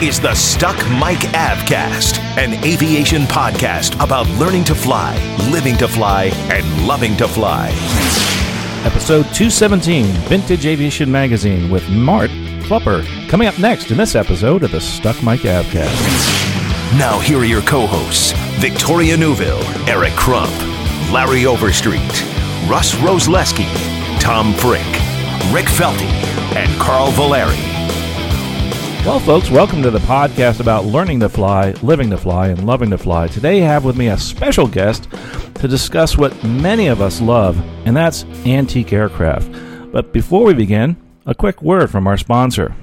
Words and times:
Is 0.00 0.20
the 0.20 0.32
Stuck 0.32 0.76
Mic 0.90 1.18
Avcast, 1.34 2.20
an 2.38 2.54
aviation 2.64 3.22
podcast 3.22 3.96
about 4.00 4.28
learning 4.38 4.62
to 4.66 4.74
fly, 4.76 5.16
living 5.50 5.76
to 5.78 5.88
fly, 5.88 6.30
and 6.52 6.86
loving 6.86 7.16
to 7.16 7.26
fly. 7.26 7.70
Episode 8.84 9.24
217, 9.34 10.04
Vintage 10.28 10.66
Aviation 10.66 11.10
Magazine 11.10 11.68
with 11.68 11.88
Mart 11.90 12.30
Klupper. 12.62 13.04
Coming 13.28 13.48
up 13.48 13.58
next 13.58 13.90
in 13.90 13.96
this 13.96 14.14
episode 14.14 14.62
of 14.62 14.70
the 14.70 14.80
Stuck 14.80 15.20
Mic 15.20 15.40
Avcast. 15.40 15.90
Now, 16.96 17.18
here 17.18 17.38
are 17.38 17.44
your 17.44 17.62
co 17.62 17.84
hosts 17.84 18.30
Victoria 18.60 19.16
Neuville, 19.16 19.64
Eric 19.88 20.12
Crump, 20.12 20.52
Larry 21.10 21.44
Overstreet, 21.44 22.22
Russ 22.70 22.94
Rosleski, 22.94 23.66
Tom 24.20 24.54
Frick, 24.54 24.86
Rick 25.52 25.66
Felty, 25.66 26.12
and 26.54 26.80
Carl 26.80 27.10
Valeri. 27.10 27.77
Well, 29.04 29.20
folks, 29.20 29.48
welcome 29.48 29.80
to 29.82 29.90
the 29.90 30.00
podcast 30.00 30.60
about 30.60 30.84
learning 30.84 31.20
to 31.20 31.30
fly, 31.30 31.70
living 31.82 32.10
to 32.10 32.18
fly, 32.18 32.48
and 32.48 32.66
loving 32.66 32.90
to 32.90 32.98
fly. 32.98 33.26
Today, 33.26 33.62
I 33.62 33.66
have 33.66 33.84
with 33.84 33.96
me 33.96 34.08
a 34.08 34.18
special 34.18 34.66
guest 34.66 35.08
to 35.54 35.68
discuss 35.68 36.18
what 36.18 36.44
many 36.44 36.88
of 36.88 37.00
us 37.00 37.20
love, 37.22 37.58
and 37.86 37.96
that's 37.96 38.24
antique 38.44 38.92
aircraft. 38.92 39.50
But 39.92 40.12
before 40.12 40.44
we 40.44 40.52
begin, 40.52 40.96
a 41.24 41.34
quick 41.34 41.62
word 41.62 41.90
from 41.90 42.06
our 42.06 42.18
sponsor. 42.18 42.74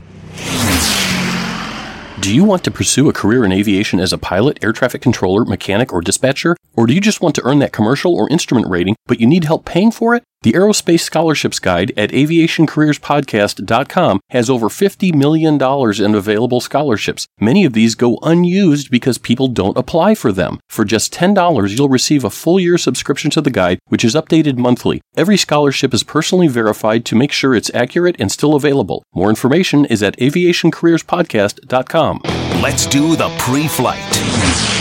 Do 2.22 2.34
you 2.34 2.44
want 2.44 2.64
to 2.64 2.72
pursue 2.72 3.08
a 3.08 3.14
career 3.14 3.46
in 3.46 3.52
aviation 3.52 4.00
as 4.00 4.12
a 4.12 4.18
pilot, 4.18 4.58
air 4.64 4.72
traffic 4.74 5.02
controller, 5.02 5.46
mechanic, 5.46 5.94
or 5.94 6.02
dispatcher? 6.02 6.58
Or 6.76 6.88
do 6.88 6.94
you 6.96 7.02
just 7.02 7.22
want 7.22 7.36
to 7.36 7.44
earn 7.46 7.60
that 7.60 7.72
commercial 7.72 8.16
or 8.16 8.28
instrument 8.30 8.68
rating, 8.68 8.96
but 9.06 9.20
you 9.20 9.28
need 9.28 9.44
help 9.44 9.64
paying 9.66 9.92
for 9.92 10.16
it? 10.16 10.24
The 10.46 10.54
Aerospace 10.54 11.00
Scholarships 11.00 11.58
Guide 11.58 11.92
at 11.98 12.12
aviationcareerspodcast.com 12.12 14.20
has 14.30 14.48
over 14.48 14.70
$50 14.70 15.16
million 15.16 15.56
in 15.56 16.14
available 16.14 16.62
scholarships. 16.62 17.26
Many 17.40 17.66
of 17.66 17.74
these 17.74 17.96
go 17.96 18.20
unused 18.22 18.92
because 18.92 19.18
people 19.18 19.48
don't 19.48 19.76
apply 19.76 20.14
for 20.14 20.32
them. 20.32 20.60
For 20.70 20.86
just 20.86 21.12
$10, 21.12 21.76
you'll 21.76 21.90
receive 21.90 22.24
a 22.24 22.30
full 22.30 22.60
year 22.60 22.78
subscription 22.78 23.32
to 23.32 23.42
the 23.42 23.50
guide, 23.50 23.80
which 23.88 24.06
is 24.06 24.14
updated 24.14 24.60
monthly. 24.60 25.02
Every 25.18 25.36
scholarship 25.36 25.96
is 25.96 26.04
personally 26.04 26.48
verified 26.48 27.06
to 27.06 27.16
make 27.16 27.32
sure 27.32 27.56
it's 27.56 27.74
accurate 27.74 28.16
and 28.20 28.32
still 28.32 28.54
available. 28.54 29.02
More 29.16 29.32
information 29.32 29.86
is 29.86 30.04
at 30.04 30.16
aviationcareerspodcast.com. 30.18 32.22
Let's 32.62 32.86
do 32.86 33.16
the 33.16 33.36
pre 33.40 33.68
flight. 33.68 34.75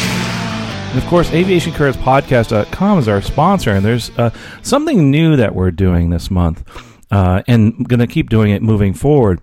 And 0.94 1.02
of 1.02 1.08
course, 1.08 1.28
aviationcareerspodcast.com 1.30 2.98
is 3.00 3.08
our 3.08 3.20
sponsor, 3.20 3.72
and 3.72 3.84
there's 3.84 4.16
uh, 4.16 4.30
something 4.62 5.10
new 5.10 5.34
that 5.34 5.52
we're 5.52 5.72
doing 5.72 6.10
this 6.10 6.30
month, 6.30 6.62
uh, 7.10 7.42
and 7.48 7.88
going 7.88 7.98
to 7.98 8.06
keep 8.06 8.30
doing 8.30 8.52
it 8.52 8.62
moving 8.62 8.94
forward. 8.94 9.40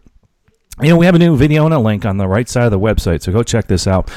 You 0.81 0.88
know, 0.88 0.95
we 0.95 1.05
have 1.05 1.16
a 1.16 1.19
new 1.19 1.35
video 1.35 1.66
and 1.66 1.73
a 1.73 1.79
link 1.79 2.05
on 2.05 2.16
the 2.16 2.25
right 2.25 2.47
side 2.47 2.63
of 2.63 2.72
the 2.72 2.79
website, 2.79 3.22
so 3.22 3.33
go 3.33 3.44
check 3.44 3.67
this 3.67 3.85
out. 3.85 4.09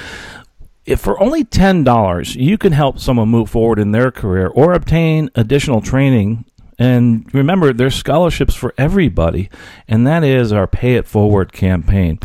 If 0.87 1.01
for 1.01 1.21
only 1.21 1.45
$10, 1.45 2.37
you 2.37 2.57
can 2.57 2.71
help 2.71 3.01
someone 3.01 3.31
move 3.31 3.51
forward 3.51 3.81
in 3.81 3.91
their 3.91 4.13
career 4.13 4.47
or 4.47 4.73
obtain 4.73 5.29
additional 5.35 5.81
training 5.81 6.45
and 6.79 7.33
remember, 7.33 7.73
there's 7.73 7.95
scholarships 7.95 8.55
for 8.55 8.75
everybody, 8.77 9.51
and 9.87 10.07
that 10.07 10.25
is 10.25 10.53
our 10.53 10.67
Pay 10.67 10.95
It 10.95 11.07
Forward 11.07 11.53
campaign. 11.53 12.19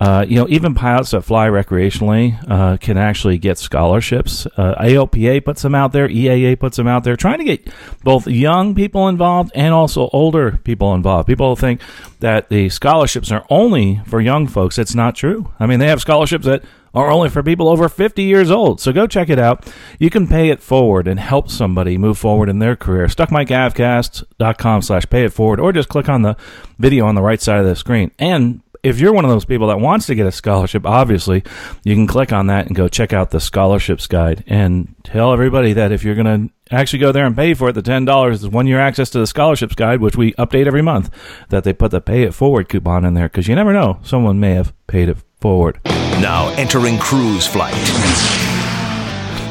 Uh, 0.00 0.24
you 0.28 0.36
know, 0.36 0.46
even 0.48 0.74
pilots 0.74 1.12
that 1.12 1.22
fly 1.22 1.48
recreationally 1.48 2.38
uh, 2.50 2.76
can 2.76 2.98
actually 2.98 3.38
get 3.38 3.58
scholarships. 3.58 4.46
Uh, 4.56 4.74
AOPA 4.80 5.44
puts 5.44 5.62
them 5.62 5.74
out 5.74 5.92
there, 5.92 6.08
EAA 6.08 6.58
puts 6.58 6.76
them 6.76 6.86
out 6.86 7.04
there, 7.04 7.16
trying 7.16 7.38
to 7.38 7.44
get 7.44 7.68
both 8.02 8.26
young 8.26 8.74
people 8.74 9.08
involved 9.08 9.52
and 9.54 9.72
also 9.72 10.08
older 10.12 10.58
people 10.64 10.94
involved. 10.94 11.26
People 11.26 11.56
think 11.56 11.80
that 12.20 12.48
the 12.48 12.68
scholarships 12.68 13.30
are 13.30 13.44
only 13.48 14.00
for 14.06 14.20
young 14.20 14.46
folks. 14.46 14.78
It's 14.78 14.94
not 14.94 15.14
true. 15.14 15.52
I 15.58 15.66
mean, 15.66 15.78
they 15.78 15.88
have 15.88 16.00
scholarships 16.00 16.44
that 16.44 16.64
are 16.94 17.10
only 17.10 17.28
for 17.28 17.42
people 17.42 17.68
over 17.68 17.88
50 17.88 18.22
years 18.22 18.50
old. 18.50 18.80
So 18.80 18.92
go 18.92 19.06
check 19.06 19.28
it 19.28 19.38
out. 19.38 19.70
You 19.98 20.10
can 20.10 20.26
pay 20.26 20.48
it 20.48 20.62
forward 20.62 21.08
and 21.08 21.18
help 21.18 21.50
somebody 21.50 21.98
move 21.98 22.18
forward 22.18 22.48
in 22.48 22.60
their 22.60 22.76
career. 22.76 23.06
StuckMicAvcast.com 23.06 24.82
slash 24.82 25.04
pay 25.10 25.24
it 25.24 25.32
forward, 25.32 25.60
or 25.60 25.72
just 25.72 25.88
click 25.88 26.08
on 26.08 26.22
the 26.22 26.36
video 26.78 27.06
on 27.06 27.14
the 27.14 27.22
right 27.22 27.40
side 27.40 27.58
of 27.58 27.66
the 27.66 27.76
screen. 27.76 28.10
And 28.18 28.60
if 28.84 29.00
you're 29.00 29.14
one 29.14 29.24
of 29.24 29.30
those 29.30 29.46
people 29.46 29.68
that 29.68 29.80
wants 29.80 30.06
to 30.06 30.14
get 30.14 30.26
a 30.26 30.32
scholarship, 30.32 30.84
obviously, 30.84 31.42
you 31.84 31.94
can 31.94 32.06
click 32.06 32.32
on 32.32 32.48
that 32.48 32.66
and 32.66 32.76
go 32.76 32.86
check 32.86 33.14
out 33.14 33.30
the 33.30 33.40
scholarships 33.40 34.06
guide 34.06 34.44
and 34.46 34.94
tell 35.02 35.32
everybody 35.32 35.72
that 35.72 35.90
if 35.90 36.04
you're 36.04 36.14
going 36.14 36.48
to 36.48 36.54
actually 36.70 36.98
go 36.98 37.10
there 37.10 37.24
and 37.24 37.34
pay 37.34 37.54
for 37.54 37.70
it, 37.70 37.72
the 37.72 37.82
$10 37.82 38.32
is 38.32 38.46
one 38.46 38.66
year 38.66 38.78
access 38.78 39.08
to 39.10 39.18
the 39.18 39.26
scholarships 39.26 39.74
guide, 39.74 40.00
which 40.00 40.16
we 40.16 40.32
update 40.34 40.66
every 40.66 40.82
month, 40.82 41.10
that 41.48 41.64
they 41.64 41.72
put 41.72 41.92
the 41.92 42.00
pay 42.00 42.24
it 42.24 42.34
forward 42.34 42.68
coupon 42.68 43.06
in 43.06 43.14
there 43.14 43.28
because 43.28 43.48
you 43.48 43.54
never 43.54 43.72
know. 43.72 43.98
Someone 44.02 44.38
may 44.38 44.52
have 44.52 44.74
paid 44.86 45.08
it 45.08 45.16
forward. 45.44 45.78
Now 45.84 46.48
entering 46.56 46.96
cruise 46.96 47.46
flight. 47.46 47.74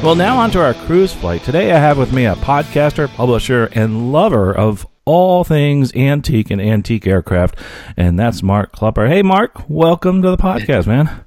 Well, 0.02 0.16
now 0.16 0.38
onto 0.38 0.58
our 0.58 0.74
cruise 0.74 1.12
flight. 1.12 1.44
Today 1.44 1.70
I 1.70 1.78
have 1.78 1.98
with 1.98 2.12
me 2.12 2.24
a 2.24 2.34
podcaster, 2.34 3.08
publisher, 3.08 3.66
and 3.76 4.10
lover 4.10 4.52
of 4.52 4.84
all 5.04 5.44
things 5.44 5.94
antique 5.94 6.50
and 6.50 6.60
antique 6.60 7.06
aircraft, 7.06 7.56
and 7.96 8.18
that's 8.18 8.42
Mark 8.42 8.72
Klupper. 8.72 9.08
Hey, 9.08 9.22
Mark, 9.22 9.70
welcome 9.70 10.20
to 10.22 10.30
the 10.30 10.36
podcast, 10.36 10.88
man. 10.88 11.23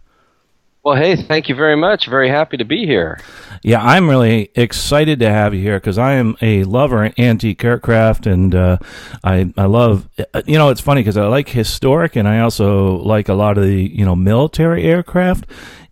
Well, 0.88 0.96
hey, 0.96 1.18
thank 1.18 1.50
you 1.50 1.56
very 1.56 1.76
much. 1.76 2.08
Very 2.08 2.30
happy 2.30 2.56
to 2.56 2.64
be 2.64 2.86
here. 2.86 3.20
Yeah, 3.62 3.84
I'm 3.84 4.10
really 4.10 4.52
excited 4.56 5.20
to 5.20 5.30
have 5.30 5.54
you 5.54 5.60
here 5.60 5.82
because 5.82 5.98
I 5.98 6.14
am 6.14 6.38
a 6.42 6.64
lover 6.64 7.04
of 7.04 7.20
antique 7.20 7.62
aircraft, 7.62 8.26
and 8.26 8.56
uh, 8.56 8.78
I 9.22 9.52
I 9.58 9.66
love. 9.66 10.08
You 10.46 10.58
know, 10.58 10.70
it's 10.70 10.80
funny 10.80 11.02
because 11.02 11.18
I 11.18 11.28
like 11.28 11.50
historic, 11.50 12.16
and 12.16 12.26
I 12.26 12.40
also 12.40 13.00
like 13.00 13.28
a 13.28 13.34
lot 13.34 13.58
of 13.58 13.66
the 13.66 13.82
you 13.84 14.06
know 14.06 14.16
military 14.16 14.86
aircraft. 14.86 15.48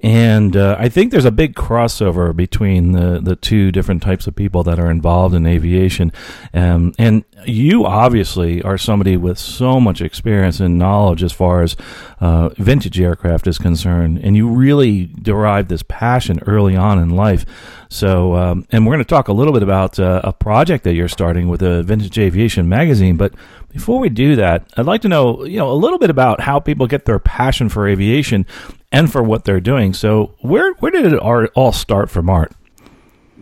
And 0.06 0.56
uh, 0.56 0.76
I 0.78 0.88
think 0.88 1.12
there's 1.12 1.26
a 1.26 1.32
big 1.32 1.56
crossover 1.56 2.34
between 2.36 2.92
the, 2.92 3.20
the 3.20 3.36
two 3.36 3.72
different 3.72 4.04
types 4.04 4.28
of 4.28 4.36
people 4.36 4.62
that 4.66 4.78
are 4.78 4.92
involved 4.92 5.34
in 5.34 5.48
aviation. 5.48 6.12
Um, 6.54 6.94
and 7.00 7.24
you 7.44 7.88
obviously 7.88 8.62
are 8.62 8.78
somebody 8.78 9.18
with 9.18 9.40
so 9.40 9.80
much 9.80 10.02
experience 10.02 10.60
and 10.60 10.78
knowledge 10.78 11.24
as 11.24 11.32
far 11.32 11.64
as 11.64 11.76
uh, 12.22 12.50
vintage 12.50 13.02
aircraft 13.02 13.48
is 13.48 13.58
concerned. 13.58 14.20
And 14.20 14.38
you 14.38 14.48
really 14.48 15.06
derived 15.06 15.70
this 15.70 15.82
passion 15.82 16.40
early 16.46 16.76
on 16.76 17.00
in 17.00 17.10
life. 17.10 17.44
So, 17.90 18.36
um, 18.36 18.68
and 18.72 18.86
we're 18.86 18.94
going 18.94 19.04
to 19.04 19.10
talk 19.10 19.28
a 19.28 19.34
little 19.34 19.54
bit 19.54 19.64
about 19.64 19.98
uh, 19.98 20.22
a 20.24 20.34
project 20.34 20.84
that 20.84 20.94
you're 20.94 21.08
starting 21.08 21.48
with 21.48 21.64
a 21.64 21.82
Vintage 21.82 22.20
Aviation 22.20 22.70
magazine. 22.70 23.18
But 23.18 23.34
before 23.70 24.00
we 24.00 24.10
do 24.10 24.36
that, 24.36 24.68
I'd 24.78 24.86
like 24.86 25.02
to 25.02 25.08
know, 25.08 25.46
you 25.46 25.58
know, 25.58 25.72
a 25.72 25.74
little 25.74 25.98
bit 25.98 26.12
about 26.12 26.42
how 26.42 26.60
people 26.60 26.86
get 26.86 27.06
their 27.06 27.20
passion 27.20 27.70
for 27.70 27.88
aviation 27.88 28.46
and 28.92 29.12
for 29.12 29.24
what 29.24 29.46
they're 29.46 29.60
doing. 29.60 29.94
So, 29.94 30.34
where 30.40 30.74
where 30.76 30.92
did 30.92 31.12
it 31.12 31.20
all 31.20 31.72
start 31.72 32.10
for 32.10 32.22
Mart? 32.22 32.52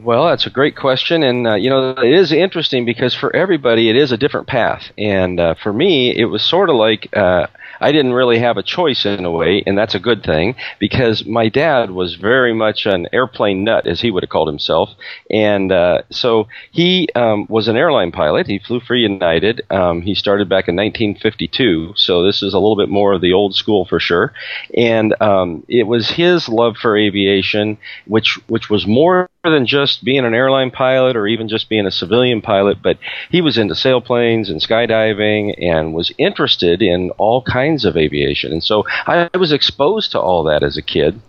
Well, 0.01 0.27
that's 0.27 0.45
a 0.45 0.49
great 0.49 0.75
question, 0.75 1.23
and 1.23 1.47
uh, 1.47 1.55
you 1.55 1.69
know 1.69 1.91
it 1.91 2.11
is 2.11 2.31
interesting 2.31 2.85
because 2.85 3.13
for 3.13 3.33
everybody 3.35 3.89
it 3.89 3.95
is 3.95 4.11
a 4.11 4.17
different 4.17 4.47
path, 4.47 4.91
and 4.97 5.39
uh, 5.39 5.55
for 5.61 5.71
me 5.71 6.15
it 6.15 6.25
was 6.25 6.43
sort 6.43 6.69
of 6.69 6.75
like 6.75 7.15
uh, 7.15 7.47
I 7.83 7.91
didn't 7.91 8.13
really 8.13 8.39
have 8.39 8.55
a 8.55 8.63
choice 8.63 9.05
in 9.05 9.25
a 9.25 9.31
way, 9.31 9.61
and 9.67 9.77
that's 9.77 9.93
a 9.93 9.99
good 9.99 10.23
thing 10.23 10.55
because 10.79 11.25
my 11.25 11.49
dad 11.49 11.91
was 11.91 12.15
very 12.15 12.53
much 12.53 12.85
an 12.85 13.07
airplane 13.11 13.65
nut, 13.65 13.85
as 13.85 13.99
he 13.99 14.09
would 14.09 14.23
have 14.23 14.29
called 14.29 14.47
himself, 14.47 14.89
and 15.29 15.69
uh, 15.69 16.03
so 16.09 16.47
he 16.71 17.09
um, 17.13 17.45
was 17.49 17.67
an 17.67 17.75
airline 17.75 18.13
pilot. 18.13 18.47
He 18.47 18.59
flew 18.59 18.79
for 18.79 18.95
United. 18.95 19.63
Um, 19.69 20.01
he 20.01 20.15
started 20.15 20.47
back 20.47 20.69
in 20.69 20.77
1952, 20.77 21.93
so 21.97 22.23
this 22.23 22.41
is 22.41 22.53
a 22.53 22.59
little 22.59 22.77
bit 22.77 22.87
more 22.87 23.11
of 23.11 23.19
the 23.21 23.33
old 23.33 23.53
school 23.53 23.83
for 23.83 23.99
sure. 23.99 24.33
And 24.77 25.13
um, 25.21 25.65
it 25.67 25.83
was 25.83 26.09
his 26.09 26.47
love 26.47 26.77
for 26.77 26.95
aviation, 26.97 27.77
which 28.07 28.39
which 28.47 28.69
was 28.69 28.87
more 28.87 29.29
than 29.51 29.65
just 29.65 30.05
being 30.05 30.23
an 30.23 30.33
airline 30.33 30.71
pilot 30.71 31.17
or 31.17 31.27
even 31.27 31.49
just 31.49 31.67
being 31.67 31.85
a 31.85 31.91
civilian 31.91 32.41
pilot, 32.41 32.81
but 32.81 32.97
he 33.29 33.41
was 33.41 33.57
into 33.57 33.73
sailplanes 33.73 34.49
and 34.49 34.61
skydiving 34.61 35.53
and 35.61 35.93
was 35.93 36.13
interested 36.17 36.81
in 36.81 37.09
all 37.17 37.41
kinds 37.41 37.83
of 37.83 37.97
aviation. 37.97 38.53
And 38.53 38.63
so 38.63 38.85
I 39.05 39.29
was 39.37 39.51
exposed 39.51 40.11
to 40.11 40.19
all 40.19 40.45
that 40.45 40.63
as 40.63 40.77
a 40.77 40.81
kid 40.81 41.19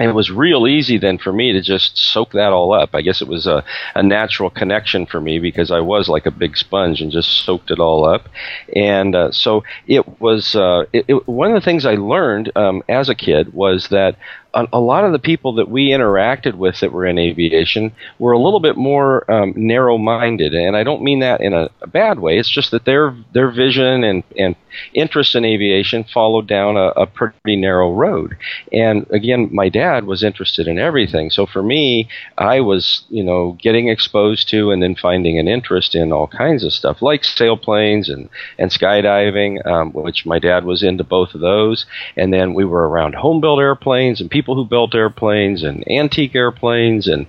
and 0.00 0.08
it 0.08 0.14
was 0.14 0.30
real 0.30 0.66
easy 0.66 0.96
then 0.96 1.18
for 1.18 1.30
me 1.30 1.52
to 1.52 1.60
just 1.60 1.98
soak 1.98 2.32
that 2.32 2.54
all 2.54 2.72
up. 2.72 2.94
I 2.94 3.02
guess 3.02 3.20
it 3.20 3.28
was 3.28 3.46
a, 3.46 3.62
a 3.94 4.02
natural 4.02 4.48
connection 4.48 5.04
for 5.04 5.20
me 5.20 5.38
because 5.38 5.70
I 5.70 5.80
was 5.80 6.08
like 6.08 6.24
a 6.24 6.30
big 6.30 6.56
sponge 6.56 7.02
and 7.02 7.12
just 7.12 7.44
soaked 7.44 7.70
it 7.70 7.78
all 7.78 8.06
up. 8.06 8.26
And 8.74 9.14
uh, 9.14 9.30
so 9.30 9.62
it 9.86 10.18
was 10.18 10.56
uh, 10.56 10.84
it, 10.94 11.04
it, 11.06 11.28
one 11.28 11.48
of 11.48 11.54
the 11.54 11.64
things 11.64 11.84
I 11.84 11.96
learned 11.96 12.50
um, 12.56 12.82
as 12.88 13.10
a 13.10 13.14
kid 13.14 13.52
was 13.52 13.88
that 13.88 14.16
a, 14.54 14.66
a, 14.72 14.80
lot 14.80 15.04
of 15.04 15.12
the 15.12 15.18
people 15.18 15.54
that 15.54 15.70
we 15.70 15.90
interacted 15.90 16.54
with 16.54 16.80
that 16.80 16.92
were 16.92 17.06
in 17.06 17.18
aviation 17.18 17.92
were 18.18 18.32
a 18.32 18.38
little 18.38 18.60
bit 18.60 18.76
more 18.76 19.30
um, 19.30 19.52
narrow-minded, 19.56 20.54
and 20.54 20.76
I 20.76 20.82
don't 20.82 21.02
mean 21.02 21.20
that 21.20 21.40
in 21.40 21.52
a, 21.52 21.68
a, 21.80 21.86
bad 21.86 22.18
way. 22.18 22.38
It's 22.38 22.50
just 22.50 22.70
that 22.70 22.84
their 22.84 23.16
their 23.32 23.50
vision 23.50 24.04
and 24.04 24.22
and 24.38 24.56
interest 24.94 25.34
in 25.34 25.44
aviation 25.44 26.04
followed 26.04 26.46
down 26.46 26.76
a, 26.76 26.88
a 26.88 27.06
pretty 27.06 27.56
narrow 27.56 27.92
road. 27.92 28.36
And 28.72 29.06
again, 29.10 29.48
my 29.52 29.68
dad 29.68 30.04
was 30.04 30.22
interested 30.22 30.66
in 30.66 30.78
everything, 30.78 31.30
so 31.30 31.46
for 31.46 31.62
me, 31.62 32.08
I 32.36 32.60
was 32.60 33.04
you 33.08 33.22
know 33.22 33.56
getting 33.60 33.88
exposed 33.88 34.48
to 34.50 34.70
and 34.70 34.82
then 34.82 34.94
finding 34.94 35.38
an 35.38 35.48
interest 35.48 35.94
in 35.94 36.12
all 36.12 36.26
kinds 36.26 36.64
of 36.64 36.72
stuff 36.72 37.02
like 37.02 37.22
sailplanes 37.22 38.12
and 38.12 38.28
and 38.58 38.70
skydiving, 38.70 39.64
um, 39.66 39.92
which 39.92 40.26
my 40.26 40.38
dad 40.38 40.64
was 40.64 40.82
into 40.82 41.04
both 41.04 41.34
of 41.34 41.40
those, 41.40 41.86
and 42.16 42.32
then 42.32 42.54
we 42.54 42.64
were 42.64 42.88
around 42.88 43.14
home-built 43.14 43.60
airplanes 43.60 44.20
and 44.20 44.30
people 44.30 44.39
people 44.40 44.54
who 44.54 44.64
built 44.64 44.94
airplanes 44.94 45.62
and 45.62 45.84
antique 45.90 46.34
airplanes 46.34 47.06
and 47.06 47.26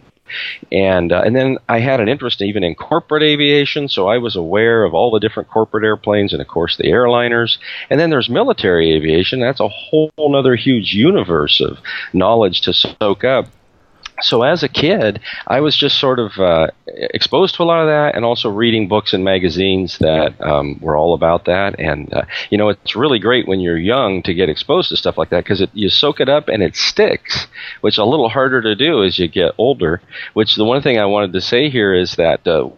and 0.71 1.11
uh, 1.11 1.23
and 1.25 1.35
then 1.35 1.57
I 1.67 1.79
had 1.79 1.99
an 1.99 2.07
interest 2.07 2.41
even 2.41 2.63
in 2.63 2.73
corporate 2.73 3.21
aviation, 3.21 3.89
so 3.89 4.07
I 4.07 4.17
was 4.17 4.37
aware 4.37 4.85
of 4.85 4.93
all 4.93 5.11
the 5.11 5.19
different 5.19 5.49
corporate 5.49 5.83
airplanes 5.83 6.31
and 6.31 6.41
of 6.41 6.47
course 6.47 6.77
the 6.77 6.85
airliners. 6.85 7.57
And 7.89 7.99
then 7.99 8.11
there's 8.11 8.29
military 8.29 8.93
aviation. 8.93 9.41
That's 9.41 9.59
a 9.59 9.67
whole 9.67 10.13
other 10.33 10.55
huge 10.55 10.93
universe 10.93 11.59
of 11.59 11.79
knowledge 12.13 12.61
to 12.61 12.73
soak 12.73 13.25
up 13.25 13.47
so 14.21 14.43
as 14.43 14.63
a 14.63 14.69
kid, 14.69 15.19
I 15.47 15.59
was 15.59 15.75
just 15.75 15.99
sort 15.99 16.19
of 16.19 16.37
uh, 16.37 16.67
exposed 16.87 17.55
to 17.55 17.63
a 17.63 17.65
lot 17.65 17.81
of 17.81 17.87
that, 17.87 18.15
and 18.15 18.25
also 18.25 18.49
reading 18.49 18.87
books 18.87 19.13
and 19.13 19.23
magazines 19.23 19.97
that 19.99 20.39
um, 20.41 20.79
were 20.81 20.95
all 20.95 21.13
about 21.13 21.45
that. 21.45 21.79
And 21.79 22.13
uh, 22.13 22.23
you 22.49 22.57
know, 22.57 22.69
it's 22.69 22.95
really 22.95 23.19
great 23.19 23.47
when 23.47 23.59
you're 23.59 23.77
young 23.77 24.23
to 24.23 24.33
get 24.33 24.49
exposed 24.49 24.89
to 24.89 24.97
stuff 24.97 25.17
like 25.17 25.29
that 25.29 25.43
because 25.43 25.65
you 25.73 25.89
soak 25.89 26.19
it 26.19 26.29
up 26.29 26.47
and 26.47 26.63
it 26.63 26.75
sticks, 26.75 27.47
which 27.81 27.95
is 27.95 27.99
a 27.99 28.05
little 28.05 28.29
harder 28.29 28.61
to 28.61 28.75
do 28.75 29.03
as 29.03 29.19
you 29.19 29.27
get 29.27 29.53
older. 29.57 30.01
Which 30.33 30.55
the 30.55 30.65
one 30.65 30.81
thing 30.81 30.99
I 30.99 31.05
wanted 31.05 31.33
to 31.33 31.41
say 31.41 31.69
here 31.69 31.93
is 31.93 32.15
that 32.15 32.47
uh, 32.47 32.69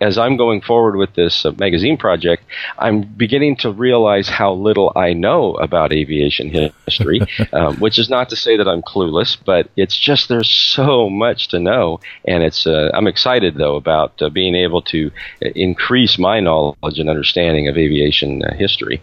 as 0.00 0.18
I'm 0.18 0.36
going 0.36 0.60
forward 0.60 0.96
with 0.96 1.14
this 1.14 1.44
uh, 1.44 1.52
magazine 1.58 1.96
project, 1.96 2.44
I'm 2.78 3.02
beginning 3.02 3.56
to 3.58 3.70
realize 3.70 4.28
how 4.28 4.52
little 4.52 4.92
I 4.96 5.12
know 5.12 5.54
about 5.54 5.92
aviation 5.92 6.50
history, 6.50 7.20
um, 7.52 7.76
which 7.78 7.98
is 7.98 8.10
not 8.10 8.28
to 8.30 8.36
say 8.36 8.56
that 8.56 8.68
I'm 8.68 8.82
clueless, 8.82 9.36
but 9.44 9.70
it's 9.76 9.98
just 9.98 10.28
there's 10.28 10.50
so 10.50 11.08
much 11.08 11.48
to 11.48 11.58
know, 11.58 12.00
and 12.24 12.42
it's 12.42 12.66
uh, 12.66 12.90
I'm 12.94 13.06
excited 13.06 13.56
though 13.56 13.76
about 13.76 14.20
uh, 14.20 14.28
being 14.28 14.54
able 14.54 14.82
to 14.82 15.10
uh, 15.44 15.48
increase 15.54 16.18
my 16.18 16.40
knowledge 16.40 16.98
and 16.98 17.08
understanding 17.08 17.68
of 17.68 17.76
aviation 17.76 18.42
uh, 18.44 18.54
history. 18.54 19.02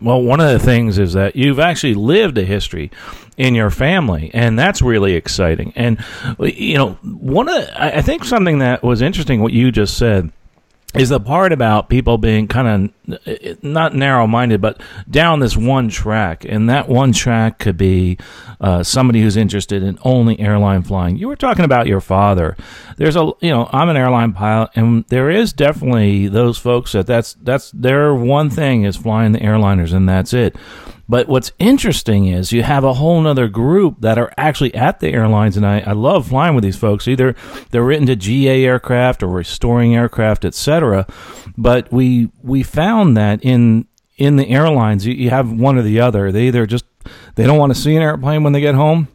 Well, 0.00 0.22
one 0.22 0.40
of 0.40 0.50
the 0.50 0.58
things 0.58 0.98
is 0.98 1.12
that 1.12 1.36
you've 1.36 1.60
actually 1.60 1.94
lived 1.94 2.38
a 2.38 2.44
history 2.44 2.90
in 3.36 3.54
your 3.54 3.70
family, 3.70 4.30
and 4.32 4.58
that's 4.58 4.80
really 4.80 5.14
exciting. 5.14 5.72
And 5.76 6.02
you 6.38 6.76
know, 6.76 6.92
one 7.02 7.48
of 7.48 7.54
the, 7.54 7.82
I 7.82 8.00
think 8.02 8.24
something 8.24 8.60
that 8.60 8.82
was 8.82 9.02
interesting 9.02 9.40
what 9.40 9.52
you 9.52 9.70
just 9.70 9.98
said 9.98 10.32
is 10.94 11.08
the 11.08 11.20
part 11.20 11.52
about 11.52 11.88
people 11.88 12.18
being 12.18 12.48
kind 12.48 12.92
of 13.06 13.62
not 13.62 13.94
narrow 13.94 14.26
minded, 14.26 14.60
but 14.60 14.82
down 15.08 15.38
this 15.38 15.56
one 15.56 15.88
track. 15.88 16.44
And 16.44 16.68
that 16.68 16.88
one 16.88 17.12
track 17.12 17.58
could 17.58 17.76
be 17.76 18.18
uh, 18.60 18.82
somebody 18.82 19.22
who's 19.22 19.36
interested 19.36 19.82
in 19.82 19.98
only 20.02 20.38
airline 20.40 20.82
flying. 20.82 21.16
You 21.16 21.28
were 21.28 21.36
talking 21.36 21.64
about 21.64 21.86
your 21.86 22.00
father. 22.00 22.56
There's 22.96 23.16
a, 23.16 23.32
you 23.40 23.50
know, 23.50 23.68
I'm 23.72 23.88
an 23.88 23.96
airline 23.96 24.32
pilot, 24.32 24.70
and 24.74 25.04
there 25.06 25.30
is 25.30 25.52
definitely 25.52 26.28
those 26.28 26.58
folks 26.58 26.92
that 26.92 27.06
that's, 27.06 27.34
that's 27.34 27.70
their 27.70 28.14
one 28.14 28.50
thing 28.50 28.82
is 28.82 28.96
flying 28.96 29.32
the 29.32 29.38
airliners, 29.38 29.92
and 29.92 30.08
that's 30.08 30.32
it. 30.32 30.56
But 31.10 31.26
what's 31.26 31.50
interesting 31.58 32.26
is 32.26 32.52
you 32.52 32.62
have 32.62 32.84
a 32.84 32.94
whole 32.94 33.26
other 33.26 33.48
group 33.48 33.96
that 33.98 34.16
are 34.16 34.32
actually 34.36 34.72
at 34.76 35.00
the 35.00 35.08
airlines, 35.08 35.56
and 35.56 35.66
I, 35.66 35.80
I 35.80 35.90
love 35.90 36.28
flying 36.28 36.54
with 36.54 36.62
these 36.62 36.76
folks. 36.76 37.08
Either 37.08 37.34
they're 37.72 37.82
written 37.82 38.06
to 38.06 38.14
GA 38.14 38.64
aircraft 38.64 39.24
or 39.24 39.26
restoring 39.26 39.96
aircraft, 39.96 40.44
etc. 40.44 41.08
But 41.58 41.92
we 41.92 42.30
we 42.44 42.62
found 42.62 43.16
that 43.16 43.42
in 43.42 43.88
in 44.18 44.36
the 44.36 44.46
airlines, 44.50 45.04
you, 45.04 45.12
you 45.14 45.30
have 45.30 45.50
one 45.50 45.76
or 45.76 45.82
the 45.82 45.98
other. 45.98 46.30
They 46.30 46.46
either 46.46 46.64
just 46.64 46.84
they 47.34 47.44
don't 47.44 47.58
want 47.58 47.74
to 47.74 47.80
see 47.80 47.96
an 47.96 48.02
airplane 48.02 48.44
when 48.44 48.52
they 48.52 48.60
get 48.60 48.76
home, 48.76 49.08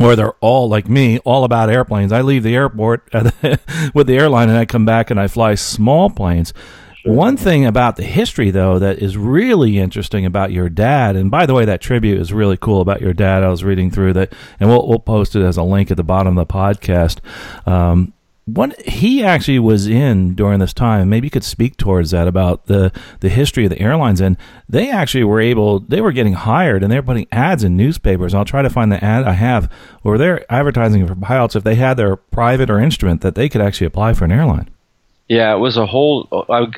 or 0.00 0.16
they're 0.16 0.34
all 0.40 0.68
like 0.68 0.88
me, 0.88 1.18
all 1.20 1.44
about 1.44 1.70
airplanes. 1.70 2.10
I 2.10 2.20
leave 2.20 2.42
the 2.42 2.56
airport 2.56 3.08
with 3.94 4.08
the 4.08 4.18
airline 4.18 4.48
and 4.48 4.58
I 4.58 4.64
come 4.64 4.84
back 4.84 5.08
and 5.08 5.20
I 5.20 5.28
fly 5.28 5.54
small 5.54 6.10
planes. 6.10 6.52
One 7.04 7.36
thing 7.36 7.64
about 7.64 7.96
the 7.96 8.04
history, 8.04 8.50
though, 8.50 8.78
that 8.78 8.98
is 8.98 9.16
really 9.16 9.78
interesting 9.78 10.26
about 10.26 10.52
your 10.52 10.68
dad, 10.68 11.16
and 11.16 11.30
by 11.30 11.46
the 11.46 11.54
way, 11.54 11.64
that 11.64 11.80
tribute 11.80 12.20
is 12.20 12.32
really 12.32 12.56
cool 12.56 12.80
about 12.80 13.00
your 13.00 13.12
dad. 13.12 13.44
I 13.44 13.48
was 13.48 13.64
reading 13.64 13.90
through 13.90 14.14
that, 14.14 14.32
and 14.58 14.68
we'll, 14.68 14.86
we'll 14.86 14.98
post 14.98 15.36
it 15.36 15.42
as 15.42 15.56
a 15.56 15.62
link 15.62 15.90
at 15.90 15.96
the 15.96 16.04
bottom 16.04 16.36
of 16.36 16.48
the 16.48 16.52
podcast. 16.52 17.20
Um, 17.66 18.12
he 18.84 19.22
actually 19.22 19.58
was 19.58 19.86
in 19.86 20.34
during 20.34 20.58
this 20.58 20.72
time, 20.72 21.08
maybe 21.08 21.26
you 21.26 21.30
could 21.30 21.44
speak 21.44 21.76
towards 21.76 22.12
that 22.12 22.26
about 22.26 22.66
the 22.66 22.90
the 23.20 23.28
history 23.28 23.64
of 23.64 23.70
the 23.70 23.80
airlines, 23.80 24.20
and 24.20 24.36
they 24.68 24.90
actually 24.90 25.24
were 25.24 25.40
able, 25.40 25.80
they 25.80 26.00
were 26.00 26.12
getting 26.12 26.32
hired, 26.32 26.82
and 26.82 26.90
they 26.90 26.96
were 26.96 27.02
putting 27.02 27.26
ads 27.30 27.62
in 27.62 27.76
newspapers. 27.76 28.34
I'll 28.34 28.44
try 28.44 28.62
to 28.62 28.70
find 28.70 28.90
the 28.90 29.02
ad 29.04 29.24
I 29.24 29.32
have 29.32 29.70
where 30.02 30.18
they're 30.18 30.50
advertising 30.50 31.06
for 31.06 31.14
pilots 31.14 31.56
if 31.56 31.64
they 31.64 31.74
had 31.74 31.96
their 31.96 32.16
private 32.16 32.70
or 32.70 32.80
instrument 32.80 33.20
that 33.20 33.34
they 33.34 33.48
could 33.48 33.60
actually 33.60 33.86
apply 33.86 34.14
for 34.14 34.24
an 34.24 34.32
airline. 34.32 34.70
Yeah, 35.28 35.54
it 35.54 35.58
was 35.58 35.76
a 35.76 35.84
whole, 35.84 36.26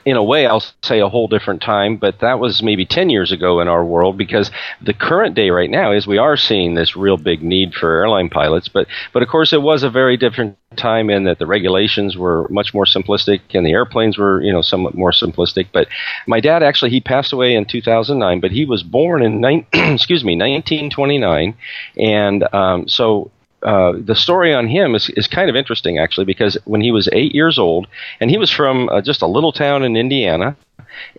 in 0.05 0.17
a 0.17 0.25
way, 0.25 0.44
I'll 0.44 0.64
say 0.82 0.99
a 0.99 1.08
whole 1.08 1.29
different 1.29 1.62
time, 1.62 1.97
but 1.97 2.19
that 2.19 2.41
was 2.41 2.64
maybe 2.64 2.85
10 2.85 3.08
years 3.08 3.31
ago 3.31 3.61
in 3.61 3.69
our 3.69 3.85
world 3.85 4.19
because 4.19 4.50
the 4.82 4.93
current 4.93 5.37
day 5.37 5.50
right 5.50 5.70
now 5.70 5.93
is 5.93 6.05
we 6.05 6.19
are 6.19 6.37
seeing 6.37 6.75
this 6.75 6.97
real 6.97 7.17
big 7.17 7.44
need 7.44 7.75
for 7.75 8.00
airline 8.00 8.29
pilots. 8.29 8.69
But, 8.69 8.88
but 9.12 9.23
of 9.23 9.29
course, 9.29 9.52
it 9.52 9.62
was 9.62 9.85
a 9.85 9.91
very 9.91 10.17
different 10.17 10.56
time 10.75 11.11
in 11.11 11.23
that 11.25 11.38
the 11.38 11.47
regulations 11.47 12.17
were 12.17 12.49
much 12.50 12.75
more 12.75 12.87
simplistic 12.87 13.41
and 13.55 13.64
the 13.64 13.70
airplanes 13.70 14.19
were, 14.19 14.43
you 14.43 14.53
know, 14.53 14.62
somewhat 14.62 14.96
more 14.96 15.12
simplistic. 15.12 15.69
But 15.73 15.87
my 16.26 16.41
dad 16.41 16.64
actually, 16.64 16.91
he 16.91 17.00
passed 17.00 17.32
away 17.32 17.55
in 17.55 17.67
2009, 17.67 18.41
but 18.41 18.50
he 18.50 18.64
was 18.64 18.82
born 18.82 19.23
in, 19.23 19.44
excuse 19.73 20.25
me, 20.25 20.32
1929. 20.32 21.55
And 21.99 22.53
um, 22.53 22.88
so 22.88 23.31
uh, 23.62 23.93
the 23.97 24.15
story 24.15 24.55
on 24.55 24.69
him 24.69 24.95
is, 24.95 25.11
is 25.17 25.27
kind 25.27 25.51
of 25.51 25.57
interesting 25.57 25.99
actually 25.99 26.25
because 26.25 26.57
when 26.65 26.81
he 26.81 26.91
was 26.91 27.09
eight 27.12 27.35
years 27.35 27.59
old 27.59 27.87
and 28.21 28.31
he 28.31 28.39
was 28.39 28.51
from 28.51 28.89
uh, 28.89 29.01
just 29.03 29.23
a 29.23 29.27
little 29.27 29.53
town 29.53 29.83
in 29.83 29.97
Indiana 29.97 30.57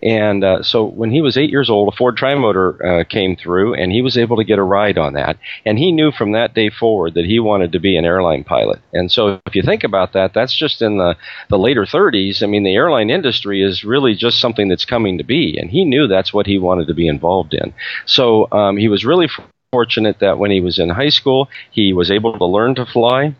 and 0.02 0.44
uh, 0.44 0.62
so 0.62 0.84
when 0.84 1.10
he 1.10 1.20
was 1.20 1.36
eight 1.36 1.50
years 1.50 1.70
old 1.70 1.92
a 1.92 1.96
Ford 1.96 2.16
Trimotor 2.16 2.84
uh, 2.84 3.04
came 3.04 3.36
through 3.36 3.74
and 3.74 3.92
he 3.92 4.02
was 4.02 4.18
able 4.18 4.36
to 4.36 4.44
get 4.44 4.58
a 4.58 4.62
ride 4.62 4.98
on 4.98 5.12
that 5.14 5.38
and 5.64 5.78
he 5.78 5.92
knew 5.92 6.10
from 6.10 6.32
that 6.32 6.54
day 6.54 6.68
forward 6.68 7.14
that 7.14 7.24
he 7.24 7.38
wanted 7.38 7.72
to 7.72 7.80
be 7.80 7.96
an 7.96 8.04
airline 8.04 8.44
pilot. 8.44 8.80
And 8.92 9.10
so 9.10 9.40
if 9.46 9.54
you 9.54 9.62
think 9.62 9.84
about 9.84 10.12
that 10.12 10.34
that's 10.34 10.54
just 10.54 10.82
in 10.82 10.98
the, 10.98 11.16
the 11.48 11.58
later 11.58 11.84
30s 11.84 12.42
I 12.42 12.46
mean 12.46 12.64
the 12.64 12.74
airline 12.74 13.10
industry 13.10 13.62
is 13.62 13.84
really 13.84 14.14
just 14.14 14.40
something 14.40 14.68
that's 14.68 14.84
coming 14.84 15.16
to 15.18 15.24
be 15.24 15.56
and 15.58 15.70
he 15.70 15.84
knew 15.84 16.08
that's 16.08 16.34
what 16.34 16.46
he 16.46 16.58
wanted 16.58 16.88
to 16.88 16.94
be 16.94 17.06
involved 17.06 17.54
in. 17.54 17.72
So 18.06 18.48
um, 18.50 18.76
he 18.76 18.88
was 18.88 19.04
really 19.04 19.28
fortunate 19.72 20.18
that 20.18 20.38
when 20.38 20.50
he 20.50 20.60
was 20.60 20.78
in 20.78 20.90
high 20.90 21.08
school, 21.08 21.48
he 21.70 21.94
was 21.94 22.10
able 22.10 22.36
to 22.36 22.44
learn 22.44 22.74
to 22.74 22.84
fly 22.84 23.34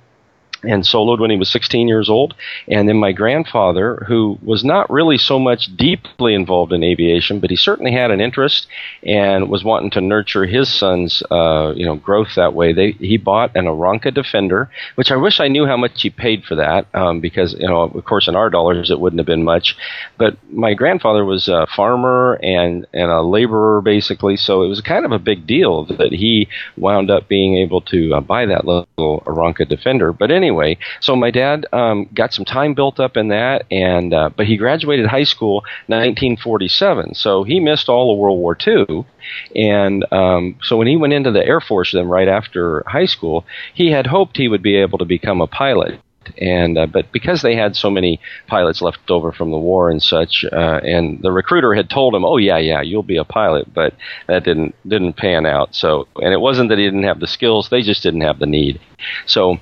and 0.65 0.85
soloed 0.85 1.19
when 1.19 1.31
he 1.31 1.37
was 1.37 1.51
16 1.51 1.89
years 1.89 2.09
old. 2.09 2.35
And 2.69 2.89
then 2.89 2.97
my 2.97 3.13
grandfather, 3.13 4.05
who 4.07 4.39
was 4.43 4.65
not 4.65 4.89
really 4.91 5.19
so 5.19 5.39
much 5.39 5.77
deeply 5.77 6.35
involved 6.35 6.73
in 6.73 6.85
aviation, 6.85 7.41
but 7.41 7.51
he 7.51 7.57
certainly 7.57 7.93
had 7.93 8.11
an 8.11 8.21
interest 8.21 8.67
and 9.03 9.49
was 9.49 9.65
wanting 9.65 9.91
to 9.91 10.01
nurture 10.01 10.45
his 10.47 10.73
son's, 10.73 11.23
uh, 11.31 11.73
you 11.75 11.85
know, 11.85 11.97
growth 11.97 12.35
that 12.37 12.55
way. 12.55 12.73
They, 12.73 12.93
he 12.93 13.17
bought 13.17 13.57
an 13.57 13.67
Aeronca 13.67 14.15
Defender, 14.15 14.71
which 14.95 15.11
I 15.11 15.17
wish 15.17 15.41
I 15.41 15.49
knew 15.49 15.67
how 15.67 15.77
much 15.77 16.01
he 16.03 16.11
paid 16.11 16.45
for 16.45 16.55
that, 16.57 16.87
um, 16.95 17.21
because 17.21 17.55
you 17.55 17.67
know, 17.67 17.83
of 17.83 18.05
course, 18.05 18.29
in 18.29 18.37
our 18.37 18.51
dollars 18.51 18.91
it 18.91 19.01
wouldn't 19.01 19.21
have 19.21 19.27
been 19.27 19.45
much. 19.45 19.77
But 20.19 20.37
my 20.51 20.75
grandfather 20.75 21.25
was 21.25 21.49
a 21.49 21.67
farmer 21.75 22.39
and 22.43 22.87
and 22.93 23.11
a 23.11 23.23
laborer 23.23 23.81
basically, 23.81 24.37
so 24.37 24.63
it 24.63 24.69
was 24.69 24.81
kind 24.81 25.05
of 25.05 25.13
a 25.13 25.19
big 25.19 25.47
deal 25.47 25.85
that 25.85 26.13
he 26.13 26.49
wound 26.77 27.11
up 27.11 27.29
being 27.29 27.57
able 27.57 27.81
to 27.83 28.15
uh, 28.15 28.21
buy 28.21 28.47
that 28.47 28.65
little 28.65 28.87
Aeronca 29.27 29.69
Defender. 29.69 30.13
But 30.13 30.31
anyway 30.31 30.52
anyway, 30.53 30.77
so 31.01 31.17
my 31.17 31.31
dad 31.31 31.67
um, 31.73 32.09
got 32.15 32.35
some 32.35 32.45
time 32.45 32.75
built 32.75 33.01
up 33.01 33.17
in 33.17 33.29
that, 33.29 33.65
and 33.71 34.13
uh, 34.13 34.31
but 34.37 34.47
he 34.47 34.57
graduated 34.57 35.07
high 35.07 35.25
school 35.25 35.65
1947, 35.87 37.15
so 37.15 37.45
he 37.45 37.61
missed 37.61 37.89
all 37.89 38.13
of 38.13 38.19
World 38.19 38.39
War 38.39 38.57
II. 38.67 39.07
And 39.57 40.05
um, 40.13 40.57
so 40.63 40.77
when 40.77 40.87
he 40.87 40.97
went 40.97 41.13
into 41.13 41.31
the 41.31 41.45
Air 41.45 41.61
Force, 41.61 41.93
then 41.93 42.09
right 42.09 42.29
after 42.29 42.85
high 42.87 43.07
school, 43.07 43.45
he 43.73 43.91
had 43.91 44.07
hoped 44.07 44.37
he 44.37 44.49
would 44.49 44.63
be 44.63 44.77
able 44.77 44.99
to 44.99 45.05
become 45.05 45.41
a 45.41 45.47
pilot 45.47 46.01
and 46.39 46.79
uh, 46.79 46.87
but 46.87 47.11
because 47.13 47.43
they 47.43 47.57
had 47.57 47.77
so 47.77 47.91
many 47.91 48.21
pilots 48.47 48.81
left 48.81 49.11
over 49.11 49.33
from 49.33 49.51
the 49.51 49.59
war 49.59 49.91
and 49.91 50.03
such, 50.03 50.45
uh, 50.53 50.81
and 50.83 51.21
the 51.23 51.33
recruiter 51.33 51.75
had 51.75 51.91
told 51.91 52.15
him, 52.15 52.25
"Oh 52.25 52.37
yeah, 52.37 52.59
yeah, 52.59 52.81
you'll 52.81 53.03
be 53.03 53.17
a 53.17 53.25
pilot," 53.25 53.73
but 53.73 53.95
that 54.29 54.45
didn't 54.45 54.75
didn't 54.89 55.15
pan 55.15 55.47
out. 55.47 55.75
So, 55.75 56.07
and 56.17 56.33
it 56.33 56.41
wasn't 56.41 56.69
that 56.69 56.79
he 56.79 56.85
didn't 56.85 57.03
have 57.05 57.21
the 57.21 57.27
skills; 57.27 57.69
they 57.69 57.83
just 57.83 58.03
didn't 58.03 58.21
have 58.23 58.39
the 58.39 58.47
need. 58.47 58.81
So 59.27 59.59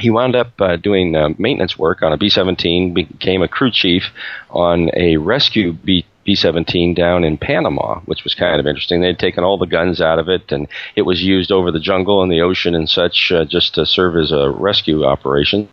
he 0.00 0.10
wound 0.10 0.34
up 0.34 0.52
uh, 0.60 0.76
doing 0.76 1.14
uh, 1.14 1.30
maintenance 1.38 1.78
work 1.78 2.02
on 2.02 2.12
a 2.12 2.16
B 2.16 2.28
17, 2.28 2.94
became 2.94 3.42
a 3.42 3.48
crew 3.48 3.70
chief 3.70 4.04
on 4.50 4.90
a 4.94 5.16
rescue 5.18 5.72
B 5.72 6.06
B 6.24 6.34
17 6.34 6.94
down 6.94 7.24
in 7.24 7.36
Panama, 7.36 8.00
which 8.04 8.22
was 8.22 8.34
kind 8.34 8.60
of 8.60 8.66
interesting. 8.66 9.00
They'd 9.00 9.18
taken 9.18 9.42
all 9.42 9.58
the 9.58 9.66
guns 9.66 10.00
out 10.00 10.18
of 10.18 10.28
it, 10.28 10.52
and 10.52 10.68
it 10.94 11.02
was 11.02 11.22
used 11.22 11.50
over 11.50 11.70
the 11.70 11.80
jungle 11.80 12.22
and 12.22 12.30
the 12.30 12.42
ocean 12.42 12.74
and 12.74 12.88
such 12.88 13.32
uh, 13.32 13.44
just 13.44 13.74
to 13.74 13.84
serve 13.84 14.16
as 14.16 14.30
a 14.30 14.50
rescue 14.50 15.04
operations. 15.04 15.68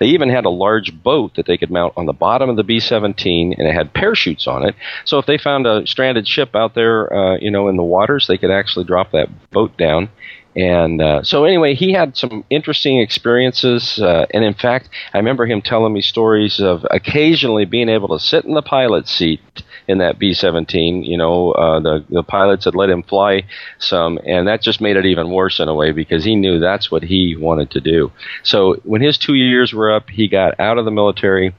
They 0.00 0.06
even 0.06 0.30
had 0.30 0.44
a 0.44 0.50
large 0.50 1.02
boat 1.02 1.36
that 1.36 1.46
they 1.46 1.56
could 1.56 1.70
mount 1.70 1.94
on 1.96 2.06
the 2.06 2.12
bottom 2.12 2.50
of 2.50 2.56
the 2.56 2.64
B 2.64 2.80
17, 2.80 3.54
and 3.56 3.68
it 3.68 3.74
had 3.74 3.94
parachutes 3.94 4.46
on 4.46 4.66
it. 4.66 4.74
So 5.04 5.18
if 5.18 5.26
they 5.26 5.38
found 5.38 5.66
a 5.66 5.86
stranded 5.86 6.26
ship 6.26 6.56
out 6.56 6.74
there, 6.74 7.12
uh, 7.12 7.38
you 7.38 7.50
know, 7.50 7.68
in 7.68 7.76
the 7.76 7.82
waters, 7.84 8.26
they 8.26 8.38
could 8.38 8.50
actually 8.50 8.86
drop 8.86 9.12
that 9.12 9.28
boat 9.50 9.76
down 9.76 10.08
and 10.56 11.02
uh, 11.02 11.22
so, 11.24 11.44
anyway, 11.44 11.74
he 11.74 11.92
had 11.92 12.16
some 12.16 12.44
interesting 12.48 13.00
experiences. 13.00 13.98
Uh, 13.98 14.26
and 14.32 14.44
in 14.44 14.54
fact, 14.54 14.88
I 15.12 15.18
remember 15.18 15.46
him 15.46 15.60
telling 15.62 15.92
me 15.92 16.00
stories 16.00 16.60
of 16.60 16.86
occasionally 16.90 17.64
being 17.64 17.88
able 17.88 18.08
to 18.16 18.24
sit 18.24 18.44
in 18.44 18.54
the 18.54 18.62
pilot 18.62 19.08
seat 19.08 19.40
in 19.88 19.98
that 19.98 20.18
B 20.18 20.32
17. 20.32 21.02
You 21.02 21.16
know, 21.16 21.52
uh, 21.52 21.80
the, 21.80 22.04
the 22.08 22.22
pilots 22.22 22.66
had 22.66 22.76
let 22.76 22.88
him 22.88 23.02
fly 23.02 23.44
some, 23.78 24.18
and 24.24 24.46
that 24.46 24.62
just 24.62 24.80
made 24.80 24.96
it 24.96 25.06
even 25.06 25.30
worse 25.30 25.58
in 25.58 25.68
a 25.68 25.74
way 25.74 25.90
because 25.90 26.24
he 26.24 26.36
knew 26.36 26.60
that's 26.60 26.90
what 26.90 27.02
he 27.02 27.34
wanted 27.36 27.70
to 27.72 27.80
do. 27.80 28.12
So, 28.44 28.74
when 28.84 29.02
his 29.02 29.18
two 29.18 29.34
years 29.34 29.72
were 29.72 29.92
up, 29.92 30.08
he 30.08 30.28
got 30.28 30.60
out 30.60 30.78
of 30.78 30.84
the 30.84 30.92
military 30.92 31.54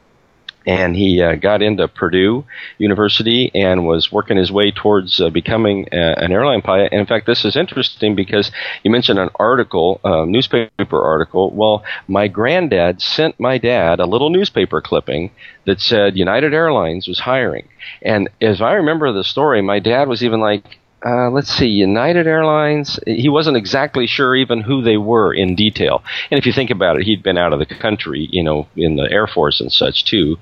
and 0.65 0.95
he 0.95 1.21
uh, 1.21 1.35
got 1.35 1.61
into 1.61 1.87
Purdue 1.87 2.45
University 2.77 3.51
and 3.53 3.85
was 3.85 4.11
working 4.11 4.37
his 4.37 4.51
way 4.51 4.71
towards 4.71 5.21
uh, 5.21 5.29
becoming 5.29 5.87
a, 5.91 5.97
uh, 5.97 6.15
an 6.17 6.31
airline 6.31 6.61
pilot. 6.61 6.91
And 6.91 7.01
in 7.01 7.07
fact, 7.07 7.25
this 7.25 7.45
is 7.45 7.55
interesting 7.55 8.15
because 8.15 8.51
you 8.83 8.91
mentioned 8.91 9.19
an 9.19 9.29
article, 9.35 9.99
a 10.03 10.25
newspaper 10.25 11.01
article. 11.03 11.51
Well, 11.51 11.83
my 12.07 12.27
granddad 12.27 13.01
sent 13.01 13.39
my 13.39 13.57
dad 13.57 13.99
a 13.99 14.05
little 14.05 14.29
newspaper 14.29 14.81
clipping 14.81 15.31
that 15.65 15.81
said 15.81 16.17
United 16.17 16.53
Airlines 16.53 17.07
was 17.07 17.19
hiring. 17.19 17.67
And 18.01 18.29
as 18.41 18.61
I 18.61 18.73
remember 18.73 19.11
the 19.11 19.23
story, 19.23 19.61
my 19.61 19.79
dad 19.79 20.07
was 20.07 20.23
even 20.23 20.39
like, 20.39 20.79
uh, 21.05 21.29
let's 21.29 21.51
see, 21.51 21.67
United 21.67 22.25
Airlines. 22.25 22.99
He 23.05 23.29
wasn't 23.29 23.57
exactly 23.57 24.07
sure 24.07 24.35
even 24.35 24.61
who 24.61 24.81
they 24.81 24.97
were 24.97 25.31
in 25.33 25.55
detail. 25.55 26.03
And 26.31 26.39
if 26.39 26.45
you 26.47 26.53
think 26.53 26.71
about 26.71 26.97
it, 26.97 27.03
he'd 27.03 27.21
been 27.21 27.37
out 27.37 27.53
of 27.53 27.59
the 27.59 27.65
country, 27.65 28.27
you 28.31 28.41
know, 28.41 28.67
in 28.75 28.95
the 28.95 29.09
Air 29.11 29.27
Force 29.27 29.61
and 29.61 29.71
such 29.71 30.05
too. 30.05 30.37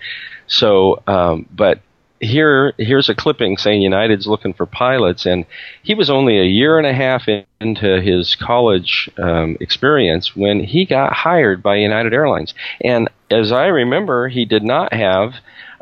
So, 0.48 1.04
um, 1.06 1.48
but 1.52 1.82
here, 2.22 2.74
here's 2.78 3.10
a 3.10 3.16
clipping 3.16 3.58
saying 3.58 3.82
United's 3.82 4.26
looking 4.26 4.54
for 4.54 4.66
pilots, 4.66 5.26
and 5.26 5.46
he 5.82 5.94
was 5.94 6.10
only 6.10 6.40
a 6.40 6.46
year 6.46 6.78
and 6.78 6.88
a 6.88 6.94
half 6.94 7.28
into 7.60 8.02
his 8.02 8.36
college 8.36 9.10
um, 9.18 9.58
experience 9.60 10.34
when 10.34 10.64
he 10.64 10.86
got 10.86 11.12
hired 11.12 11.62
by 11.62 11.76
United 11.76 12.14
Airlines. 12.14 12.54
And 12.82 13.10
as 13.30 13.52
I 13.52 13.66
remember, 13.66 14.30
he 14.30 14.46
did 14.46 14.64
not 14.64 14.94
have. 14.94 15.34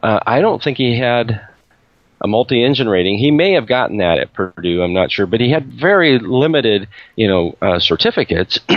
Uh, 0.01 0.19
I 0.25 0.41
don't 0.41 0.63
think 0.63 0.77
he 0.77 0.97
had 0.97 1.41
a 2.21 2.27
multi-engine 2.27 2.87
rating. 2.87 3.17
He 3.17 3.31
may 3.31 3.53
have 3.53 3.67
gotten 3.67 3.97
that 3.97 4.19
at 4.19 4.33
Purdue, 4.33 4.81
I'm 4.81 4.93
not 4.93 5.11
sure, 5.11 5.25
but 5.25 5.41
he 5.41 5.51
had 5.51 5.73
very 5.73 6.19
limited, 6.19 6.87
you 7.15 7.27
know, 7.27 7.55
uh, 7.61 7.79
certificates. 7.79 8.59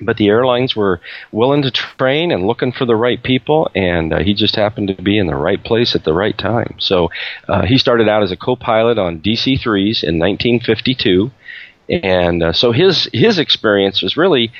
but 0.00 0.16
the 0.16 0.28
airlines 0.28 0.74
were 0.74 1.00
willing 1.32 1.62
to 1.62 1.70
train 1.70 2.30
and 2.30 2.46
looking 2.46 2.72
for 2.72 2.84
the 2.84 2.96
right 2.96 3.22
people, 3.22 3.70
and 3.74 4.12
uh, 4.12 4.18
he 4.18 4.34
just 4.34 4.56
happened 4.56 4.88
to 4.88 5.02
be 5.02 5.18
in 5.18 5.26
the 5.26 5.34
right 5.34 5.62
place 5.62 5.94
at 5.94 6.04
the 6.04 6.12
right 6.12 6.36
time. 6.36 6.76
So 6.78 7.10
uh, 7.48 7.62
he 7.62 7.78
started 7.78 8.08
out 8.08 8.22
as 8.22 8.32
a 8.32 8.36
co-pilot 8.36 8.98
on 8.98 9.20
DC-3s 9.20 10.04
in 10.04 10.18
1952, 10.18 11.30
and 11.88 12.42
uh, 12.42 12.52
so 12.52 12.72
his 12.72 13.08
his 13.12 13.38
experience 13.38 14.02
was 14.02 14.16
really 14.16 14.52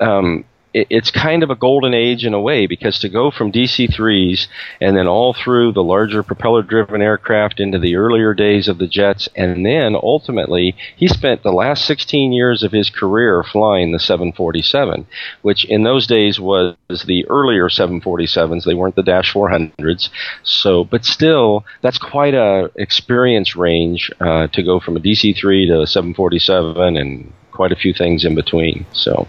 um, 0.00 0.44
it, 0.76 0.86
it's 0.90 1.10
kind 1.10 1.42
of 1.42 1.50
a 1.50 1.56
golden 1.56 1.94
age 1.94 2.24
in 2.24 2.34
a 2.34 2.40
way 2.40 2.66
because 2.66 2.98
to 2.98 3.08
go 3.08 3.30
from 3.30 3.50
DC 3.50 3.88
3s 3.88 4.46
and 4.80 4.96
then 4.96 5.08
all 5.08 5.32
through 5.32 5.72
the 5.72 5.82
larger 5.82 6.22
propeller 6.22 6.62
driven 6.62 7.00
aircraft 7.00 7.58
into 7.58 7.78
the 7.78 7.96
earlier 7.96 8.34
days 8.34 8.68
of 8.68 8.76
the 8.78 8.86
jets, 8.86 9.28
and 9.34 9.64
then 9.64 9.94
ultimately 9.94 10.76
he 10.96 11.08
spent 11.08 11.42
the 11.42 11.52
last 11.52 11.86
16 11.86 12.32
years 12.32 12.62
of 12.62 12.72
his 12.72 12.90
career 12.90 13.42
flying 13.42 13.92
the 13.92 13.98
747, 13.98 15.06
which 15.42 15.64
in 15.64 15.82
those 15.82 16.06
days 16.06 16.38
was 16.38 16.76
the 17.06 17.26
earlier 17.28 17.68
747s. 17.68 18.64
They 18.64 18.74
weren't 18.74 18.96
the 18.96 19.02
Dash 19.02 19.32
400s. 19.32 20.10
So, 20.42 20.84
but 20.84 21.04
still, 21.04 21.64
that's 21.80 21.98
quite 21.98 22.34
a 22.34 22.70
experience 22.76 23.56
range 23.56 24.10
uh, 24.20 24.48
to 24.48 24.62
go 24.62 24.78
from 24.80 24.96
a 24.96 25.00
DC 25.00 25.38
3 25.38 25.68
to 25.68 25.80
a 25.82 25.86
747 25.86 26.96
and 26.96 27.32
quite 27.50 27.72
a 27.72 27.76
few 27.76 27.94
things 27.94 28.24
in 28.26 28.34
between. 28.34 28.84
So. 28.92 29.26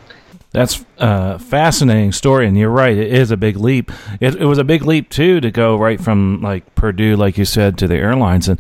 That's 0.52 0.86
a 0.98 1.38
fascinating 1.40 2.14
story, 2.14 2.48
and 2.48 2.58
you're 2.58 2.70
right. 2.70 2.98
It 2.98 3.14
is 3.14 3.32
a 3.32 3.38
big 3.38 3.58
leap. 3.58 3.92
It, 4.22 4.36
it, 4.36 4.46
was 4.46 4.58
a 4.58 4.64
big 4.64 4.84
leap 4.84 5.10
too 5.10 5.42
to 5.42 5.52
go 5.52 5.76
right 5.76 6.00
from 6.00 6.42
like 6.42 6.74
Purdue, 6.74 7.18
like 7.18 7.38
you 7.38 7.44
said, 7.44 7.78
to 7.80 7.88
the 7.88 7.96
airlines. 7.96 8.48
And 8.48 8.60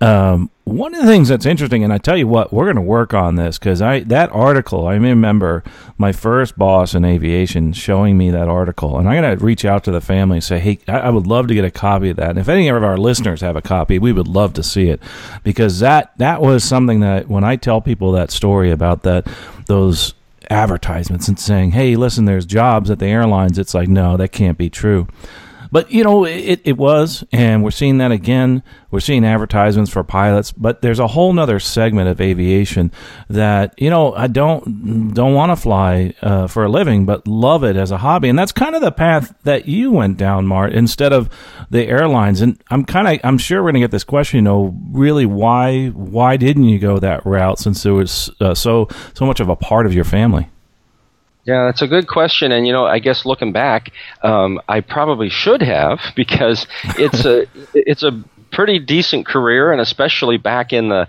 um, 0.00 0.50
one 0.62 0.94
of 0.94 1.02
the 1.02 1.08
things 1.08 1.28
that's 1.28 1.44
interesting, 1.44 1.82
and 1.82 1.92
I 1.92 1.98
tell 1.98 2.16
you 2.16 2.28
what, 2.28 2.52
we're 2.52 2.64
going 2.64 2.76
to 2.76 2.82
work 2.82 3.12
on 3.14 3.34
this 3.34 3.58
because 3.58 3.82
I 3.82 4.00
that 4.04 4.30
article. 4.30 4.86
I 4.86 4.94
remember 4.94 5.64
my 5.98 6.12
first 6.12 6.56
boss 6.56 6.94
in 6.94 7.04
aviation 7.04 7.72
showing 7.72 8.16
me 8.16 8.30
that 8.30 8.48
article, 8.48 8.96
and 8.96 9.08
I'm 9.08 9.20
going 9.20 9.36
to 9.36 9.44
reach 9.44 9.64
out 9.64 9.82
to 9.84 9.90
the 9.90 10.00
family 10.00 10.36
and 10.36 10.44
say, 10.44 10.60
"Hey, 10.60 10.78
I, 10.86 11.00
I 11.00 11.10
would 11.10 11.26
love 11.26 11.48
to 11.48 11.54
get 11.54 11.64
a 11.64 11.70
copy 11.70 12.10
of 12.10 12.16
that. 12.16 12.30
And 12.30 12.38
if 12.38 12.48
any 12.48 12.68
of 12.68 12.82
our 12.82 12.96
listeners 12.96 13.40
have 13.40 13.56
a 13.56 13.62
copy, 13.62 13.98
we 13.98 14.12
would 14.12 14.28
love 14.28 14.54
to 14.54 14.62
see 14.62 14.88
it 14.88 15.02
because 15.42 15.80
that 15.80 16.16
that 16.18 16.40
was 16.40 16.62
something 16.62 17.00
that 17.00 17.28
when 17.28 17.42
I 17.42 17.56
tell 17.56 17.80
people 17.80 18.12
that 18.12 18.30
story 18.30 18.70
about 18.70 19.02
that 19.02 19.26
those 19.66 20.14
advertisements 20.50 21.28
and 21.28 21.38
saying, 21.38 21.72
"Hey, 21.72 21.96
listen, 21.96 22.24
there's 22.24 22.46
jobs 22.46 22.90
at 22.90 22.98
the 22.98 23.06
airlines." 23.06 23.58
It's 23.58 23.74
like, 23.74 23.88
no, 23.88 24.16
that 24.16 24.32
can't 24.32 24.58
be 24.58 24.70
true. 24.70 25.06
But 25.70 25.90
you 25.90 26.04
know, 26.04 26.24
it, 26.24 26.60
it 26.64 26.76
was, 26.76 27.24
and 27.32 27.62
we're 27.64 27.70
seeing 27.70 27.98
that 27.98 28.12
again. 28.12 28.62
We're 28.90 29.00
seeing 29.00 29.24
advertisements 29.24 29.90
for 29.90 30.04
pilots, 30.04 30.52
but 30.52 30.82
there's 30.82 31.00
a 31.00 31.08
whole 31.08 31.32
nother 31.32 31.58
segment 31.58 32.08
of 32.08 32.20
aviation 32.20 32.92
that 33.28 33.74
you 33.76 33.90
know 33.90 34.14
I 34.14 34.28
don't 34.28 35.12
don't 35.12 35.34
want 35.34 35.50
to 35.50 35.56
fly 35.56 36.14
uh, 36.22 36.46
for 36.46 36.64
a 36.64 36.68
living, 36.68 37.06
but 37.06 37.26
love 37.26 37.64
it 37.64 37.76
as 37.76 37.90
a 37.90 37.98
hobby, 37.98 38.28
and 38.28 38.38
that's 38.38 38.52
kind 38.52 38.74
of 38.74 38.82
the 38.82 38.92
path 38.92 39.34
that 39.44 39.66
you 39.66 39.90
went 39.90 40.16
down, 40.16 40.46
Mart, 40.46 40.72
instead 40.72 41.12
of 41.12 41.28
the 41.70 41.86
airlines. 41.86 42.40
And 42.40 42.62
I'm 42.70 42.84
kind 42.84 43.08
of 43.08 43.20
I'm 43.24 43.38
sure 43.38 43.62
we're 43.62 43.70
gonna 43.70 43.80
get 43.80 43.90
this 43.90 44.04
question. 44.04 44.38
You 44.38 44.42
know, 44.42 44.76
really, 44.90 45.26
why 45.26 45.88
why 45.88 46.36
didn't 46.36 46.64
you 46.64 46.78
go 46.78 46.98
that 46.98 47.26
route 47.26 47.58
since 47.58 47.84
it 47.84 47.90
was 47.90 48.30
uh, 48.40 48.54
so 48.54 48.88
so 49.14 49.26
much 49.26 49.40
of 49.40 49.48
a 49.48 49.56
part 49.56 49.86
of 49.86 49.94
your 49.94 50.04
family? 50.04 50.48
Yeah, 51.44 51.66
that's 51.66 51.82
a 51.82 51.86
good 51.86 52.06
question, 52.08 52.52
and 52.52 52.66
you 52.66 52.72
know, 52.72 52.86
I 52.86 52.98
guess 53.00 53.26
looking 53.26 53.52
back, 53.52 53.92
um, 54.22 54.60
I 54.66 54.80
probably 54.80 55.28
should 55.28 55.60
have 55.62 56.00
because 56.16 56.66
it's 56.96 57.24
a 57.24 57.46
it's 57.74 58.02
a 58.02 58.22
pretty 58.50 58.78
decent 58.78 59.26
career, 59.26 59.72
and 59.72 59.80
especially 59.80 60.38
back 60.38 60.72
in 60.72 60.88
the 60.88 61.06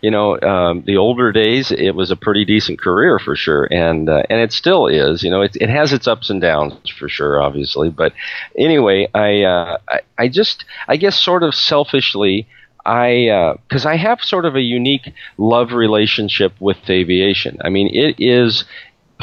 you 0.00 0.10
know 0.10 0.40
um, 0.40 0.82
the 0.86 0.96
older 0.96 1.32
days, 1.32 1.70
it 1.70 1.90
was 1.94 2.10
a 2.10 2.16
pretty 2.16 2.46
decent 2.46 2.80
career 2.80 3.18
for 3.18 3.36
sure, 3.36 3.68
and 3.70 4.08
uh, 4.08 4.22
and 4.30 4.40
it 4.40 4.52
still 4.52 4.86
is. 4.86 5.22
You 5.22 5.30
know, 5.30 5.42
it 5.42 5.54
it 5.60 5.68
has 5.68 5.92
its 5.92 6.06
ups 6.08 6.30
and 6.30 6.40
downs 6.40 6.74
for 6.98 7.08
sure, 7.08 7.42
obviously, 7.42 7.90
but 7.90 8.14
anyway, 8.56 9.08
I 9.14 9.42
uh, 9.42 9.78
I, 9.86 10.00
I 10.16 10.28
just 10.28 10.64
I 10.88 10.96
guess 10.96 11.20
sort 11.20 11.42
of 11.42 11.54
selfishly. 11.54 12.46
I 12.86 13.54
because 13.68 13.86
uh, 13.86 13.90
I 13.90 13.96
have 13.96 14.22
sort 14.22 14.44
of 14.44 14.56
a 14.56 14.60
unique 14.60 15.12
love 15.38 15.72
relationship 15.72 16.52
with 16.60 16.76
aviation. 16.90 17.58
I 17.64 17.70
mean, 17.70 17.88
it 17.94 18.16
is 18.18 18.64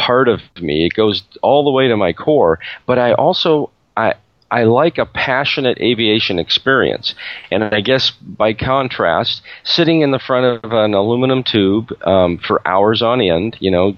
part 0.02 0.28
of 0.28 0.42
me. 0.60 0.86
It 0.86 0.94
goes 0.94 1.24
all 1.42 1.64
the 1.64 1.72
way 1.72 1.88
to 1.88 1.96
my 1.96 2.14
core. 2.14 2.60
But 2.86 2.98
I 2.98 3.14
also 3.14 3.70
I 3.96 4.16
I 4.50 4.64
like 4.64 4.98
a 4.98 5.06
passionate 5.06 5.78
aviation 5.80 6.40
experience. 6.40 7.16
And 7.52 7.64
I 7.64 7.82
guess 7.82 8.12
by 8.12 8.54
contrast, 8.54 9.42
sitting 9.64 10.02
in 10.02 10.12
the 10.12 10.20
front 10.20 10.66
of 10.66 10.74
an 10.74 10.94
aluminum 10.94 11.44
tube 11.44 11.94
um, 12.06 12.38
for 12.38 12.68
hours 12.68 13.02
on 13.02 13.22
end, 13.22 13.58
you 13.60 13.72
know, 13.72 13.96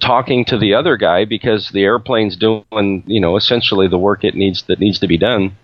talking 0.00 0.44
to 0.46 0.58
the 0.58 0.74
other 0.74 0.96
guy 0.96 1.24
because 1.24 1.70
the 1.70 1.84
airplane's 1.84 2.36
doing, 2.36 3.04
you 3.06 3.20
know, 3.20 3.36
essentially 3.36 3.88
the 3.88 3.98
work 3.98 4.24
it 4.24 4.34
needs 4.34 4.64
that 4.64 4.80
needs 4.80 4.98
to 4.98 5.06
be 5.06 5.16
done 5.16 5.56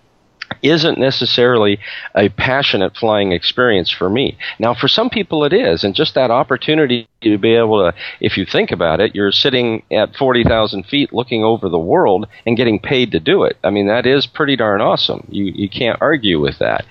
isn't 0.61 0.97
necessarily 0.97 1.79
a 2.15 2.29
passionate 2.29 2.95
flying 2.95 3.31
experience 3.31 3.89
for 3.89 4.09
me. 4.09 4.37
Now, 4.59 4.73
for 4.73 4.87
some 4.87 5.09
people 5.09 5.43
it 5.43 5.53
is, 5.53 5.83
and 5.83 5.95
just 5.95 6.15
that 6.15 6.31
opportunity 6.31 7.07
to 7.21 7.37
be 7.37 7.55
able 7.55 7.79
to, 7.79 7.97
if 8.19 8.37
you 8.37 8.45
think 8.45 8.71
about 8.71 8.99
it, 8.99 9.15
you're 9.15 9.31
sitting 9.31 9.83
at 9.91 10.15
40,000 10.15 10.83
feet 10.83 11.13
looking 11.13 11.43
over 11.43 11.69
the 11.69 11.79
world 11.79 12.27
and 12.45 12.57
getting 12.57 12.79
paid 12.79 13.11
to 13.11 13.19
do 13.19 13.43
it. 13.43 13.57
I 13.63 13.69
mean, 13.69 13.87
that 13.87 14.05
is 14.05 14.25
pretty 14.25 14.55
darn 14.55 14.81
awesome. 14.81 15.27
You, 15.29 15.45
you 15.45 15.69
can't 15.69 16.01
argue 16.01 16.39
with 16.39 16.59
that. 16.59 16.85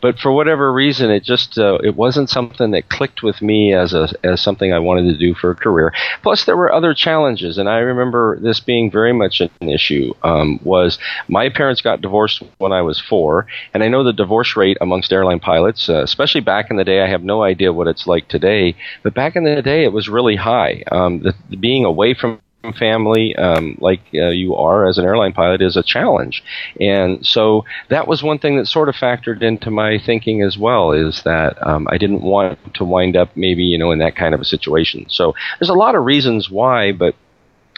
But 0.00 0.18
for 0.18 0.32
whatever 0.32 0.72
reason, 0.72 1.10
it 1.10 1.24
just 1.24 1.58
uh, 1.58 1.78
it 1.82 1.96
wasn't 1.96 2.30
something 2.30 2.70
that 2.72 2.88
clicked 2.88 3.22
with 3.22 3.42
me 3.42 3.74
as 3.74 3.94
a 3.94 4.08
as 4.24 4.40
something 4.40 4.72
I 4.72 4.78
wanted 4.78 5.12
to 5.12 5.18
do 5.18 5.34
for 5.34 5.50
a 5.50 5.54
career. 5.56 5.92
Plus, 6.22 6.44
there 6.44 6.56
were 6.56 6.72
other 6.72 6.94
challenges, 6.94 7.58
and 7.58 7.68
I 7.68 7.78
remember 7.78 8.38
this 8.40 8.60
being 8.60 8.90
very 8.90 9.12
much 9.12 9.40
an 9.40 9.50
issue. 9.68 10.12
Um, 10.22 10.60
was 10.64 10.98
my 11.28 11.48
parents 11.48 11.80
got 11.80 12.00
divorced 12.00 12.42
when 12.58 12.72
I 12.72 12.82
was 12.82 13.00
four, 13.00 13.46
and 13.74 13.82
I 13.82 13.88
know 13.88 14.04
the 14.04 14.12
divorce 14.12 14.56
rate 14.56 14.78
amongst 14.80 15.12
airline 15.12 15.40
pilots, 15.40 15.88
uh, 15.88 16.02
especially 16.02 16.40
back 16.40 16.70
in 16.70 16.76
the 16.76 16.84
day. 16.84 17.02
I 17.02 17.08
have 17.08 17.22
no 17.22 17.42
idea 17.42 17.72
what 17.72 17.88
it's 17.88 18.06
like 18.06 18.28
today, 18.28 18.76
but 19.02 19.14
back 19.14 19.36
in 19.36 19.44
the 19.44 19.62
day, 19.62 19.84
it 19.84 19.92
was 19.92 20.08
really 20.08 20.36
high. 20.36 20.82
Um, 20.90 21.20
the, 21.20 21.34
being 21.56 21.84
away 21.84 22.14
from 22.14 22.40
family, 22.72 23.34
um, 23.36 23.76
like 23.80 24.00
uh, 24.14 24.28
you 24.28 24.54
are 24.56 24.86
as 24.86 24.98
an 24.98 25.04
airline 25.04 25.32
pilot, 25.32 25.62
is 25.62 25.76
a 25.76 25.82
challenge. 25.82 26.42
And 26.80 27.24
so 27.26 27.64
that 27.88 28.06
was 28.06 28.22
one 28.22 28.38
thing 28.38 28.56
that 28.56 28.66
sort 28.66 28.88
of 28.88 28.94
factored 28.94 29.42
into 29.42 29.70
my 29.70 29.98
thinking 29.98 30.42
as 30.42 30.56
well. 30.58 30.92
Is 30.92 31.22
that 31.24 31.56
um, 31.66 31.86
I 31.90 31.98
didn't 31.98 32.22
want 32.22 32.74
to 32.74 32.84
wind 32.84 33.16
up 33.16 33.30
maybe 33.36 33.64
you 33.64 33.78
know 33.78 33.90
in 33.90 33.98
that 33.98 34.16
kind 34.16 34.34
of 34.34 34.40
a 34.40 34.44
situation. 34.44 35.06
So 35.08 35.34
there's 35.58 35.70
a 35.70 35.74
lot 35.74 35.94
of 35.94 36.04
reasons 36.04 36.50
why, 36.50 36.92
but 36.92 37.14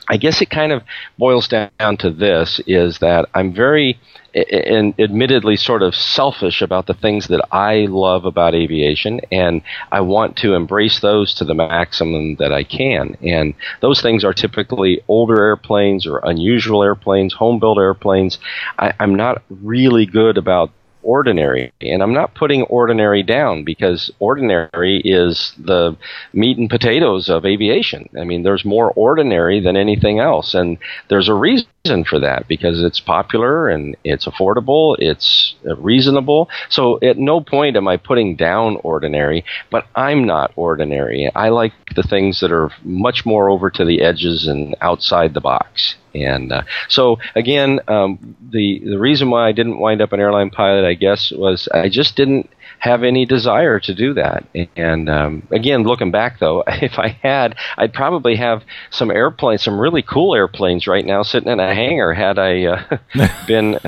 I 0.09 0.17
guess 0.17 0.41
it 0.41 0.51
kind 0.51 0.73
of 0.73 0.83
boils 1.19 1.49
down 1.49 1.97
to 1.99 2.11
this: 2.11 2.61
is 2.67 2.99
that 2.99 3.29
I'm 3.35 3.53
very 3.53 3.99
and 4.35 4.95
admittedly 5.01 5.57
sort 5.57 5.83
of 5.83 5.95
selfish 5.95 6.61
about 6.61 6.87
the 6.87 6.95
things 6.95 7.29
that 7.29 7.43
I 7.51 7.87
love 7.89 8.25
about 8.25 8.55
aviation, 8.55 9.21
and 9.33 9.63
I 9.91 10.01
want 10.03 10.37
to 10.39 10.55
embrace 10.55 11.01
those 11.01 11.35
to 11.35 11.45
the 11.45 11.55
maximum 11.55 12.37
that 12.37 12.53
I 12.53 12.63
can. 12.63 13.17
And 13.23 13.55
those 13.81 14.01
things 14.03 14.25
are 14.25 14.35
typically 14.35 15.03
older 15.09 15.43
airplanes 15.43 16.07
or 16.07 16.19
unusual 16.19 16.83
airplanes, 16.83 17.33
home 17.35 17.59
built 17.59 17.79
airplanes. 17.79 18.39
I, 18.79 18.93
I'm 19.01 19.15
not 19.15 19.43
really 19.49 20.07
good 20.07 20.37
about 20.37 20.71
ordinary. 21.03 21.73
And 21.81 22.03
I'm 22.03 22.13
not 22.13 22.35
putting 22.35 22.63
ordinary 22.63 23.23
down 23.23 23.65
because 23.65 24.11
ordinary 24.19 25.01
is 25.05 25.53
the 25.59 25.97
meat 26.33 26.59
and 26.59 26.69
potatoes 26.69 27.29
of 27.29 27.45
aviation. 27.45 28.09
I 28.19 28.25
mean, 28.25 28.43
there's 28.43 28.65
more 28.65 28.93
ordinary 28.93 29.61
than 29.61 29.77
anything 29.77 30.19
else. 30.19 30.55
And 30.55 30.79
there's 31.09 31.29
a 31.29 31.35
reason 31.35 32.05
for 32.05 32.19
that 32.19 32.47
because 32.49 32.83
it's 32.83 33.01
popular 33.01 33.69
and 33.69 33.97
it's 34.05 34.27
affordable, 34.27 34.97
it's 34.99 35.55
reasonable. 35.79 36.49
So 36.69 36.99
at 37.03 37.19
no 37.19 37.41
point 37.41 37.77
am 37.77 37.89
I 37.89 37.97
putting 37.97 38.37
down 38.37 38.77
ordinary, 38.83 39.45
but 39.71 39.87
I'm 39.95 40.25
not 40.25 40.53
ordinary. 40.57 41.31
I 41.35 41.49
like 41.49 41.73
the 41.95 42.03
things 42.03 42.41
that 42.41 42.53
are 42.53 42.71
much 42.83 43.25
more 43.25 43.49
over 43.49 43.71
to 43.71 43.85
the 43.85 44.03
edges 44.03 44.47
and 44.47 44.75
outside 44.81 45.35
the 45.35 45.41
box. 45.41 45.97
And 46.15 46.53
uh, 46.53 46.63
so 46.89 47.19
again, 47.35 47.81
um, 47.89 48.37
the 48.51 48.81
the 48.85 48.99
reason 48.99 49.31
why 49.31 49.49
I 49.49 49.53
didn't 49.53 49.79
wind 49.79 50.01
up 50.01 50.13
an 50.13 50.21
airline 50.21 50.51
pilot, 50.51 50.87
I 50.87 50.95
guess, 50.95 51.31
was 51.31 51.69
I 51.73 51.89
just 51.89 52.17
didn't 52.17 52.51
have 52.81 53.03
any 53.03 53.27
desire 53.27 53.81
to 53.81 53.95
do 53.95 54.15
that. 54.15 54.45
And 54.77 55.09
um, 55.09 55.47
again, 55.51 55.83
looking 55.83 56.11
back 56.11 56.39
though, 56.39 56.63
if 56.69 56.99
I 56.99 57.09
had, 57.09 57.57
I'd 57.77 57.93
probably 57.93 58.37
have 58.37 58.63
some 58.91 59.11
airplanes, 59.11 59.63
some 59.63 59.79
really 59.79 60.03
cool 60.03 60.35
airplanes 60.35 60.87
right 60.87 61.05
now 61.05 61.23
sitting 61.23 61.51
in 61.51 61.61
a 61.61 61.75
hangar. 61.75 62.13
Had 62.13 62.39
I 62.39 62.65
uh, 62.65 62.99
been 63.47 63.79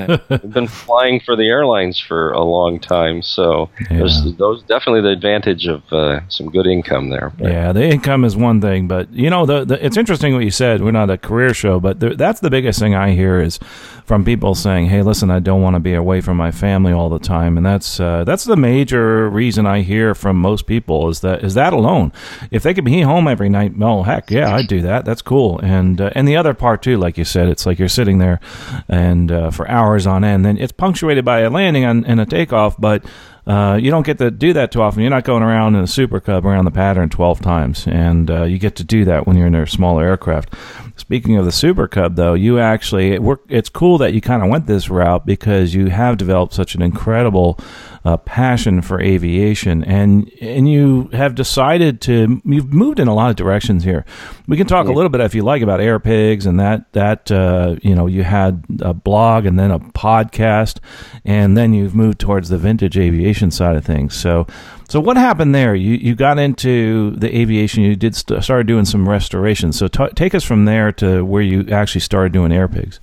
been 0.49 0.67
flying 0.67 1.19
for 1.19 1.35
the 1.35 1.47
airlines 1.47 1.99
for 1.99 2.31
a 2.31 2.43
long 2.43 2.79
time, 2.79 3.21
so 3.21 3.69
yeah. 3.89 3.97
there's 3.97 4.35
those 4.35 4.63
definitely 4.63 5.01
the 5.01 5.09
advantage 5.09 5.67
of 5.67 5.81
uh, 5.91 6.21
some 6.27 6.49
good 6.49 6.67
income 6.67 7.09
there. 7.09 7.31
But. 7.37 7.51
Yeah, 7.51 7.71
the 7.71 7.83
income 7.83 8.25
is 8.25 8.35
one 8.35 8.61
thing, 8.61 8.87
but 8.87 9.11
you 9.13 9.29
know, 9.29 9.45
the, 9.45 9.65
the, 9.65 9.85
it's 9.85 9.97
interesting 9.97 10.33
what 10.33 10.43
you 10.43 10.51
said. 10.51 10.81
We're 10.81 10.91
not 10.91 11.09
a 11.09 11.17
career 11.17 11.53
show, 11.53 11.79
but 11.79 11.99
that's 12.15 12.39
the 12.39 12.49
biggest 12.49 12.79
thing 12.79 12.95
I 12.95 13.11
hear 13.11 13.41
is 13.41 13.59
from 14.05 14.25
people 14.25 14.55
saying, 14.55 14.87
"Hey, 14.87 15.01
listen, 15.01 15.31
I 15.31 15.39
don't 15.39 15.61
want 15.61 15.75
to 15.75 15.79
be 15.79 15.93
away 15.93 16.21
from 16.21 16.37
my 16.37 16.51
family 16.51 16.91
all 16.91 17.09
the 17.09 17.19
time," 17.19 17.57
and 17.57 17.65
that's 17.65 17.99
uh, 17.99 18.23
that's 18.23 18.43
the 18.43 18.55
major 18.55 19.29
reason 19.29 19.65
I 19.65 19.81
hear 19.81 20.13
from 20.15 20.37
most 20.37 20.65
people 20.65 21.09
is 21.09 21.21
that 21.21 21.43
is 21.43 21.53
that 21.53 21.73
alone. 21.73 22.11
If 22.51 22.63
they 22.63 22.73
could 22.73 22.85
be 22.85 23.01
home 23.01 23.27
every 23.27 23.49
night, 23.49 23.77
well, 23.77 24.03
heck, 24.03 24.31
yeah, 24.31 24.55
I'd 24.55 24.67
do 24.67 24.81
that. 24.81 25.05
That's 25.05 25.21
cool. 25.21 25.59
And 25.59 26.01
uh, 26.01 26.11
and 26.15 26.27
the 26.27 26.37
other 26.37 26.53
part 26.53 26.81
too, 26.81 26.97
like 26.97 27.17
you 27.17 27.25
said, 27.25 27.47
it's 27.47 27.65
like 27.65 27.79
you're 27.79 27.87
sitting 27.89 28.17
there 28.17 28.39
and 28.87 29.31
uh, 29.31 29.51
for 29.51 29.69
hours 29.69 30.07
on 30.07 30.23
end. 30.23 30.45
Then 30.45 30.57
it's 30.57 30.71
punctuated 30.71 31.25
by 31.25 31.39
a 31.41 31.49
landing 31.49 31.83
and, 31.83 32.05
and 32.05 32.19
a 32.19 32.25
takeoff, 32.25 32.79
but 32.79 33.03
uh, 33.47 33.79
you 33.81 33.89
don't 33.89 34.05
get 34.05 34.17
to 34.19 34.29
do 34.29 34.53
that 34.53 34.71
too 34.71 34.81
often. 34.81 35.01
You're 35.01 35.09
not 35.09 35.23
going 35.23 35.43
around 35.43 35.75
in 35.75 35.83
a 35.83 35.87
Super 35.87 36.19
Cub 36.19 36.45
around 36.45 36.65
the 36.65 36.71
pattern 36.71 37.09
12 37.09 37.41
times, 37.41 37.87
and 37.87 38.29
uh, 38.29 38.43
you 38.43 38.59
get 38.59 38.75
to 38.77 38.83
do 38.83 39.03
that 39.05 39.25
when 39.25 39.35
you're 39.35 39.47
in 39.47 39.55
a 39.55 39.65
smaller 39.65 40.05
aircraft. 40.05 40.53
Speaking 41.01 41.35
of 41.35 41.45
the 41.45 41.51
Super 41.51 41.87
Cub, 41.87 42.15
though, 42.15 42.35
you 42.35 42.59
actually 42.59 43.13
it 43.13 43.23
work, 43.23 43.41
it's 43.49 43.69
cool 43.69 43.97
that 43.97 44.13
you 44.13 44.21
kind 44.21 44.43
of 44.43 44.49
went 44.49 44.67
this 44.67 44.87
route 44.87 45.25
because 45.25 45.73
you 45.73 45.87
have 45.87 46.15
developed 46.15 46.53
such 46.53 46.75
an 46.75 46.83
incredible 46.83 47.59
uh, 48.03 48.17
passion 48.17 48.81
for 48.81 48.99
aviation, 48.99 49.83
and 49.83 50.31
and 50.41 50.69
you 50.69 51.09
have 51.13 51.35
decided 51.35 52.01
to 52.01 52.41
you've 52.45 52.73
moved 52.73 52.99
in 52.99 53.07
a 53.07 53.13
lot 53.13 53.29
of 53.29 53.35
directions 53.35 53.83
here. 53.83 54.05
We 54.47 54.57
can 54.57 54.67
talk 54.67 54.87
yeah. 54.87 54.93
a 54.93 54.95
little 54.95 55.09
bit 55.09 55.21
if 55.21 55.35
you 55.35 55.43
like 55.43 55.61
about 55.61 55.79
Airpigs 55.79 56.45
and 56.45 56.59
that 56.59 56.91
that 56.93 57.31
uh, 57.31 57.75
you 57.81 57.93
know 57.93 58.07
you 58.07 58.23
had 58.23 58.63
a 58.81 58.93
blog 58.93 59.45
and 59.45 59.59
then 59.59 59.69
a 59.69 59.79
podcast, 59.79 60.79
and 61.25 61.55
then 61.55 61.73
you've 61.73 61.93
moved 61.93 62.19
towards 62.19 62.49
the 62.49 62.57
vintage 62.57 62.97
aviation 62.97 63.51
side 63.51 63.75
of 63.75 63.85
things. 63.85 64.15
So. 64.15 64.47
So 64.89 64.99
what 64.99 65.15
happened 65.15 65.55
there? 65.55 65.73
You 65.73 65.93
you 65.93 66.15
got 66.15 66.37
into 66.37 67.11
the 67.11 67.33
aviation. 67.33 67.81
You 67.81 67.95
did 67.95 68.13
st- 68.13 68.43
started 68.43 68.67
doing 68.67 68.83
some 68.83 69.07
restoration. 69.07 69.71
So 69.71 69.87
t- 69.87 70.09
take 70.17 70.35
us 70.35 70.43
from 70.43 70.65
there 70.65 70.91
to 70.93 71.23
where 71.23 71.41
you 71.41 71.65
actually 71.71 72.01
started 72.01 72.33
doing 72.33 72.51
Airpigs. 72.51 72.99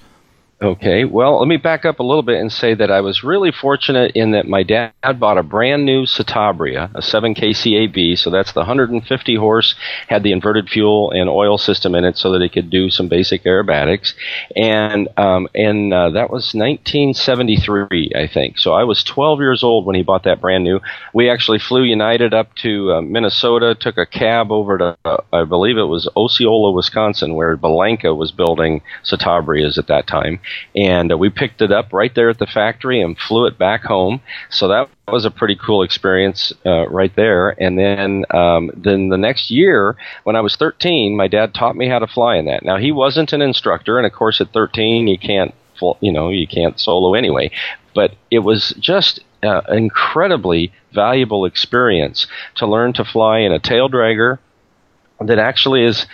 Okay, 0.61 1.05
well, 1.05 1.39
let 1.39 1.47
me 1.47 1.57
back 1.57 1.85
up 1.85 2.01
a 2.01 2.03
little 2.03 2.25
bit 2.25 2.41
and 2.41 2.53
say 2.53 2.75
that 2.75 2.91
I 2.91 3.01
was 3.01 3.23
really 3.23 3.53
fortunate 3.53 4.11
in 4.17 4.33
that 4.33 4.49
my 4.49 4.65
dad 4.65 4.93
bought 5.21 5.39
a 5.39 5.45
brand 5.45 5.87
new 5.87 6.03
Citabria, 6.03 6.91
a 6.97 6.99
7KCAB, 6.99 8.19
so 8.19 8.29
that's 8.29 8.51
the 8.51 8.61
150 8.63 9.37
horse, 9.37 9.77
had 10.09 10.25
the 10.25 10.33
inverted 10.33 10.69
fuel 10.69 11.13
and 11.13 11.31
oil 11.31 11.59
system 11.59 11.95
in 11.95 12.05
it 12.05 12.19
so 12.19 12.33
that 12.33 12.43
it 12.43 12.53
could 12.53 12.71
do 12.71 12.91
some 12.91 13.07
basic 13.07 13.45
aerobatics. 13.45 14.15
And, 14.57 15.07
um, 15.17 15.47
and 15.55 15.95
uh, 15.95 16.11
that 16.11 16.29
was 16.29 16.53
1973, 16.55 18.11
I 18.17 18.27
think. 18.27 18.59
So 18.59 18.73
I 18.73 18.83
was 18.83 19.05
12 19.05 19.39
years 19.39 19.63
old 19.63 19.87
when 19.87 19.95
he 19.95 20.03
bought 20.03 20.25
that 20.25 20.41
brand 20.41 20.65
new. 20.65 20.81
We 21.15 21.31
actually 21.31 21.61
flew 21.61 21.85
United 21.85 22.35
up 22.35 22.53
to 22.63 22.95
uh, 22.95 23.03
Minnesota, 23.03 23.77
took 23.77 23.97
a 23.97 24.07
cab 24.07 24.51
over 24.51 24.77
to, 24.77 24.99
uh, 25.05 25.19
I 25.33 25.45
believe 25.45 25.79
it 25.79 25.85
was 25.85 26.09
Osceola, 26.17 26.73
Wisconsin, 26.73 27.35
where 27.35 27.57
Bellanca 27.57 28.17
was 28.17 28.33
building 28.33 28.83
Citabrias 29.05 29.79
at 29.79 29.87
that 29.87 30.09
time 30.09 30.41
and 30.75 31.13
uh, 31.13 31.19
we 31.19 31.31
picked 31.31 31.61
it 31.63 31.73
up 31.73 31.93
right 31.93 32.15
there 32.15 32.31
at 32.31 32.39
the 32.39 32.47
factory 32.47 33.01
and 33.01 33.19
flew 33.19 33.47
it 33.47 33.59
back 33.59 33.83
home. 33.85 34.21
So 34.51 34.69
that 34.69 34.89
was 35.07 35.25
a 35.25 35.31
pretty 35.31 35.57
cool 35.57 35.83
experience 35.83 36.53
uh, 36.67 36.89
right 36.89 37.15
there. 37.17 37.51
And 37.63 37.79
then 37.79 38.25
um, 38.31 38.71
then 38.77 39.09
the 39.09 39.19
next 39.19 39.51
year, 39.51 39.97
when 40.25 40.37
I 40.37 40.41
was 40.41 40.57
13, 40.57 41.17
my 41.17 41.29
dad 41.29 41.55
taught 41.55 41.77
me 41.77 41.89
how 41.89 41.99
to 41.99 42.07
fly 42.07 42.37
in 42.37 42.47
that. 42.47 42.65
Now 42.65 42.77
he 42.77 42.93
wasn't 42.93 43.33
an 43.33 43.43
instructor, 43.43 43.99
and 43.99 44.07
of 44.07 44.13
course 44.13 44.41
at 44.41 44.53
13 44.53 45.09
you 45.09 45.19
can't 45.19 45.55
you 46.01 46.13
know 46.13 46.31
you 46.31 46.47
can't 46.47 46.79
solo 46.79 47.15
anyway. 47.15 47.51
But 47.95 48.15
it 48.31 48.41
was 48.41 48.75
just 48.79 49.21
uh, 49.43 49.63
incredibly 49.69 50.73
valuable 50.93 51.45
experience 51.45 52.27
to 52.57 52.67
learn 52.67 52.93
to 52.95 53.05
fly 53.05 53.39
in 53.39 53.53
a 53.53 53.59
tail 53.59 53.89
dragger 53.89 54.39
that 55.21 55.39
actually 55.39 55.85
is 55.85 56.07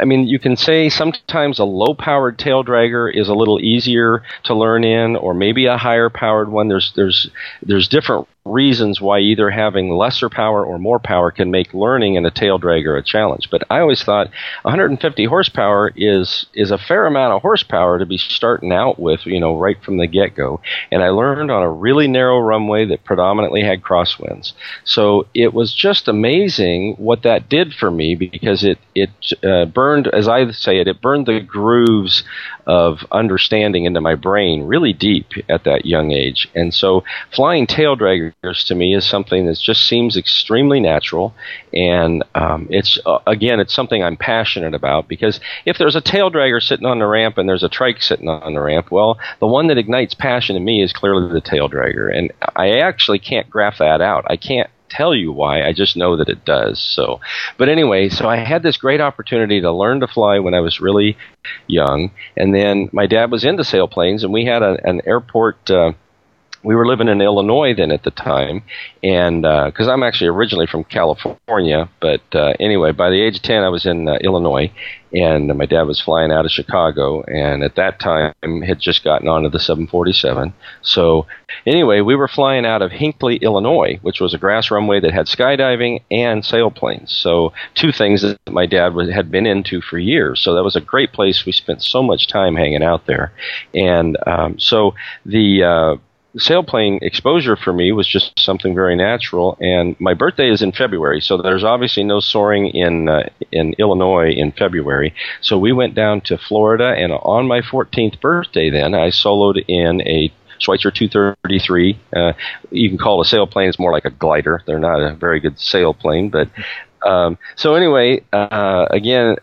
I 0.00 0.04
mean, 0.04 0.26
you 0.26 0.38
can 0.38 0.56
say 0.56 0.88
sometimes 0.88 1.58
a 1.58 1.64
low 1.64 1.94
powered 1.94 2.38
tail 2.38 2.64
dragger 2.64 3.12
is 3.12 3.28
a 3.28 3.34
little 3.34 3.60
easier 3.60 4.22
to 4.44 4.54
learn 4.54 4.84
in, 4.84 5.16
or 5.16 5.34
maybe 5.34 5.66
a 5.66 5.76
higher 5.76 6.10
powered 6.10 6.48
one. 6.48 6.68
There's 6.68 6.92
there's 6.94 7.30
there's 7.62 7.88
different 7.88 8.28
reasons 8.44 9.00
why 9.00 9.18
either 9.20 9.50
having 9.50 9.90
lesser 9.90 10.28
power 10.28 10.64
or 10.64 10.78
more 10.78 10.98
power 10.98 11.30
can 11.30 11.50
make 11.50 11.74
learning 11.74 12.14
in 12.14 12.24
a 12.24 12.30
tail 12.30 12.58
dragger 12.58 12.98
a 12.98 13.02
challenge. 13.02 13.50
But 13.50 13.64
I 13.70 13.80
always 13.80 14.02
thought 14.02 14.30
150 14.62 15.24
horsepower 15.26 15.92
is 15.96 16.46
is 16.54 16.70
a 16.70 16.78
fair 16.78 17.06
amount 17.06 17.34
of 17.34 17.42
horsepower 17.42 17.98
to 17.98 18.06
be 18.06 18.18
starting 18.18 18.72
out 18.72 18.98
with, 18.98 19.26
you 19.26 19.40
know, 19.40 19.58
right 19.58 19.82
from 19.82 19.98
the 19.98 20.06
get 20.06 20.34
go. 20.34 20.60
And 20.90 21.02
I 21.02 21.10
learned 21.10 21.50
on 21.50 21.62
a 21.62 21.70
really 21.70 22.08
narrow 22.08 22.38
runway 22.38 22.86
that 22.86 23.04
predominantly 23.04 23.62
had 23.62 23.82
crosswinds. 23.82 24.52
So 24.84 25.26
it 25.34 25.52
was 25.52 25.74
just 25.74 26.08
amazing 26.08 26.94
what 26.94 27.22
that 27.22 27.48
did 27.48 27.74
for 27.74 27.90
me 27.90 28.14
because 28.14 28.64
it 28.64 28.78
it 28.94 29.10
uh, 29.44 29.66
burned, 29.66 30.08
as 30.08 30.28
I 30.28 30.50
say 30.52 30.80
it, 30.80 30.88
it 30.88 31.00
burned 31.00 31.26
the 31.26 31.40
grooves 31.40 32.24
of 32.68 32.98
understanding 33.10 33.86
into 33.86 34.00
my 34.00 34.14
brain 34.14 34.62
really 34.64 34.92
deep 34.92 35.32
at 35.48 35.64
that 35.64 35.86
young 35.86 36.12
age. 36.12 36.48
And 36.54 36.72
so 36.72 37.02
flying 37.34 37.66
tail 37.66 37.96
draggers 37.96 38.66
to 38.66 38.74
me 38.74 38.94
is 38.94 39.08
something 39.08 39.46
that 39.46 39.58
just 39.58 39.86
seems 39.86 40.18
extremely 40.18 40.78
natural. 40.78 41.34
And 41.72 42.22
um, 42.34 42.68
it's, 42.68 42.98
uh, 43.06 43.20
again, 43.26 43.58
it's 43.58 43.72
something 43.72 44.02
I'm 44.02 44.18
passionate 44.18 44.74
about 44.74 45.08
because 45.08 45.40
if 45.64 45.78
there's 45.78 45.96
a 45.96 46.02
tail 46.02 46.30
dragger 46.30 46.62
sitting 46.62 46.86
on 46.86 46.98
the 46.98 47.06
ramp 47.06 47.38
and 47.38 47.48
there's 47.48 47.62
a 47.62 47.70
trike 47.70 48.02
sitting 48.02 48.28
on 48.28 48.52
the 48.52 48.60
ramp, 48.60 48.90
well, 48.90 49.18
the 49.40 49.46
one 49.46 49.68
that 49.68 49.78
ignites 49.78 50.12
passion 50.12 50.54
in 50.54 50.62
me 50.64 50.82
is 50.82 50.92
clearly 50.92 51.32
the 51.32 51.40
tail 51.40 51.70
dragger. 51.70 52.14
And 52.14 52.32
I 52.54 52.80
actually 52.80 53.18
can't 53.18 53.48
graph 53.48 53.78
that 53.78 54.02
out. 54.02 54.26
I 54.28 54.36
can't 54.36 54.68
tell 54.88 55.14
you 55.14 55.32
why. 55.32 55.62
I 55.62 55.72
just 55.72 55.96
know 55.96 56.16
that 56.16 56.28
it 56.28 56.44
does. 56.44 56.80
So, 56.80 57.20
but 57.56 57.68
anyway, 57.68 58.08
so 58.08 58.28
I 58.28 58.36
had 58.36 58.62
this 58.62 58.76
great 58.76 59.00
opportunity 59.00 59.60
to 59.60 59.72
learn 59.72 60.00
to 60.00 60.08
fly 60.08 60.38
when 60.38 60.54
I 60.54 60.60
was 60.60 60.80
really 60.80 61.16
young, 61.66 62.10
and 62.36 62.54
then 62.54 62.88
my 62.92 63.06
dad 63.06 63.30
was 63.30 63.44
into 63.44 63.62
sailplanes, 63.62 64.22
and 64.22 64.32
we 64.32 64.44
had 64.44 64.62
a, 64.62 64.78
an 64.84 65.02
airport. 65.06 65.70
Uh, 65.70 65.92
we 66.68 66.74
were 66.74 66.86
living 66.86 67.08
in 67.08 67.22
Illinois 67.22 67.72
then 67.72 67.90
at 67.90 68.02
the 68.02 68.10
time, 68.10 68.62
and 69.02 69.40
because 69.40 69.88
uh, 69.88 69.90
I'm 69.90 70.02
actually 70.02 70.26
originally 70.26 70.66
from 70.66 70.84
California, 70.84 71.88
but 71.98 72.20
uh, 72.34 72.52
anyway, 72.60 72.92
by 72.92 73.08
the 73.08 73.22
age 73.22 73.36
of 73.36 73.42
ten, 73.42 73.62
I 73.62 73.70
was 73.70 73.86
in 73.86 74.06
uh, 74.06 74.18
Illinois, 74.20 74.70
and 75.14 75.46
my 75.56 75.64
dad 75.64 75.84
was 75.84 75.98
flying 75.98 76.30
out 76.30 76.44
of 76.44 76.50
Chicago, 76.50 77.22
and 77.22 77.62
at 77.62 77.76
that 77.76 77.98
time 77.98 78.34
had 78.60 78.80
just 78.80 79.02
gotten 79.02 79.28
onto 79.28 79.48
the 79.48 79.58
747. 79.58 80.52
So 80.82 81.26
anyway, 81.64 82.02
we 82.02 82.14
were 82.14 82.28
flying 82.28 82.66
out 82.66 82.82
of 82.82 82.90
Hinckley, 82.90 83.36
Illinois, 83.36 83.98
which 84.02 84.20
was 84.20 84.34
a 84.34 84.38
grass 84.38 84.70
runway 84.70 85.00
that 85.00 85.14
had 85.14 85.24
skydiving 85.24 86.02
and 86.10 86.42
sailplanes. 86.42 87.08
So 87.08 87.54
two 87.76 87.92
things 87.92 88.20
that 88.20 88.38
my 88.46 88.66
dad 88.66 88.92
was, 88.92 89.08
had 89.08 89.30
been 89.30 89.46
into 89.46 89.80
for 89.80 89.98
years. 89.98 90.42
So 90.42 90.54
that 90.54 90.64
was 90.64 90.76
a 90.76 90.82
great 90.82 91.14
place. 91.14 91.46
We 91.46 91.52
spent 91.52 91.82
so 91.82 92.02
much 92.02 92.28
time 92.28 92.56
hanging 92.56 92.82
out 92.82 93.06
there, 93.06 93.32
and 93.72 94.18
um, 94.26 94.58
so 94.58 94.94
the 95.24 95.98
sailplane 96.38 97.02
exposure 97.02 97.56
for 97.56 97.72
me 97.72 97.92
was 97.92 98.06
just 98.06 98.38
something 98.38 98.74
very 98.74 98.96
natural. 98.96 99.56
And 99.60 99.98
my 100.00 100.14
birthday 100.14 100.50
is 100.50 100.62
in 100.62 100.72
February, 100.72 101.20
so 101.20 101.36
there's 101.36 101.64
obviously 101.64 102.04
no 102.04 102.20
soaring 102.20 102.68
in 102.68 103.08
uh, 103.08 103.28
in 103.52 103.74
Illinois 103.78 104.30
in 104.30 104.52
February. 104.52 105.14
So 105.40 105.58
we 105.58 105.72
went 105.72 105.94
down 105.94 106.20
to 106.22 106.38
Florida, 106.38 106.94
and 106.96 107.12
on 107.12 107.46
my 107.46 107.60
14th 107.60 108.20
birthday, 108.20 108.70
then 108.70 108.94
I 108.94 109.08
soloed 109.08 109.62
in 109.68 110.00
a 110.02 110.32
Schweizer 110.60 110.92
233. 110.92 111.98
Uh, 112.14 112.32
you 112.70 112.88
can 112.88 112.98
call 112.98 113.20
a 113.20 113.24
sailplane; 113.24 113.68
it's 113.68 113.78
more 113.78 113.92
like 113.92 114.04
a 114.04 114.10
glider. 114.10 114.62
They're 114.66 114.78
not 114.78 115.00
a 115.00 115.14
very 115.14 115.40
good 115.40 115.56
sailplane, 115.56 116.30
but 116.30 116.48
um, 117.08 117.38
so 117.56 117.74
anyway, 117.74 118.24
uh, 118.32 118.86
again, 118.90 119.36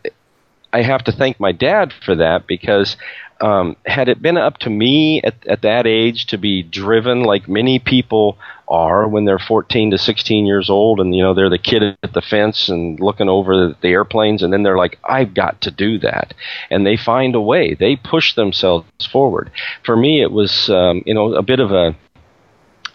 I 0.74 0.82
have 0.82 1.06
to 1.06 1.14
thank 1.14 1.40
my 1.40 1.54
dad 1.54 1.94
for 2.06 2.16
that 2.16 2.48
because 2.48 2.98
um, 3.42 3.76
had 3.86 4.08
it 4.08 4.22
been 4.22 4.38
up 4.38 4.58
to 4.60 4.70
me 4.70 5.22
at, 5.24 5.36
at 5.48 5.62
that 5.62 5.86
age 5.86 6.28
to 6.28 6.38
be 6.38 6.64
driven 6.64 7.24
like 7.24 7.50
many 7.50 7.80
people 7.80 8.38
are 8.68 9.08
when 9.08 9.26
they're 9.26 9.40
14 9.40 9.92
to 9.92 9.98
16 9.98 10.46
years 10.46 10.70
old 10.70 11.00
and 11.00 11.16
you 11.16 11.22
know 11.22 11.34
they're 11.34 11.50
the 11.50 11.58
kid 11.58 11.84
at 12.02 12.14
the 12.14 12.22
fence 12.22 12.70
and 12.70 13.00
looking 13.00 13.30
over 13.30 13.76
the 13.80 13.88
airplanes 13.88 14.42
and 14.42 14.52
then 14.52 14.64
they're 14.64 14.78
like 14.78 14.98
I've 15.04 15.34
got 15.34 15.62
to 15.62 15.72
do 15.72 16.00
that. 16.00 16.34
And 16.70 16.86
they 16.86 16.98
find 16.98 17.36
a 17.36 17.42
way. 17.42 17.76
They 17.76 17.96
push 17.96 18.36
themselves 18.36 18.88
forward. 19.12 19.52
For 19.84 19.96
me 19.96 20.22
it 20.22 20.32
was 20.32 20.70
um, 20.70 21.04
you 21.06 21.14
know 21.14 21.34
a 21.34 21.44
bit 21.44 21.60
of 21.60 21.72
a 21.72 21.96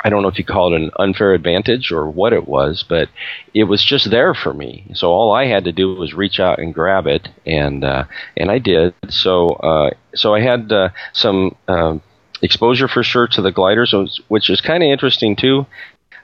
I 0.02 0.08
don't 0.08 0.22
know 0.22 0.28
if 0.28 0.38
you 0.38 0.44
call 0.44 0.72
it 0.72 0.80
an 0.80 0.90
unfair 0.98 1.34
advantage 1.34 1.92
or 1.92 2.08
what 2.08 2.32
it 2.32 2.48
was, 2.48 2.84
but 2.88 3.08
it 3.54 3.64
was 3.64 3.84
just 3.84 4.10
there 4.10 4.34
for 4.34 4.54
me. 4.54 4.90
So 4.94 5.10
all 5.10 5.32
I 5.32 5.46
had 5.46 5.64
to 5.64 5.72
do 5.72 5.94
was 5.94 6.14
reach 6.14 6.40
out 6.40 6.58
and 6.58 6.72
grab 6.72 7.06
it, 7.06 7.28
and 7.46 7.84
uh, 7.84 8.04
and 8.36 8.50
I 8.50 8.58
did. 8.58 8.94
So 9.08 9.48
uh, 9.48 9.90
so 10.14 10.34
I 10.34 10.40
had 10.40 10.72
uh, 10.72 10.88
some 11.12 11.54
um, 11.68 12.02
exposure 12.42 12.88
for 12.88 13.02
sure 13.02 13.26
to 13.28 13.42
the 13.42 13.52
gliders, 13.52 13.94
which 14.28 14.48
is 14.48 14.60
kind 14.60 14.82
of 14.82 14.88
interesting 14.88 15.36
too. 15.36 15.66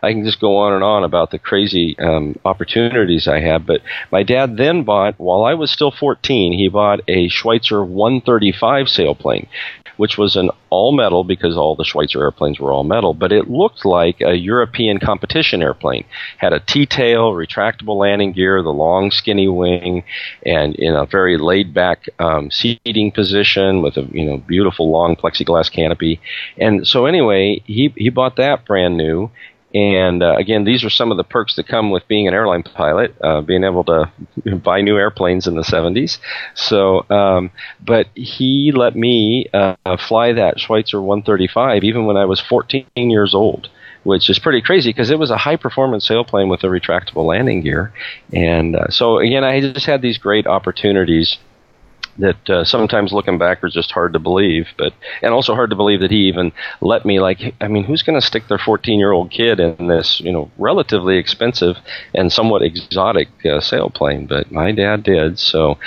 I 0.02 0.12
can 0.12 0.24
just 0.24 0.40
go 0.40 0.56
on 0.58 0.72
and 0.72 0.84
on 0.84 1.04
about 1.04 1.30
the 1.30 1.38
crazy 1.38 1.98
um, 1.98 2.38
opportunities 2.44 3.26
I 3.26 3.40
had. 3.40 3.66
But 3.66 3.80
my 4.12 4.22
dad 4.22 4.56
then 4.56 4.84
bought, 4.84 5.18
while 5.18 5.44
I 5.44 5.54
was 5.54 5.70
still 5.70 5.90
14, 5.90 6.52
he 6.52 6.68
bought 6.68 7.00
a 7.08 7.28
Schweizer 7.28 7.84
135 7.84 8.86
sailplane, 8.86 9.48
which 9.96 10.18
was 10.18 10.36
an 10.36 10.50
all 10.70 10.92
metal 10.92 11.24
because 11.24 11.56
all 11.56 11.76
the 11.76 11.84
Schweizer 11.84 12.20
airplanes 12.20 12.58
were 12.58 12.72
all 12.72 12.84
metal, 12.84 13.14
but 13.14 13.32
it 13.32 13.50
looked 13.50 13.84
like 13.84 14.20
a 14.20 14.34
European 14.34 14.98
competition 14.98 15.62
airplane. 15.62 16.04
Had 16.38 16.52
a 16.52 16.60
T-tail, 16.60 17.32
retractable 17.32 17.96
landing 17.96 18.32
gear, 18.32 18.62
the 18.62 18.72
long 18.72 19.10
skinny 19.10 19.48
wing, 19.48 20.04
and 20.44 20.74
in 20.76 20.94
a 20.94 21.06
very 21.06 21.38
laid 21.38 21.72
back 21.72 22.08
um, 22.18 22.50
seating 22.50 23.10
position 23.12 23.82
with 23.82 23.96
a 23.96 24.08
you 24.12 24.24
know 24.24 24.38
beautiful 24.38 24.90
long 24.90 25.16
plexiglass 25.16 25.70
canopy. 25.70 26.20
And 26.58 26.86
so 26.86 27.06
anyway, 27.06 27.62
he 27.64 27.92
he 27.96 28.08
bought 28.10 28.36
that 28.36 28.64
brand 28.64 28.96
new 28.96 29.30
and 29.76 30.22
uh, 30.22 30.36
again, 30.36 30.64
these 30.64 30.84
are 30.84 30.90
some 30.90 31.10
of 31.10 31.18
the 31.18 31.24
perks 31.24 31.56
that 31.56 31.68
come 31.68 31.90
with 31.90 32.08
being 32.08 32.26
an 32.26 32.32
airline 32.32 32.62
pilot, 32.62 33.14
uh, 33.22 33.42
being 33.42 33.62
able 33.62 33.84
to 33.84 34.10
buy 34.64 34.80
new 34.80 34.96
airplanes 34.96 35.46
in 35.46 35.54
the 35.54 35.62
70s. 35.62 36.16
So, 36.54 37.04
um, 37.10 37.50
but 37.84 38.06
he 38.14 38.72
let 38.74 38.96
me 38.96 39.50
uh, 39.52 39.76
fly 40.08 40.32
that 40.32 40.56
Schweizer 40.56 41.02
135 41.02 41.84
even 41.84 42.06
when 42.06 42.16
I 42.16 42.24
was 42.24 42.40
14 42.40 42.86
years 42.96 43.34
old 43.34 43.68
which 44.04 44.30
is 44.30 44.38
pretty 44.38 44.62
crazy 44.62 44.90
because 44.90 45.10
it 45.10 45.18
was 45.18 45.32
a 45.32 45.36
high 45.36 45.56
performance 45.56 46.08
sailplane 46.08 46.48
with 46.48 46.62
a 46.62 46.68
retractable 46.68 47.26
landing 47.26 47.60
gear. 47.60 47.92
And 48.32 48.76
uh, 48.76 48.88
so, 48.88 49.18
again, 49.18 49.42
I 49.42 49.60
just 49.60 49.84
had 49.84 50.00
these 50.00 50.16
great 50.16 50.46
opportunities 50.46 51.38
that 52.18 52.50
uh, 52.50 52.64
sometimes 52.64 53.12
looking 53.12 53.38
back 53.38 53.62
are 53.62 53.68
just 53.68 53.92
hard 53.92 54.12
to 54.12 54.18
believe, 54.18 54.68
but 54.78 54.92
and 55.22 55.32
also 55.32 55.54
hard 55.54 55.70
to 55.70 55.76
believe 55.76 56.00
that 56.00 56.10
he 56.10 56.28
even 56.28 56.52
let 56.80 57.04
me 57.04 57.20
like 57.20 57.54
I 57.60 57.68
mean 57.68 57.84
who's 57.84 58.02
going 58.02 58.20
to 58.20 58.26
stick 58.26 58.48
their 58.48 58.58
14 58.58 58.98
year 58.98 59.12
old 59.12 59.30
kid 59.30 59.60
in 59.60 59.86
this 59.86 60.20
you 60.20 60.32
know 60.32 60.50
relatively 60.58 61.18
expensive 61.18 61.76
and 62.14 62.32
somewhat 62.32 62.62
exotic 62.62 63.28
uh, 63.44 63.60
sailplane, 63.60 64.28
but 64.28 64.50
my 64.50 64.72
dad 64.72 65.02
did 65.02 65.38
so. 65.38 65.78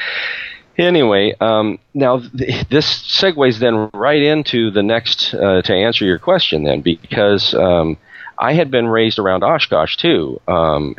Anyway, 0.78 1.36
um, 1.42 1.78
now 1.94 2.20
th- 2.20 2.66
this 2.70 2.86
segues 3.04 3.60
then 3.60 3.90
right 3.94 4.22
into 4.22 4.72
the 4.72 4.82
next 4.82 5.34
uh, 5.34 5.62
to 5.62 5.74
answer 5.74 6.06
your 6.06 6.20
question 6.20 6.64
then 6.64 6.80
because 6.80 7.54
um, 7.54 7.98
I 8.40 8.54
had 8.54 8.72
been 8.72 8.88
raised 8.88 9.20
around 9.20 9.44
Oshkosh 9.44 9.98
too. 9.98 10.40
Um, 10.48 10.96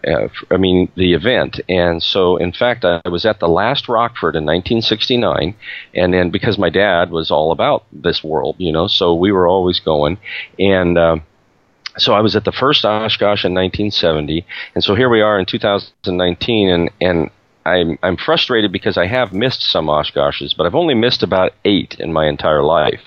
I 0.51 0.59
mean, 0.59 0.93
the 0.95 1.15
event, 1.15 1.61
and 1.69 2.03
so 2.03 2.37
in 2.37 2.53
fact, 2.53 2.85
I 2.85 3.01
was 3.09 3.25
at 3.25 3.41
the 3.41 3.49
last 3.49 3.89
Rockford 3.89 4.37
in 4.37 4.45
1969, 4.45 5.55
and 5.95 6.13
then 6.13 6.31
because 6.31 6.59
my 6.59 6.69
dad 6.69 7.11
was 7.11 7.31
all 7.31 7.51
about 7.51 7.85
this 7.93 8.23
world, 8.23 8.57
you 8.59 8.73
know, 8.73 8.87
so 8.87 9.15
we 9.15 9.33
were 9.33 9.49
always 9.49 9.81
going, 9.81 10.19
and. 10.59 10.99
Uh, 10.99 11.17
so 11.99 12.15
I 12.15 12.21
was 12.21 12.37
at 12.37 12.45
the 12.45 12.53
first 12.53 12.85
Oshkosh 12.85 13.45
in 13.45 13.53
1970, 13.53 14.47
and 14.77 14.85
so 14.85 14.95
here 14.95 15.09
we 15.09 15.23
are 15.23 15.41
in 15.41 15.45
2019, 15.45 16.69
and 16.69 16.91
and 17.01 17.31
I'm 17.67 17.99
I'm 18.03 18.17
frustrated 18.17 18.73
because 18.73 18.97
I 18.97 19.07
have 19.07 19.33
missed 19.33 19.63
some 19.63 19.87
Oshkoshes, 19.87 20.57
but 20.57 20.67
I've 20.67 20.75
only 20.75 20.95
missed 20.95 21.23
about 21.23 21.53
eight 21.65 21.97
in 21.99 22.13
my 22.13 22.29
entire 22.29 22.63
life. 22.63 23.03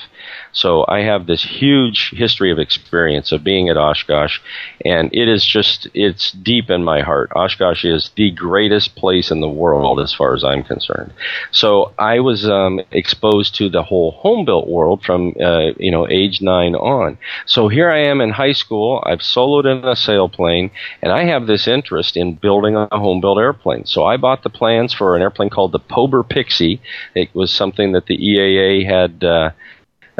So 0.53 0.85
I 0.87 0.99
have 0.99 1.25
this 1.25 1.43
huge 1.43 2.11
history 2.11 2.51
of 2.51 2.59
experience 2.59 3.31
of 3.31 3.43
being 3.43 3.69
at 3.69 3.77
Oshkosh, 3.77 4.39
and 4.85 5.09
it 5.11 5.27
is 5.27 5.43
just, 5.43 5.87
it's 5.93 6.31
deep 6.31 6.69
in 6.69 6.83
my 6.83 7.01
heart. 7.01 7.31
Oshkosh 7.35 7.83
is 7.83 8.11
the 8.15 8.31
greatest 8.31 8.95
place 8.95 9.31
in 9.31 9.41
the 9.41 9.49
world 9.49 9.99
as 9.99 10.13
far 10.13 10.35
as 10.35 10.43
I'm 10.43 10.63
concerned. 10.63 11.11
So 11.51 11.91
I 11.97 12.19
was 12.19 12.47
um, 12.47 12.81
exposed 12.91 13.55
to 13.55 13.69
the 13.69 13.83
whole 13.83 14.11
home 14.11 14.45
built 14.45 14.67
world 14.67 15.03
from, 15.03 15.33
uh, 15.41 15.71
you 15.77 15.89
know, 15.89 16.07
age 16.07 16.41
nine 16.41 16.75
on. 16.75 17.17
So 17.47 17.67
here 17.67 17.89
I 17.89 18.03
am 18.03 18.21
in 18.21 18.29
high 18.29 18.51
school. 18.51 19.03
I've 19.05 19.19
soloed 19.19 19.65
in 19.65 19.83
a 19.83 19.95
sailplane, 19.95 20.69
and 21.01 21.11
I 21.11 21.23
have 21.25 21.47
this 21.47 21.67
interest 21.67 22.15
in 22.15 22.35
building 22.35 22.75
a 22.75 22.87
home 22.91 23.21
built 23.21 23.39
airplane. 23.39 23.85
So 23.85 24.05
I 24.05 24.17
bought 24.17 24.43
the 24.43 24.49
plans 24.49 24.93
for 24.93 25.15
an 25.15 25.23
airplane 25.23 25.49
called 25.49 25.71
the 25.71 25.79
Pober 25.79 26.23
Pixie. 26.23 26.79
It 27.15 27.33
was 27.33 27.51
something 27.51 27.93
that 27.93 28.05
the 28.05 28.17
EAA 28.17 28.85
had. 28.85 29.23
Uh, 29.23 29.51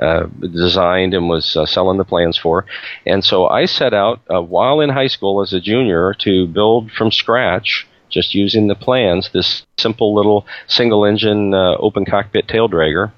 uh, 0.02 0.26
designed 0.42 1.14
and 1.14 1.30
was 1.30 1.56
uh, 1.56 1.66
selling 1.66 1.98
the 1.98 2.06
plans 2.06 2.38
for. 2.38 2.66
And 3.06 3.24
so 3.24 3.48
I 3.48 3.66
set 3.66 3.94
out 3.94 4.22
uh, 4.34 4.42
while 4.42 4.82
in 4.82 4.90
high 4.90 5.08
school 5.08 5.42
as 5.42 5.54
a 5.54 5.62
junior 5.62 6.14
to 6.20 6.48
build 6.48 6.92
from 6.92 7.12
scratch, 7.12 7.88
just 8.10 8.36
using 8.36 8.68
the 8.68 8.76
plans, 8.76 9.30
this 9.34 9.66
simple 9.78 10.14
little 10.14 10.46
single 10.68 11.06
engine 11.06 11.54
uh, 11.54 11.76
open 11.80 12.06
cockpit 12.06 12.48
tail 12.48 12.70
dragger. 12.70 13.12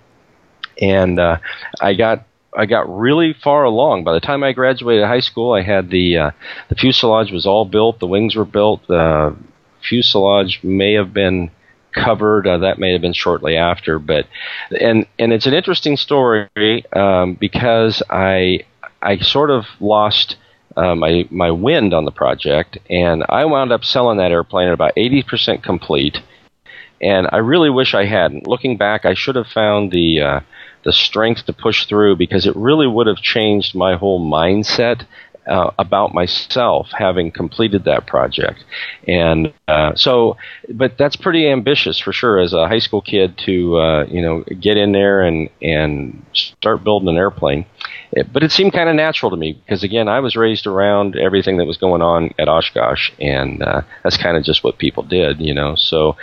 And 0.82 1.20
uh, 1.20 1.38
I 1.82 1.94
got 1.94 2.26
I 2.58 2.66
got 2.66 2.88
really 2.98 3.34
far 3.34 3.64
along. 3.64 4.04
By 4.04 4.14
the 4.14 4.20
time 4.20 4.44
I 4.44 4.54
graduated 4.54 5.06
high 5.06 5.20
school, 5.20 5.54
I 5.54 5.62
had 5.62 5.90
the 5.90 6.18
uh, 6.18 6.32
the 6.70 6.76
fuselage 6.76 7.32
was 7.32 7.46
all 7.46 7.66
built, 7.66 8.00
the 8.00 8.08
wings 8.08 8.36
were 8.36 8.46
built, 8.46 8.88
the 8.88 9.36
fuselage 9.82 10.62
may 10.64 10.94
have 10.94 11.14
been 11.14 11.52
covered. 11.96 12.48
Uh, 12.48 12.60
that 12.60 12.80
may 12.80 12.92
have 12.92 13.02
been 13.02 13.14
shortly 13.14 13.58
after, 13.58 14.00
but 14.00 14.28
and 14.80 15.08
and 15.18 15.34
it's 15.34 15.48
an 15.48 15.54
interesting 15.54 15.98
story 15.98 16.86
um, 16.94 17.36
because 17.36 18.04
I 18.10 18.66
I 19.02 19.18
sort 19.20 19.52
of 19.52 19.66
lost. 19.80 20.38
Uh, 20.78 20.94
my 20.94 21.26
my 21.32 21.50
wind 21.52 21.94
on 21.94 22.04
the 22.04 22.12
project, 22.12 22.78
and 22.90 23.24
I 23.30 23.46
wound 23.46 23.72
up 23.72 23.86
selling 23.86 24.18
that 24.18 24.32
airplane 24.32 24.68
at 24.68 24.74
about 24.74 24.92
eighty 24.98 25.24
percent 25.24 25.64
complete. 25.64 26.20
And 27.02 27.28
I 27.32 27.38
really 27.38 27.70
wish 27.70 27.94
I 27.94 28.04
hadn't. 28.04 28.46
Looking 28.46 28.76
back, 28.76 29.06
I 29.06 29.14
should 29.14 29.38
have 29.38 29.48
found 29.48 29.92
the 29.92 30.22
uh, 30.22 30.40
the 30.84 30.92
strength 30.92 31.46
to 31.46 31.54
push 31.54 31.86
through 31.86 32.18
because 32.18 32.46
it 32.46 32.56
really 32.56 32.88
would 32.88 33.08
have 33.08 33.18
changed 33.18 33.74
my 33.74 33.96
whole 33.96 34.20
mindset 34.20 35.06
uh, 35.48 35.72
about 35.78 36.14
myself 36.14 36.90
having 36.98 37.32
completed 37.32 37.84
that 37.86 38.08
project. 38.08 38.64
And 39.08 39.54
uh, 39.68 39.96
so, 39.96 40.38
but 40.74 40.98
that's 40.98 41.16
pretty 41.16 41.48
ambitious 41.50 42.00
for 42.00 42.12
sure 42.12 42.40
as 42.40 42.54
a 42.54 42.68
high 42.68 42.80
school 42.80 43.02
kid 43.02 43.38
to, 43.40 43.78
uh, 43.78 44.06
you 44.06 44.22
know, 44.22 44.44
get 44.60 44.78
in 44.78 44.92
there 44.92 45.22
and, 45.22 45.50
and 45.62 46.26
start 46.34 46.84
building 46.84 47.10
an 47.10 47.18
airplane. 47.18 47.66
It, 48.12 48.32
but 48.32 48.44
it 48.44 48.52
seemed 48.52 48.74
kind 48.74 48.90
of 48.90 48.96
natural 48.96 49.30
to 49.32 49.38
me 49.38 49.54
because, 49.54 49.84
again, 49.84 50.08
I 50.08 50.20
was 50.20 50.36
raised 50.36 50.66
around 50.68 51.16
everything 51.16 51.58
that 51.58 51.66
was 51.66 51.78
going 51.78 52.02
on 52.02 52.34
at 52.40 52.48
Oshkosh, 52.48 53.12
and 53.20 53.62
uh, 53.62 53.82
that's 54.04 54.18
kind 54.18 54.38
of 54.38 54.44
just 54.44 54.64
what 54.64 54.78
people 54.78 55.04
did, 55.04 55.40
you 55.40 55.54
know. 55.54 55.76
So, 55.76 56.16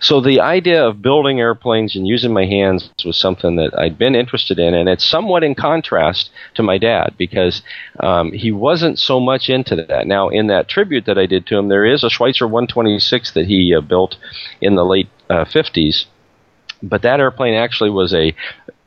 so 0.00 0.20
the 0.20 0.40
idea 0.40 0.84
of 0.84 1.02
building 1.02 1.40
airplanes 1.40 1.96
and 1.96 2.06
using 2.06 2.32
my 2.32 2.44
hands 2.44 2.90
was 3.04 3.16
something 3.16 3.56
that 3.56 3.78
I'd 3.78 3.98
been 3.98 4.14
interested 4.14 4.58
in, 4.58 4.74
and 4.74 4.88
it's 4.88 5.04
somewhat 5.04 5.44
in 5.44 5.54
contrast 5.54 6.30
to 6.54 6.62
my 6.62 6.78
dad 6.78 7.14
because 7.16 7.62
um, 8.00 8.32
he 8.32 8.52
wasn't 8.52 8.98
so 8.98 9.20
much 9.20 9.48
into 9.48 9.76
that. 9.76 10.06
Now, 10.06 10.28
in 10.28 10.48
that 10.48 10.68
tribute 10.68 11.06
that 11.06 11.18
I 11.18 11.26
did 11.26 11.46
to 11.46 11.56
him, 11.56 11.68
there 11.68 11.86
is 11.86 12.04
a 12.04 12.08
Schweizer 12.08 12.42
126 12.42 13.32
that 13.32 13.46
he 13.46 13.74
uh, 13.74 13.80
built 13.88 14.16
in 14.60 14.74
the 14.74 14.84
late 14.84 15.08
uh, 15.30 15.44
50s 15.44 16.06
but 16.82 17.02
that 17.02 17.20
airplane 17.20 17.54
actually 17.54 17.88
was 17.88 18.12
a, 18.12 18.34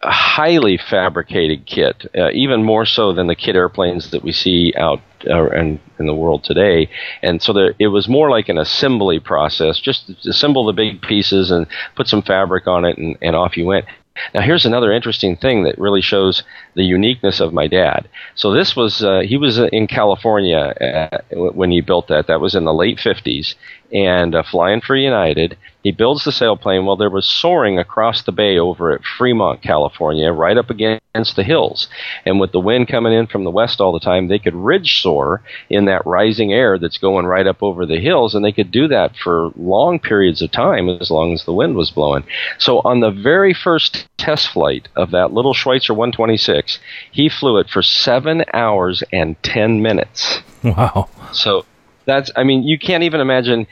highly 0.01 0.77
fabricated 0.77 1.65
kit, 1.65 2.09
uh, 2.17 2.29
even 2.31 2.63
more 2.63 2.85
so 2.85 3.11
than 3.13 3.27
the 3.27 3.35
kit 3.35 3.55
airplanes 3.55 4.11
that 4.11 4.23
we 4.23 4.31
see 4.31 4.73
out 4.77 5.01
uh, 5.29 5.49
in, 5.49 5.79
in 5.99 6.05
the 6.05 6.13
world 6.13 6.43
today. 6.43 6.89
And 7.21 7.41
so 7.41 7.51
there, 7.51 7.73
it 7.79 7.87
was 7.87 8.07
more 8.07 8.29
like 8.29 8.49
an 8.49 8.57
assembly 8.57 9.19
process, 9.19 9.79
just 9.79 10.09
assemble 10.25 10.65
the 10.65 10.73
big 10.73 11.01
pieces 11.01 11.51
and 11.51 11.67
put 11.95 12.07
some 12.07 12.21
fabric 12.21 12.67
on 12.67 12.85
it, 12.85 12.97
and, 12.97 13.17
and 13.21 13.35
off 13.35 13.57
you 13.57 13.65
went. 13.65 13.85
Now, 14.33 14.41
here's 14.41 14.65
another 14.65 14.91
interesting 14.91 15.37
thing 15.37 15.63
that 15.63 15.77
really 15.77 16.01
shows 16.01 16.43
the 16.75 16.83
uniqueness 16.83 17.39
of 17.39 17.53
my 17.53 17.67
dad. 17.67 18.09
So 18.35 18.51
this 18.51 18.75
was 18.75 19.01
uh, 19.03 19.21
he 19.21 19.37
was 19.37 19.59
in 19.59 19.87
California 19.87 20.57
uh, 20.57 21.17
when 21.53 21.71
he 21.71 21.79
built 21.79 22.09
that. 22.09 22.27
That 22.27 22.41
was 22.41 22.53
in 22.53 22.65
the 22.65 22.73
late 22.73 22.97
50s, 22.97 23.55
and 23.93 24.35
uh, 24.35 24.43
flying 24.43 24.81
for 24.81 24.95
United. 24.95 25.57
He 25.83 25.91
builds 25.93 26.25
the 26.25 26.31
sailplane 26.31 26.83
while 26.83 26.97
there 26.97 27.09
was 27.09 27.25
soaring 27.25 27.79
across 27.79 28.21
the 28.21 28.33
bay 28.33 28.59
over 28.59 28.91
at 28.91 29.05
Fremont, 29.17 29.61
California, 29.61 30.29
right 30.31 30.57
up 30.57 30.69
against 30.69 31.37
the 31.37 31.43
hills. 31.43 31.87
And 32.25 32.39
with 32.39 32.51
the 32.51 32.59
wind 32.59 32.89
coming 32.89 33.13
in 33.13 33.27
from 33.27 33.45
the 33.45 33.49
west 33.49 33.79
all 33.79 33.93
the 33.93 33.99
time, 34.01 34.27
they 34.27 34.39
could 34.39 34.55
ridge 34.55 35.01
soar 35.01 35.41
in 35.69 35.85
that 35.85 36.05
rising 36.05 36.51
air 36.51 36.77
that's 36.77 36.97
going 36.97 37.25
right 37.25 37.47
up 37.47 37.63
over 37.63 37.85
the 37.85 37.99
hills, 37.99 38.35
and 38.35 38.43
they 38.43 38.51
could 38.51 38.71
do 38.71 38.89
that 38.89 39.15
for 39.15 39.51
long 39.55 39.99
periods 39.99 40.41
of 40.41 40.51
time 40.51 40.89
as 40.89 41.09
long 41.09 41.31
as 41.33 41.45
the 41.45 41.53
wind 41.53 41.75
was 41.75 41.91
blowing. 41.91 42.25
So 42.57 42.81
on 42.83 42.99
the 42.99 43.11
very 43.11 43.53
first 43.53 44.05
test 44.17 44.49
flight 44.49 44.89
of 44.97 45.11
that 45.11 45.31
little 45.31 45.53
Schweizer 45.53 45.91
126, 45.95 46.77
he 47.11 47.29
flew 47.29 47.57
it 47.57 47.69
for 47.69 47.81
seven 47.81 48.43
hours 48.53 49.01
and 49.13 49.41
10 49.43 49.81
minutes. 49.81 50.41
Wow. 50.61 51.07
So 51.31 51.65
that's, 52.09 52.31
I 52.35 52.43
mean, 52.43 52.63
you 52.63 52.79
can't 52.79 53.03
even 53.03 53.21
imagine 53.21 53.67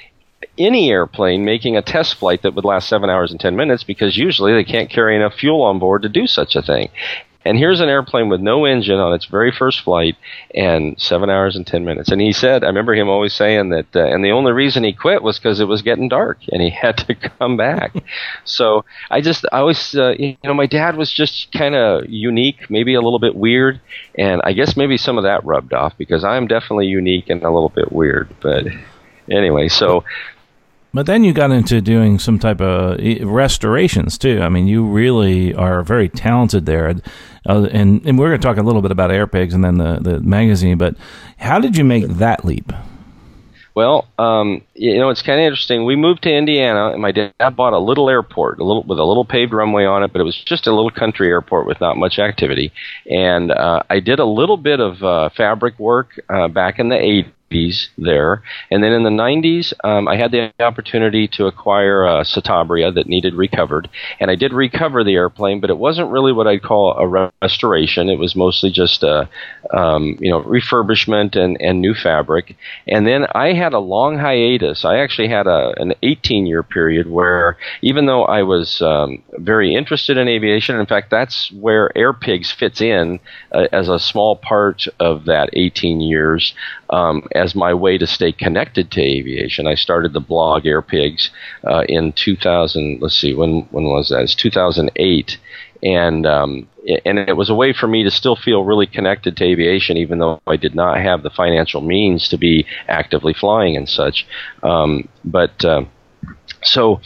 any 0.57 0.91
airplane 0.91 1.45
making 1.45 1.77
a 1.77 1.81
test 1.81 2.15
flight 2.15 2.41
that 2.43 2.53
would 2.53 2.65
last 2.65 2.87
seven 2.87 3.09
hours 3.09 3.31
and 3.31 3.39
10 3.39 3.55
minutes 3.55 3.83
because 3.83 4.17
usually 4.17 4.53
they 4.53 4.63
can't 4.63 4.89
carry 4.89 5.15
enough 5.15 5.33
fuel 5.33 5.63
on 5.63 5.79
board 5.79 6.03
to 6.03 6.09
do 6.09 6.27
such 6.27 6.55
a 6.55 6.61
thing. 6.61 6.89
And 7.47 7.57
here's 7.57 7.79
an 7.79 7.89
airplane 7.89 8.29
with 8.29 8.41
no 8.41 8.65
engine 8.65 8.99
on 8.99 9.13
its 9.13 9.25
very 9.25 9.51
first 9.51 9.81
flight 9.81 10.15
and 10.53 10.99
seven 10.99 11.29
hours 11.29 11.55
and 11.55 11.65
10 11.65 11.85
minutes. 11.85 12.11
And 12.11 12.21
he 12.21 12.31
said, 12.33 12.63
I 12.63 12.67
remember 12.67 12.93
him 12.93 13.09
always 13.09 13.33
saying 13.33 13.69
that, 13.69 13.95
uh, 13.95 14.05
and 14.05 14.23
the 14.23 14.31
only 14.31 14.51
reason 14.51 14.83
he 14.83 14.93
quit 14.93 15.23
was 15.23 15.39
because 15.39 15.59
it 15.59 15.67
was 15.67 15.81
getting 15.81 16.09
dark 16.09 16.39
and 16.51 16.61
he 16.61 16.69
had 16.81 16.97
to 16.99 17.15
come 17.15 17.57
back. 17.57 17.95
so 18.43 18.85
I 19.09 19.21
just, 19.21 19.45
I 19.51 19.59
always, 19.59 19.95
uh, 19.95 20.13
you 20.17 20.37
know, 20.43 20.53
my 20.53 20.67
dad 20.67 20.97
was 20.97 21.11
just 21.11 21.51
kind 21.51 21.75
of 21.75 22.09
unique, 22.09 22.69
maybe 22.69 22.93
a 22.93 23.01
little 23.01 23.19
bit 23.19 23.35
weird. 23.35 23.79
And 24.15 24.41
I 24.43 24.53
guess 24.53 24.75
maybe 24.75 24.97
some 24.97 25.17
of 25.17 25.23
that 25.23 25.45
rubbed 25.45 25.73
off 25.73 25.97
because 25.97 26.23
I'm 26.23 26.47
definitely 26.47 26.87
unique 26.87 27.29
and 27.29 27.43
a 27.43 27.51
little 27.51 27.69
bit 27.69 27.91
weird. 27.91 28.29
But 28.41 28.65
anyway, 29.29 29.69
so 29.69 30.03
but 30.93 31.05
then 31.05 31.23
you 31.23 31.33
got 31.33 31.51
into 31.51 31.81
doing 31.81 32.19
some 32.19 32.39
type 32.39 32.61
of 32.61 32.99
restorations 33.23 34.17
too. 34.17 34.41
I 34.41 34.49
mean, 34.49 34.67
you 34.67 34.85
really 34.85 35.53
are 35.53 35.83
very 35.83 36.09
talented 36.09 36.65
there. 36.65 36.95
Uh, 37.47 37.67
and, 37.71 38.05
and 38.05 38.19
we're 38.19 38.29
going 38.29 38.41
to 38.41 38.45
talk 38.47 38.57
a 38.57 38.63
little 38.63 38.81
bit 38.81 38.91
about 38.91 39.09
Airpigs 39.09 39.53
and 39.53 39.63
then 39.63 39.77
the, 39.77 39.99
the 40.01 40.19
magazine, 40.19 40.77
but 40.77 40.95
how 41.37 41.59
did 41.59 41.77
you 41.77 41.83
make 41.83 42.07
that 42.07 42.43
leap? 42.43 42.71
Well, 43.77 44.07
um, 44.17 44.63
you 44.73 44.97
know, 44.97 45.09
it's 45.09 45.21
kind 45.21 45.39
of 45.39 45.43
interesting. 45.43 45.85
We 45.85 45.95
moved 45.95 46.23
to 46.23 46.35
Indiana, 46.35 46.93
and 46.93 46.99
my 46.99 47.11
dad 47.11 47.55
bought 47.55 47.73
a 47.73 47.77
little 47.77 48.09
airport, 48.09 48.59
a 48.59 48.63
little 48.63 48.81
with 48.81 48.97
a 48.97 49.03
little 49.03 49.23
paved 49.23 49.53
runway 49.53 49.85
on 49.85 50.01
it, 50.01 50.11
but 50.11 50.19
it 50.19 50.23
was 50.23 50.35
just 50.45 50.65
a 50.65 50.73
little 50.73 50.89
country 50.89 51.27
airport 51.27 51.67
with 51.67 51.79
not 51.79 51.95
much 51.95 52.17
activity. 52.17 52.73
And 53.05 53.51
uh, 53.51 53.83
I 53.87 53.99
did 53.99 54.17
a 54.17 54.25
little 54.25 54.57
bit 54.57 54.79
of 54.79 55.03
uh, 55.03 55.29
fabric 55.37 55.77
work 55.77 56.19
uh, 56.27 56.47
back 56.47 56.79
in 56.79 56.89
the 56.89 56.95
80s 57.51 57.57
80s 57.57 57.89
there. 57.97 58.43
And 58.71 58.83
then 58.83 58.91
in 58.91 59.03
the 59.03 59.09
90s, 59.09 59.73
um, 59.83 60.07
I 60.07 60.15
had 60.15 60.31
the 60.31 60.53
opportunity 60.59 61.27
to 61.29 61.47
acquire 61.47 62.05
a 62.05 62.21
Citabria 62.21 62.93
that 62.93 63.07
needed 63.07 63.33
recovered. 63.33 63.89
And 64.19 64.31
I 64.31 64.35
did 64.35 64.53
recover 64.53 65.03
the 65.03 65.15
airplane, 65.15 65.59
but 65.59 65.69
it 65.69 65.77
wasn't 65.77 66.11
really 66.11 66.33
what 66.33 66.47
I'd 66.47 66.63
call 66.63 66.93
a 66.93 67.29
restoration. 67.41 68.09
It 68.09 68.19
was 68.19 68.35
mostly 68.35 68.71
just 68.71 69.03
a, 69.03 69.29
um, 69.73 70.17
you 70.19 70.29
know, 70.29 70.41
refurbishment 70.43 71.35
and, 71.35 71.59
and 71.61 71.81
new 71.81 71.93
fabric. 71.93 72.55
And 72.87 73.05
then 73.07 73.27
I 73.33 73.53
had 73.53 73.73
a 73.73 73.79
long 73.79 74.17
hiatus. 74.17 74.85
I 74.85 74.97
actually 74.97 75.29
had 75.29 75.47
a, 75.47 75.73
an 75.77 75.93
18 76.03 76.45
year 76.45 76.63
period 76.63 77.09
where 77.09 77.57
even 77.81 78.05
though 78.05 78.25
I 78.25 78.43
was 78.43 78.81
um, 78.81 79.23
very 79.37 79.75
interested 79.75 80.17
in 80.17 80.27
aviation, 80.27 80.79
in 80.79 80.85
fact, 80.85 81.09
that's 81.09 81.51
where 81.51 81.91
Airpigs 81.95 82.53
fits 82.53 82.81
in 82.81 83.19
uh, 83.51 83.67
as 83.71 83.89
a 83.89 83.99
small 83.99 84.35
part 84.35 84.85
of 84.99 85.25
that 85.25 85.49
18 85.53 86.01
years. 86.01 86.53
Um, 86.89 87.27
as 87.37 87.55
my 87.55 87.73
way 87.73 87.97
to 87.97 88.07
stay 88.07 88.31
connected 88.31 88.91
to 88.91 89.01
aviation. 89.01 89.67
I 89.67 89.75
started 89.75 90.13
the 90.13 90.19
blog 90.19 90.63
Airpigs 90.63 91.29
uh, 91.63 91.83
in 91.87 92.13
2000. 92.13 92.99
Let's 93.01 93.17
see, 93.17 93.33
when 93.33 93.67
when 93.71 93.85
was 93.85 94.09
that? 94.09 94.21
It's 94.21 94.35
2008, 94.35 95.37
and 95.83 96.25
um, 96.25 96.67
and 97.05 97.19
it 97.19 97.37
was 97.37 97.49
a 97.49 97.55
way 97.55 97.73
for 97.73 97.87
me 97.87 98.03
to 98.03 98.11
still 98.11 98.35
feel 98.35 98.63
really 98.63 98.87
connected 98.87 99.37
to 99.37 99.43
aviation, 99.43 99.97
even 99.97 100.19
though 100.19 100.41
I 100.47 100.55
did 100.55 100.75
not 100.75 100.99
have 100.99 101.23
the 101.23 101.29
financial 101.29 101.81
means 101.81 102.27
to 102.29 102.37
be 102.37 102.65
actively 102.87 103.33
flying 103.33 103.77
and 103.77 103.87
such. 103.87 104.27
Um, 104.63 105.07
but 105.23 105.63
uh, 105.63 105.83
so 106.63 107.01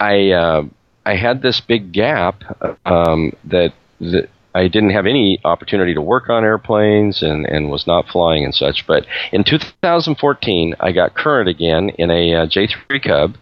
I 0.00 0.30
uh, 0.30 0.64
I 1.04 1.16
had 1.16 1.42
this 1.42 1.60
big 1.60 1.92
gap 1.92 2.42
um, 2.86 3.32
that 3.44 3.74
that 4.00 4.28
I 4.56 4.68
didn't 4.68 4.90
have 4.90 5.06
any 5.06 5.38
opportunity 5.44 5.92
to 5.92 6.00
work 6.00 6.30
on 6.30 6.42
airplanes 6.42 7.22
and, 7.22 7.44
and 7.44 7.70
was 7.70 7.86
not 7.86 8.08
flying 8.08 8.42
and 8.42 8.54
such. 8.54 8.86
But 8.86 9.06
in 9.30 9.44
2014, 9.44 10.74
I 10.80 10.92
got 10.92 11.14
current 11.14 11.48
again 11.48 11.90
in 11.90 12.10
a 12.10 12.34
uh, 12.34 12.46
J3 12.46 13.02
Cub. 13.02 13.36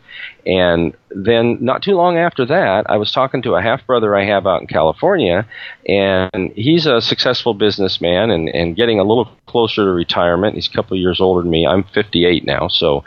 And 0.47 0.95
then, 1.11 1.59
not 1.61 1.83
too 1.83 1.93
long 1.93 2.19
after 2.19 2.45
that, 2.47 2.85
I 2.89 2.97
was 2.97 3.13
talking 3.13 3.43
to 3.43 3.55
a 3.55 3.63
half 3.63 3.87
brother 3.87 4.15
I 4.15 4.25
have 4.27 4.47
out 4.47 4.61
in 4.61 4.67
California, 4.67 5.47
and 5.89 6.53
he's 6.55 6.87
a 6.87 7.01
successful 7.01 7.55
businessman 7.55 8.31
and, 8.31 8.49
and 8.51 8.77
getting 8.77 9.01
a 9.01 9.05
little 9.05 9.31
closer 9.47 9.85
to 9.85 9.91
retirement. 9.91 10.55
He's 10.55 10.69
a 10.69 10.73
couple 10.73 10.97
of 10.97 11.01
years 11.01 11.21
older 11.21 11.43
than 11.43 11.51
me. 11.51 11.67
I'm 11.67 11.85
58 11.85 12.45
now. 12.45 12.69
So, 12.69 13.05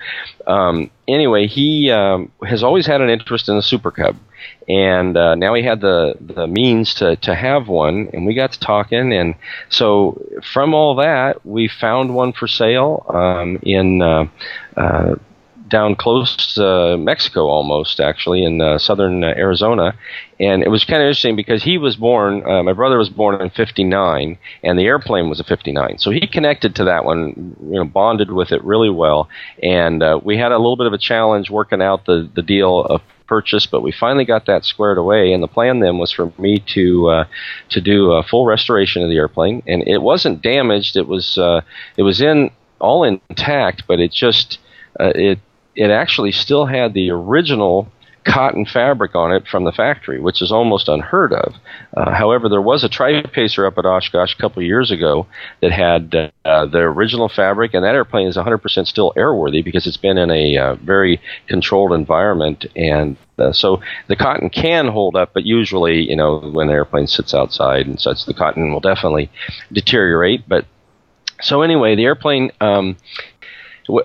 um, 0.48 0.90
anyway, 1.08 1.48
he 1.48 1.92
um, 1.92 2.32
has 2.44 2.64
always 2.64 2.88
had 2.88 3.02
an 3.02 3.10
interest 3.10 3.50
in 3.50 3.56
the 3.56 3.62
Super 3.62 3.92
Cub 3.92 4.18
and 4.68 5.16
uh, 5.16 5.36
now 5.36 5.54
he 5.54 5.64
had 5.64 5.82
the 5.82 6.16
the 6.20 6.48
means 6.48 6.94
to 6.96 7.16
to 7.18 7.36
have 7.36 7.68
one, 7.68 8.10
and 8.14 8.26
we 8.26 8.34
got 8.34 8.54
to 8.54 8.60
talking, 8.60 9.14
and 9.14 9.36
so 9.70 10.22
from 10.44 10.74
all 10.74 10.96
that, 10.96 11.46
we 11.46 11.68
found 11.68 12.14
one 12.14 12.34
for 12.34 12.48
sale 12.48 13.06
um, 13.10 13.60
in. 13.64 14.02
Uh, 14.02 14.28
uh, 14.76 15.16
down 15.70 15.96
close 15.96 16.54
to 16.56 16.98
Mexico, 16.98 17.48
almost 17.48 18.00
actually 18.00 18.44
in 18.44 18.62
uh, 18.62 18.78
southern 18.78 19.24
uh, 19.24 19.28
Arizona, 19.28 19.94
and 20.40 20.64
it 20.64 20.70
was 20.70 20.86
kind 20.86 21.02
of 21.02 21.08
interesting 21.08 21.36
because 21.36 21.64
he 21.64 21.78
was 21.78 21.96
born. 21.96 22.46
Uh, 22.48 22.64
my 22.64 22.74
brother 22.74 22.98
was 22.98 23.10
born 23.10 23.42
in 23.42 23.50
'59, 23.50 24.38
and 24.64 24.80
the 24.80 24.86
airplane 24.86 25.30
was 25.30 25.40
a 25.40 25.44
'59, 25.44 25.98
so 25.98 26.12
he 26.12 26.26
connected 26.28 26.76
to 26.76 26.86
that 26.86 27.06
one, 27.06 27.56
you 27.64 27.76
know, 27.76 27.86
bonded 27.86 28.32
with 28.32 28.52
it 28.52 28.64
really 28.64 28.90
well, 28.90 29.28
and 29.62 30.02
uh, 30.02 30.20
we 30.24 30.38
had 30.38 30.52
a 30.52 30.58
little 30.58 30.78
bit 30.78 30.88
of 30.88 30.94
a 30.94 30.98
challenge 30.98 31.50
working 31.50 31.82
out 31.82 32.06
the 32.06 32.30
the 32.34 32.42
deal 32.42 32.82
of 32.82 33.02
purchase, 33.28 33.66
but 33.66 33.82
we 33.82 33.92
finally 33.92 34.26
got 34.26 34.46
that 34.46 34.66
squared 34.66 34.98
away. 34.98 35.34
And 35.34 35.44
the 35.44 35.48
plan 35.48 35.80
then 35.80 35.98
was 35.98 36.12
for 36.12 36.32
me 36.38 36.60
to 36.74 37.10
uh, 37.10 37.26
to 37.70 37.82
do 37.82 38.12
a 38.12 38.24
full 38.24 38.46
restoration 38.46 39.04
of 39.04 39.10
the 39.10 39.18
airplane, 39.18 39.62
and 39.68 39.88
it 39.88 40.02
wasn't 40.02 40.42
damaged. 40.42 40.96
It 40.96 41.08
was 41.08 41.38
uh, 41.38 41.62
it 41.98 42.04
was 42.04 42.22
in 42.22 42.52
all 42.80 43.04
intact, 43.04 43.84
but 43.88 44.00
it 44.00 44.12
just 44.12 44.60
uh, 45.00 45.12
it 45.16 45.40
it 45.76 45.92
actually 45.92 46.32
still 46.32 46.66
had 46.66 46.94
the 46.94 47.12
original 47.12 47.88
cotton 48.28 48.66
fabric 48.66 49.16
on 49.16 49.32
it 49.32 49.48
from 49.48 49.64
the 49.64 49.72
factory, 49.72 50.20
which 50.20 50.42
is 50.42 50.52
almost 50.52 50.90
unheard 50.90 51.34
of. 51.34 51.56
Uh, 51.96 52.14
however, 52.14 52.50
there 52.50 52.62
was 52.62 52.84
a 52.84 52.90
tripacer 52.90 53.66
up 53.66 53.78
at 53.78 53.86
Oshkosh 53.86 54.36
a 54.36 54.42
couple 54.42 54.62
of 54.62 54.68
years 54.68 54.92
ago 54.92 55.26
that 55.62 55.72
had 55.72 56.32
uh, 56.46 56.66
the 56.66 56.80
original 56.80 57.30
fabric, 57.30 57.74
and 57.74 57.84
that 57.84 57.96
airplane 57.96 58.28
is 58.28 58.38
100% 58.38 58.88
still 58.88 59.14
airworthy 59.16 59.64
because 59.64 59.88
it's 59.88 59.98
been 59.98 60.18
in 60.18 60.30
a 60.30 60.58
uh, 60.58 60.76
very 60.76 61.22
controlled 61.48 61.94
environment. 61.94 62.66
And 62.76 63.18
uh, 63.40 63.54
so 63.54 63.82
the 64.08 64.16
cotton 64.16 64.50
can 64.50 64.88
hold 64.88 65.16
up, 65.16 65.32
but 65.34 65.46
usually, 65.46 66.10
you 66.10 66.16
know, 66.16 66.40
when 66.40 66.68
an 66.68 66.74
airplane 66.74 67.08
sits 67.08 67.34
outside 67.34 67.88
and 67.88 68.00
such, 68.00 68.26
the 68.26 68.34
cotton 68.34 68.74
will 68.74 68.82
definitely 68.82 69.32
deteriorate. 69.72 70.48
But 70.48 70.66
so 71.42 71.62
anyway, 71.62 71.96
the 71.96 72.06
airplane 72.06 72.52
um, 72.62 72.98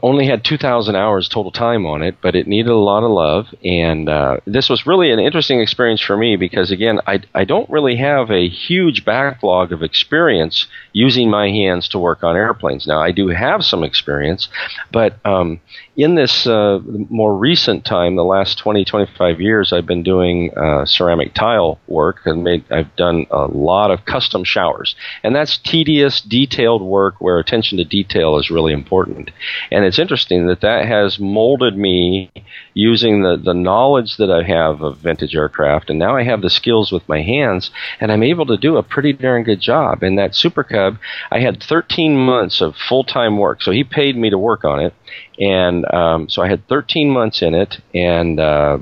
only 0.02 0.26
had 0.26 0.44
2,000 0.44 0.94
hours 0.94 1.28
total 1.28 1.50
time 1.50 1.86
on 1.86 2.02
it, 2.02 2.16
but 2.20 2.36
it 2.36 2.46
needed 2.46 2.70
a 2.70 2.76
lot 2.76 3.02
of 3.02 3.10
love. 3.10 3.46
And 3.64 4.08
uh, 4.08 4.38
this 4.46 4.68
was 4.68 4.86
really 4.86 5.10
an 5.10 5.18
interesting 5.18 5.60
experience 5.60 6.00
for 6.00 6.16
me 6.16 6.36
because, 6.36 6.70
again, 6.70 7.00
I, 7.06 7.20
I 7.34 7.44
don't 7.44 7.68
really 7.68 7.96
have 7.96 8.30
a 8.30 8.48
huge 8.48 9.04
backlog 9.04 9.72
of 9.72 9.82
experience 9.82 10.66
using 10.92 11.30
my 11.30 11.48
hands 11.48 11.88
to 11.90 11.98
work 11.98 12.22
on 12.22 12.36
airplanes. 12.36 12.86
Now, 12.86 13.00
I 13.00 13.10
do 13.10 13.28
have 13.28 13.64
some 13.64 13.82
experience, 13.82 14.48
but 14.92 15.14
um, 15.26 15.60
in 15.96 16.14
this 16.14 16.46
uh, 16.46 16.78
more 17.10 17.36
recent 17.36 17.84
time, 17.84 18.16
the 18.16 18.24
last 18.24 18.58
20, 18.58 18.84
25 18.84 19.40
years, 19.40 19.72
I've 19.72 19.86
been 19.86 20.02
doing 20.02 20.50
uh, 20.56 20.86
ceramic 20.86 21.34
tile 21.34 21.78
work 21.86 22.20
and 22.24 22.44
made, 22.44 22.64
I've 22.70 22.94
done 22.96 23.26
a 23.30 23.46
lot 23.46 23.90
of 23.90 24.04
custom 24.04 24.44
showers. 24.44 24.94
And 25.22 25.34
that's 25.34 25.58
tedious, 25.58 26.20
detailed 26.20 26.82
work 26.82 27.16
where 27.20 27.38
attention 27.38 27.78
to 27.78 27.84
detail 27.84 28.38
is 28.38 28.50
really 28.50 28.72
important. 28.72 29.30
And 29.72 29.84
it's 29.84 29.98
interesting 29.98 30.46
that 30.46 30.60
that 30.60 30.86
has 30.86 31.18
molded 31.18 31.76
me 31.76 32.30
using 32.74 33.22
the, 33.22 33.36
the 33.36 33.54
knowledge 33.54 34.16
that 34.18 34.30
I 34.30 34.42
have 34.42 34.82
of 34.82 34.98
vintage 34.98 35.34
aircraft. 35.34 35.90
And 35.90 35.98
now 35.98 36.16
I 36.16 36.24
have 36.24 36.42
the 36.42 36.50
skills 36.50 36.92
with 36.92 37.08
my 37.08 37.22
hands, 37.22 37.70
and 38.00 38.12
I'm 38.12 38.22
able 38.22 38.46
to 38.46 38.56
do 38.56 38.76
a 38.76 38.82
pretty 38.82 39.12
darn 39.12 39.44
good 39.44 39.60
job. 39.60 40.02
And 40.02 40.18
that 40.18 40.34
Super 40.34 40.64
Cub, 40.64 40.98
I 41.30 41.40
had 41.40 41.62
13 41.62 42.16
months 42.16 42.60
of 42.60 42.76
full 42.76 43.04
time 43.04 43.38
work. 43.38 43.62
So 43.62 43.70
he 43.70 43.84
paid 43.84 44.16
me 44.16 44.30
to 44.30 44.38
work 44.38 44.64
on 44.64 44.80
it. 44.80 44.94
And 45.38 45.90
um, 45.92 46.28
so 46.28 46.42
I 46.42 46.48
had 46.48 46.68
13 46.68 47.10
months 47.10 47.42
in 47.42 47.54
it 47.54 47.80
and 47.94 48.38
uh, 48.38 48.78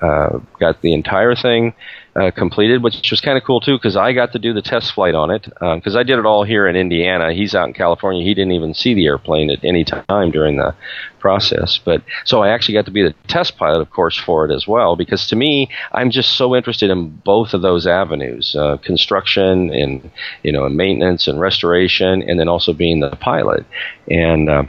uh, 0.00 0.38
got 0.60 0.82
the 0.82 0.92
entire 0.92 1.34
thing 1.34 1.74
uh, 2.16 2.30
completed, 2.30 2.82
which 2.82 3.10
was 3.10 3.20
kind 3.20 3.36
of 3.36 3.44
cool 3.44 3.60
too 3.60 3.76
because 3.76 3.96
I 3.96 4.12
got 4.12 4.32
to 4.32 4.38
do 4.38 4.52
the 4.52 4.62
test 4.62 4.92
flight 4.92 5.14
on 5.14 5.30
it 5.30 5.44
because 5.44 5.94
um, 5.94 5.98
I 5.98 6.02
did 6.04 6.18
it 6.18 6.26
all 6.26 6.44
here 6.44 6.66
in 6.68 6.76
Indiana. 6.76 7.32
He's 7.32 7.54
out 7.54 7.66
in 7.66 7.74
California. 7.74 8.22
He 8.22 8.34
didn't 8.34 8.52
even 8.52 8.74
see 8.74 8.94
the 8.94 9.06
airplane 9.06 9.50
at 9.50 9.64
any 9.64 9.84
time 9.84 10.30
during 10.30 10.56
the 10.56 10.74
process. 11.18 11.78
But 11.78 12.02
so 12.24 12.42
I 12.42 12.50
actually 12.50 12.74
got 12.74 12.84
to 12.84 12.92
be 12.92 13.02
the 13.02 13.14
test 13.26 13.56
pilot, 13.56 13.80
of 13.80 13.90
course, 13.90 14.16
for 14.16 14.48
it 14.48 14.54
as 14.54 14.68
well 14.68 14.94
because 14.94 15.26
to 15.28 15.36
me, 15.36 15.68
I'm 15.92 16.10
just 16.10 16.36
so 16.36 16.54
interested 16.54 16.90
in 16.90 17.08
both 17.08 17.52
of 17.52 17.62
those 17.62 17.86
avenues: 17.86 18.54
uh, 18.54 18.76
construction 18.76 19.72
and 19.74 20.10
you 20.42 20.52
know, 20.52 20.66
and 20.66 20.76
maintenance 20.76 21.26
and 21.26 21.40
restoration, 21.40 22.22
and 22.22 22.38
then 22.38 22.48
also 22.48 22.72
being 22.72 23.00
the 23.00 23.10
pilot. 23.16 23.66
And 24.08 24.48
uh, 24.48 24.64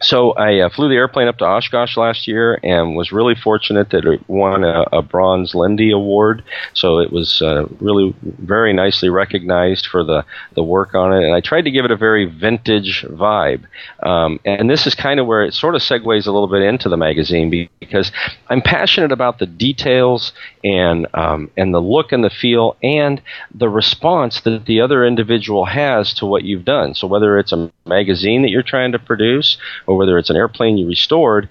so 0.00 0.32
I 0.32 0.60
uh, 0.60 0.68
flew 0.68 0.88
the 0.88 0.94
airplane 0.94 1.28
up 1.28 1.38
to 1.38 1.44
Oshkosh 1.44 1.96
last 1.96 2.28
year 2.28 2.58
and 2.62 2.96
was 2.96 3.12
really 3.12 3.34
fortunate 3.34 3.90
that 3.90 4.04
it 4.04 4.28
won 4.28 4.64
a, 4.64 4.84
a 4.92 5.02
Bronze 5.02 5.54
Lindy 5.54 5.90
Award. 5.90 6.44
So 6.74 6.98
it 6.98 7.12
was 7.12 7.42
uh, 7.42 7.66
really 7.80 8.14
very 8.22 8.72
nicely 8.72 9.08
recognized 9.08 9.86
for 9.86 10.04
the, 10.04 10.24
the 10.54 10.62
work 10.62 10.94
on 10.94 11.12
it. 11.12 11.24
And 11.24 11.34
I 11.34 11.40
tried 11.40 11.62
to 11.62 11.70
give 11.70 11.84
it 11.84 11.90
a 11.90 11.96
very 11.96 12.26
vintage 12.26 13.04
vibe. 13.08 13.64
Um, 14.02 14.40
and 14.44 14.70
this 14.70 14.86
is 14.86 14.94
kind 14.94 15.18
of 15.18 15.26
where 15.26 15.42
it 15.42 15.54
sort 15.54 15.74
of 15.74 15.82
segues 15.82 16.26
a 16.26 16.32
little 16.32 16.48
bit 16.48 16.62
into 16.62 16.88
the 16.88 16.96
magazine 16.96 17.68
because 17.80 18.12
I'm 18.48 18.62
passionate 18.62 19.12
about 19.12 19.38
the 19.38 19.46
details 19.46 20.32
and 20.64 21.06
um, 21.14 21.50
and 21.56 21.74
the 21.74 21.80
look 21.80 22.12
and 22.12 22.22
the 22.22 22.30
feel 22.30 22.76
and 22.82 23.22
the 23.54 23.68
response 23.68 24.40
that 24.42 24.66
the 24.66 24.80
other 24.80 25.04
individual 25.04 25.64
has 25.64 26.12
to 26.14 26.26
what 26.26 26.44
you've 26.44 26.64
done. 26.64 26.94
So 26.94 27.06
whether 27.06 27.38
it's 27.38 27.52
a 27.52 27.70
magazine 27.86 28.42
that 28.42 28.50
you're 28.50 28.62
trying 28.62 28.92
to 28.92 28.98
produce 28.98 29.56
or 29.88 29.96
whether 29.96 30.18
it's 30.18 30.30
an 30.30 30.36
airplane 30.36 30.78
you 30.78 30.86
restored, 30.86 31.48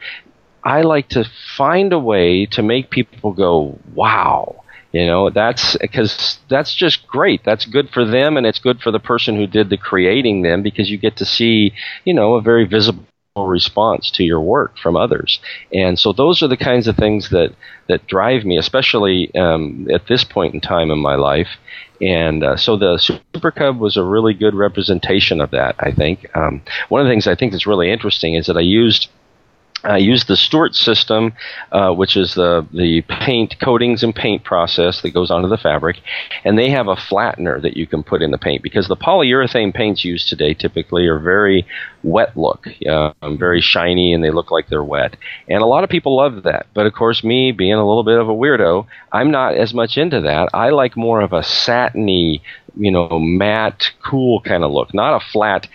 I 0.63 0.81
like 0.81 1.09
to 1.09 1.25
find 1.57 1.91
a 1.91 1.99
way 1.99 2.45
to 2.47 2.61
make 2.61 2.89
people 2.89 3.33
go, 3.33 3.79
"Wow." 3.93 4.63
You 4.93 5.05
know, 5.05 5.29
that's 5.29 5.75
because 5.77 6.39
that's 6.49 6.73
just 6.73 7.07
great. 7.07 7.43
That's 7.43 7.65
good 7.65 7.89
for 7.89 8.05
them, 8.05 8.37
and 8.37 8.45
it's 8.45 8.59
good 8.59 8.81
for 8.81 8.91
the 8.91 8.99
person 8.99 9.35
who 9.35 9.45
did 9.47 9.69
the 9.69 9.77
creating 9.77 10.43
them 10.43 10.63
because 10.63 10.89
you 10.89 10.97
get 10.97 11.17
to 11.17 11.25
see, 11.25 11.73
you 12.05 12.13
know, 12.13 12.35
a 12.35 12.41
very 12.41 12.65
visible 12.65 13.03
response 13.45 14.09
to 14.11 14.23
your 14.23 14.41
work 14.41 14.77
from 14.77 14.95
others. 14.95 15.39
And 15.73 15.99
so 15.99 16.13
those 16.13 16.41
are 16.41 16.47
the 16.47 16.57
kinds 16.57 16.87
of 16.87 16.95
things 16.95 17.29
that 17.29 17.53
that 17.87 18.07
drive 18.07 18.43
me, 18.45 18.57
especially 18.57 19.33
um, 19.35 19.87
at 19.93 20.07
this 20.07 20.23
point 20.23 20.53
in 20.53 20.61
time 20.61 20.91
in 20.91 20.99
my 20.99 21.15
life. 21.15 21.49
And 22.01 22.43
uh, 22.43 22.57
so 22.57 22.77
the 22.77 22.97
Super 22.97 23.51
Cub 23.51 23.79
was 23.79 23.97
a 23.97 24.03
really 24.03 24.33
good 24.33 24.53
representation 24.53 25.41
of 25.41 25.51
that. 25.51 25.75
I 25.79 25.91
think 25.91 26.29
um, 26.35 26.61
one 26.89 27.01
of 27.01 27.07
the 27.07 27.11
things 27.11 27.27
I 27.27 27.35
think 27.35 27.51
that's 27.51 27.67
really 27.67 27.91
interesting 27.91 28.35
is 28.35 28.45
that 28.47 28.57
I 28.57 28.61
used 28.61 29.09
I 29.83 29.97
use 29.97 30.25
the 30.25 30.35
Stewart 30.35 30.75
system, 30.75 31.33
uh, 31.71 31.91
which 31.91 32.17
is 32.17 32.33
the 32.33 32.65
the 32.73 33.01
paint 33.01 33.59
coatings 33.59 34.03
and 34.03 34.13
paint 34.13 34.43
process 34.43 35.01
that 35.01 35.13
goes 35.13 35.29
onto 35.29 35.47
the 35.47 35.57
fabric, 35.57 36.01
and 36.43 36.57
they 36.57 36.69
have 36.71 36.87
a 36.87 36.95
flattener 36.95 37.61
that 37.61 37.77
you 37.77 37.85
can 37.85 38.03
put 38.03 38.21
in 38.21 38.31
the 38.31 38.37
paint 38.37 38.63
because 38.63 38.87
the 38.87 38.95
polyurethane 38.95 39.73
paints 39.73 40.03
used 40.03 40.29
today 40.29 40.53
typically 40.53 41.05
are 41.07 41.19
very 41.19 41.65
wet 42.03 42.35
look, 42.35 42.67
uh, 42.89 43.13
very 43.37 43.61
shiny, 43.61 44.13
and 44.13 44.23
they 44.23 44.31
look 44.31 44.51
like 44.51 44.67
they're 44.67 44.83
wet. 44.83 45.15
And 45.47 45.61
a 45.61 45.67
lot 45.67 45.83
of 45.83 45.89
people 45.89 46.15
love 46.15 46.43
that, 46.43 46.67
but 46.73 46.85
of 46.87 46.93
course, 46.93 47.23
me 47.23 47.51
being 47.51 47.73
a 47.73 47.87
little 47.87 48.03
bit 48.03 48.19
of 48.19 48.29
a 48.29 48.33
weirdo, 48.33 48.87
I'm 49.11 49.31
not 49.31 49.55
as 49.55 49.73
much 49.73 49.97
into 49.97 50.21
that. 50.21 50.49
I 50.53 50.69
like 50.69 50.97
more 50.97 51.21
of 51.21 51.33
a 51.33 51.43
satiny 51.43 52.41
you 52.77 52.91
know, 52.91 53.19
matte, 53.19 53.91
cool 54.03 54.41
kind 54.41 54.63
of 54.63 54.71
look, 54.71 54.93
not 54.93 55.21
a 55.21 55.25
flat 55.31 55.67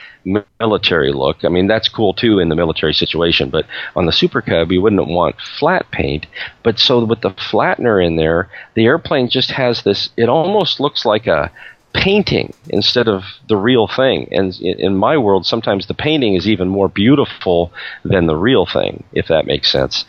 military 0.60 1.12
look. 1.12 1.44
I 1.44 1.48
mean, 1.48 1.66
that's 1.66 1.88
cool 1.88 2.14
too 2.14 2.38
in 2.38 2.48
the 2.48 2.56
military 2.56 2.94
situation, 2.94 3.50
but 3.50 3.66
on 3.96 4.06
the 4.06 4.12
Super 4.12 4.40
Cub, 4.40 4.70
you 4.70 4.80
wouldn't 4.80 5.08
want 5.08 5.36
flat 5.58 5.90
paint. 5.90 6.26
But 6.62 6.78
so 6.78 7.04
with 7.04 7.20
the 7.20 7.30
flattener 7.30 8.04
in 8.04 8.16
there, 8.16 8.48
the 8.74 8.86
airplane 8.86 9.28
just 9.28 9.50
has 9.52 9.82
this, 9.82 10.10
it 10.16 10.28
almost 10.28 10.80
looks 10.80 11.04
like 11.04 11.26
a, 11.26 11.50
painting 11.94 12.54
instead 12.70 13.08
of 13.08 13.22
the 13.48 13.56
real 13.56 13.86
thing. 13.86 14.28
And 14.30 14.58
in 14.60 14.96
my 14.96 15.16
world, 15.16 15.46
sometimes 15.46 15.86
the 15.86 15.94
painting 15.94 16.34
is 16.34 16.48
even 16.48 16.68
more 16.68 16.88
beautiful 16.88 17.72
than 18.04 18.26
the 18.26 18.36
real 18.36 18.66
thing, 18.66 19.04
if 19.12 19.28
that 19.28 19.46
makes 19.46 19.70
sense. 19.70 20.04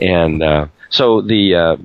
And 0.00 0.42
uh, 0.42 0.66
so 0.90 1.20
the 1.20 1.54
uh, 1.54 1.76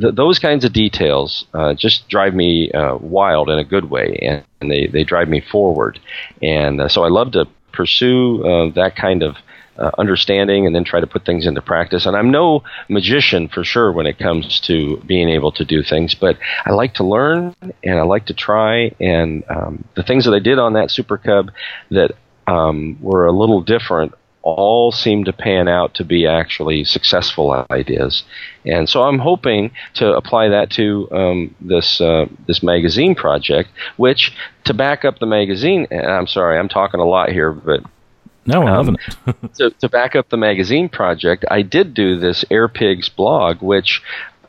th- 0.00 0.14
those 0.14 0.38
kinds 0.38 0.64
of 0.64 0.72
details 0.72 1.46
uh, 1.54 1.74
just 1.74 2.08
drive 2.08 2.34
me 2.34 2.70
uh, 2.72 2.96
wild 2.96 3.50
in 3.50 3.58
a 3.58 3.64
good 3.64 3.90
way, 3.90 4.18
and, 4.22 4.44
and, 4.60 4.70
they, 4.70 4.86
they 4.86 5.04
drive 5.04 5.28
me 5.28 5.40
forward. 5.40 5.98
And 6.42 6.80
uh, 6.80 6.88
so 6.88 7.04
I 7.04 7.08
love 7.08 7.32
to 7.32 7.46
pursue 7.72 8.44
uh, 8.44 8.70
that 8.74 8.96
kind 8.96 9.22
of 9.22 9.36
uh, 9.78 9.90
understanding 9.98 10.66
and 10.66 10.74
then 10.74 10.84
try 10.84 11.00
to 11.00 11.06
put 11.06 11.24
things 11.24 11.46
into 11.46 11.60
practice. 11.60 12.06
And 12.06 12.16
I'm 12.16 12.30
no 12.30 12.62
magician 12.88 13.48
for 13.48 13.64
sure 13.64 13.92
when 13.92 14.06
it 14.06 14.18
comes 14.18 14.60
to 14.60 14.96
being 15.06 15.28
able 15.28 15.52
to 15.52 15.64
do 15.64 15.82
things, 15.82 16.14
but 16.14 16.38
I 16.64 16.72
like 16.72 16.94
to 16.94 17.04
learn 17.04 17.54
and 17.84 17.98
I 17.98 18.02
like 18.02 18.26
to 18.26 18.34
try. 18.34 18.94
And 19.00 19.44
um, 19.48 19.84
the 19.94 20.02
things 20.02 20.24
that 20.24 20.34
I 20.34 20.38
did 20.38 20.58
on 20.58 20.72
that 20.74 20.90
Super 20.90 21.18
Cub 21.18 21.50
that 21.90 22.12
um, 22.46 22.96
were 23.00 23.26
a 23.26 23.32
little 23.32 23.60
different 23.60 24.14
all 24.46 24.92
seem 24.92 25.24
to 25.24 25.32
pan 25.32 25.66
out 25.66 25.92
to 25.94 26.04
be 26.04 26.24
actually 26.24 26.84
successful 26.84 27.66
ideas. 27.68 28.22
And 28.64 28.88
so 28.88 29.02
I'm 29.02 29.18
hoping 29.18 29.72
to 29.94 30.14
apply 30.14 30.48
that 30.50 30.70
to 30.72 31.08
um, 31.10 31.54
this 31.60 32.00
uh, 32.00 32.26
this 32.46 32.62
magazine 32.62 33.16
project, 33.16 33.70
which 33.96 34.32
to 34.64 34.72
back 34.72 35.04
up 35.04 35.18
the 35.18 35.26
magazine. 35.26 35.88
I'm 35.90 36.28
sorry, 36.28 36.58
I'm 36.58 36.68
talking 36.68 37.00
a 37.00 37.04
lot 37.04 37.30
here, 37.32 37.50
but 37.50 37.80
no, 38.46 38.64
I 38.64 38.76
haven't. 38.76 39.00
to, 39.56 39.70
to 39.70 39.88
back 39.88 40.14
up 40.14 40.28
the 40.28 40.36
magazine 40.36 40.88
project, 40.88 41.44
I 41.50 41.62
did 41.62 41.92
do 41.92 42.18
this 42.18 42.44
Air 42.48 42.68
Pigs 42.68 43.08
blog, 43.08 43.60
which 43.60 44.00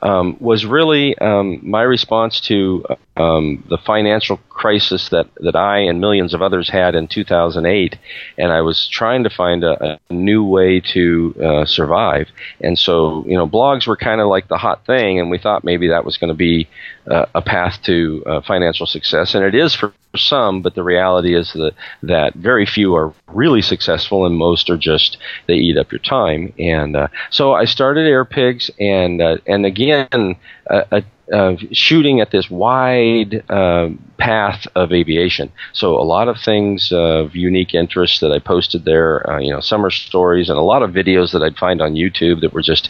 um, 0.04 0.38
was 0.40 0.64
really 0.64 1.18
um, 1.18 1.60
my 1.64 1.82
response 1.82 2.40
to 2.42 2.86
um, 3.20 3.64
the 3.70 3.78
financial 3.78 4.38
crisis 4.50 5.10
that, 5.10 5.28
that 5.38 5.56
I 5.56 5.80
and 5.80 6.02
millions 6.02 6.34
of 6.34 6.42
others 6.42 6.70
had 6.70 6.96
in 6.96 7.08
2008, 7.08 7.98
and 8.38 8.52
I 8.52 8.62
was 8.62 8.88
trying 8.88 9.24
to 9.24 9.30
find 9.30 9.64
a, 9.64 10.00
a 10.10 10.14
new 10.14 10.44
way 10.44 10.80
to 10.94 11.36
uh, 11.44 11.66
survive. 11.66 12.28
And 12.62 12.78
so, 12.78 13.24
you 13.28 13.38
know, 13.38 13.48
blogs 13.48 13.88
were 13.88 13.98
kind 13.98 14.22
of 14.22 14.28
like 14.28 14.48
the 14.48 14.58
hot 14.58 14.86
thing, 14.86 15.20
and 15.20 15.30
we 15.30 15.38
thought 15.38 15.64
maybe 15.64 15.88
that 15.88 16.06
was 16.06 16.18
going 16.18 16.30
to 16.30 16.34
be 16.36 16.68
uh, 17.10 17.26
a 17.36 17.42
path 17.42 17.82
to 17.84 18.24
uh, 18.26 18.42
financial 18.42 18.86
success, 18.86 19.36
and 19.36 19.46
it 19.46 19.56
is 19.56 19.74
for 19.74 19.94
some. 20.16 20.62
But 20.62 20.76
the 20.76 20.84
reality 20.84 21.36
is 21.36 21.54
that 21.54 21.74
that 22.04 22.34
very 22.36 22.66
few 22.66 22.96
are 22.96 23.14
really 23.28 23.62
successful, 23.62 24.26
and 24.26 24.36
most 24.36 24.70
are 24.70 24.78
just 24.78 25.18
they 25.48 25.56
eat 25.56 25.78
up 25.78 25.92
your 25.92 26.00
time. 26.00 26.54
And 26.60 26.96
uh, 26.96 27.08
so 27.30 27.54
I 27.54 27.66
started 27.66 28.08
Air 28.08 28.26
Pigs, 28.26 28.70
and 28.80 29.22
uh, 29.22 29.38
and 29.46 29.66
again, 29.66 30.36
a, 30.68 31.04
uh, 31.32 31.56
shooting 31.72 32.22
at 32.22 32.32
this 32.32 32.50
wide 32.50 33.44
uh, 33.50 33.90
path 34.18 34.66
of 34.76 34.92
aviation. 34.92 35.52
So 35.74 35.96
a 35.96 36.04
lot 36.04 36.28
of 36.28 36.40
things 36.40 36.92
of 36.92 37.36
unique 37.36 37.74
interest 37.74 38.22
that 38.22 38.32
I 38.32 38.40
posted 38.40 38.86
there, 38.86 39.30
uh, 39.30 39.40
you 39.40 39.52
know, 39.52 39.60
summer 39.60 39.90
stories 39.90 40.50
and 40.50 40.58
a 40.58 40.62
lot 40.62 40.84
of 40.84 40.92
videos 40.92 41.34
that 41.34 41.44
I'd 41.44 41.58
find 41.58 41.82
on 41.82 41.96
YouTube 41.96 42.42
that 42.42 42.54
were 42.54 42.62
just, 42.62 42.90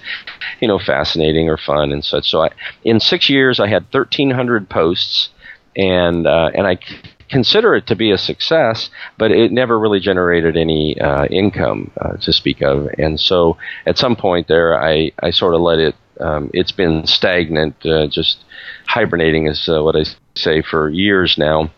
you 0.61 0.67
know, 0.67 0.79
fascinating 0.79 1.49
or 1.49 1.57
fun 1.57 1.91
and 1.91 2.03
such. 2.03 2.29
So 2.29 2.43
I, 2.43 2.49
in 2.83 2.99
six 2.99 3.29
years, 3.29 3.59
I 3.59 3.67
had 3.67 3.85
1,300 3.91 4.69
posts, 4.69 5.29
and 5.75 6.25
uh, 6.25 6.49
and 6.53 6.65
I 6.67 6.79
consider 7.29 7.75
it 7.75 7.87
to 7.87 7.95
be 7.95 8.11
a 8.11 8.17
success, 8.17 8.89
but 9.17 9.31
it 9.31 9.51
never 9.51 9.77
really 9.77 9.99
generated 9.99 10.55
any 10.55 10.99
uh, 10.99 11.25
income 11.25 11.91
uh, 11.99 12.13
to 12.17 12.31
speak 12.31 12.61
of. 12.61 12.87
And 12.97 13.19
so 13.19 13.57
at 13.85 13.97
some 13.97 14.15
point 14.15 14.47
there, 14.47 14.81
I, 14.81 15.11
I 15.21 15.31
sort 15.31 15.53
of 15.53 15.61
let 15.61 15.79
it 15.79 15.95
um, 16.19 16.49
it's 16.53 16.71
been 16.71 17.05
stagnant, 17.05 17.85
uh, 17.85 18.07
just 18.07 18.43
hibernating 18.87 19.47
is 19.47 19.67
uh, 19.69 19.83
what 19.83 19.95
I 19.95 20.03
say 20.35 20.61
for 20.61 20.89
years 20.89 21.37
now. 21.37 21.69